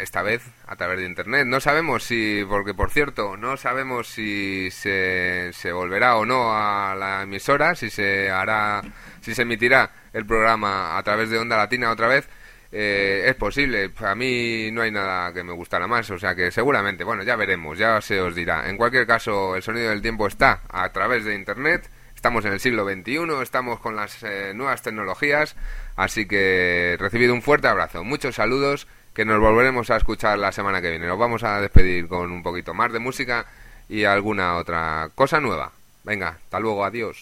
esta 0.00 0.22
vez 0.22 0.42
a 0.66 0.76
través 0.76 0.98
de 0.98 1.06
internet. 1.06 1.46
No 1.46 1.60
sabemos 1.60 2.02
si, 2.02 2.44
porque 2.48 2.74
por 2.74 2.90
cierto, 2.90 3.36
no 3.36 3.56
sabemos 3.56 4.08
si 4.08 4.70
se, 4.70 5.52
volverá 5.72 6.16
o 6.16 6.24
no 6.24 6.52
a 6.52 6.94
la 6.94 7.22
emisora, 7.22 7.74
si 7.74 7.90
se 7.90 8.30
hará, 8.30 8.82
si 9.20 9.34
se 9.34 9.42
emitirá 9.42 9.90
el 10.12 10.24
programa 10.26 10.96
a 10.96 11.02
través 11.02 11.30
de 11.30 11.38
Onda 11.38 11.56
Latina 11.56 11.90
otra 11.90 12.08
vez. 12.08 12.28
Eh, 12.72 13.24
es 13.26 13.36
posible, 13.36 13.92
a 13.98 14.14
mí 14.14 14.70
no 14.72 14.82
hay 14.82 14.90
nada 14.90 15.32
que 15.32 15.44
me 15.44 15.52
gustara 15.52 15.86
más, 15.86 16.10
o 16.10 16.18
sea 16.18 16.34
que 16.34 16.50
seguramente, 16.50 17.04
bueno, 17.04 17.22
ya 17.22 17.36
veremos, 17.36 17.78
ya 17.78 18.00
se 18.00 18.20
os 18.20 18.34
dirá. 18.34 18.68
En 18.68 18.76
cualquier 18.76 19.06
caso, 19.06 19.54
el 19.54 19.62
sonido 19.62 19.90
del 19.90 20.02
tiempo 20.02 20.26
está 20.26 20.62
a 20.68 20.90
través 20.90 21.24
de 21.24 21.34
internet, 21.34 21.88
estamos 22.16 22.44
en 22.44 22.54
el 22.54 22.60
siglo 22.60 22.84
XXI, 22.84 23.42
estamos 23.42 23.78
con 23.78 23.94
las 23.94 24.22
eh, 24.24 24.52
nuevas 24.54 24.82
tecnologías, 24.82 25.54
así 25.94 26.26
que 26.26 26.96
recibido 26.98 27.34
un 27.34 27.42
fuerte 27.42 27.68
abrazo, 27.68 28.02
muchos 28.02 28.34
saludos 28.34 28.88
que 29.14 29.24
nos 29.24 29.40
volveremos 29.40 29.90
a 29.90 29.96
escuchar 29.96 30.38
la 30.38 30.52
semana 30.52 30.82
que 30.82 30.90
viene. 30.90 31.06
Nos 31.06 31.18
vamos 31.18 31.42
a 31.42 31.60
despedir 31.60 32.06
con 32.06 32.30
un 32.30 32.42
poquito 32.42 32.74
más 32.74 32.92
de 32.92 32.98
música 32.98 33.46
y 33.88 34.04
alguna 34.04 34.56
otra 34.56 35.08
cosa 35.14 35.40
nueva. 35.40 35.72
Venga, 36.04 36.38
hasta 36.44 36.60
luego, 36.60 36.84
adiós. 36.84 37.16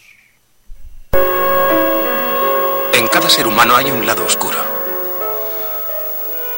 En 2.93 3.07
cada 3.07 3.29
ser 3.29 3.47
humano 3.47 3.77
hay 3.77 3.91
un 3.91 4.05
lado 4.05 4.25
oscuro. 4.25 4.57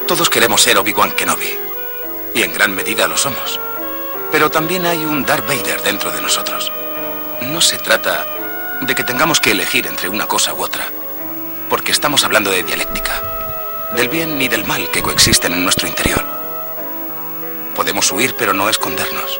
Todos 0.07 0.29
queremos 0.29 0.61
ser 0.61 0.77
Obi-Wan 0.77 1.11
Kenobi, 1.11 1.53
y 2.33 2.41
en 2.41 2.53
gran 2.53 2.75
medida 2.75 3.07
lo 3.07 3.17
somos. 3.17 3.59
Pero 4.31 4.49
también 4.49 4.85
hay 4.85 5.05
un 5.05 5.23
Darth 5.23 5.47
Vader 5.47 5.81
dentro 5.83 6.11
de 6.11 6.21
nosotros. 6.21 6.71
No 7.41 7.61
se 7.61 7.77
trata 7.77 8.25
de 8.81 8.95
que 8.95 9.03
tengamos 9.03 9.39
que 9.39 9.51
elegir 9.51 9.87
entre 9.87 10.09
una 10.09 10.27
cosa 10.27 10.53
u 10.53 10.61
otra, 10.63 10.87
porque 11.69 11.91
estamos 11.91 12.23
hablando 12.23 12.51
de 12.51 12.63
dialéctica 12.63 13.21
del 13.95 14.09
bien 14.09 14.37
ni 14.37 14.47
del 14.47 14.65
mal 14.65 14.89
que 14.91 15.01
coexisten 15.01 15.53
en 15.53 15.63
nuestro 15.63 15.87
interior. 15.87 16.23
Podemos 17.75 18.11
huir 18.11 18.35
pero 18.37 18.53
no 18.53 18.69
escondernos. 18.69 19.39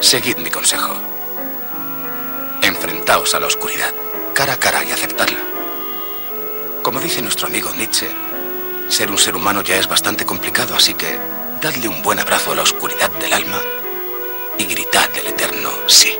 Seguid 0.00 0.38
mi 0.38 0.50
consejo. 0.50 0.94
Enfrentaos 2.62 3.34
a 3.34 3.40
la 3.40 3.46
oscuridad, 3.46 3.92
cara 4.34 4.54
a 4.54 4.56
cara 4.56 4.84
y 4.84 4.90
aceptarla. 4.90 5.38
Como 6.82 7.00
dice 7.00 7.22
nuestro 7.22 7.46
amigo 7.46 7.72
Nietzsche, 7.74 8.10
ser 8.88 9.10
un 9.10 9.18
ser 9.18 9.36
humano 9.36 9.62
ya 9.62 9.76
es 9.76 9.86
bastante 9.86 10.24
complicado, 10.24 10.74
así 10.74 10.94
que 10.94 11.18
dadle 11.60 11.88
un 11.88 12.02
buen 12.02 12.18
abrazo 12.18 12.52
a 12.52 12.56
la 12.56 12.62
oscuridad 12.62 13.10
del 13.12 13.32
alma 13.32 13.60
y 14.58 14.64
gritad 14.64 15.08
del 15.10 15.28
eterno 15.28 15.70
sí. 15.86 16.18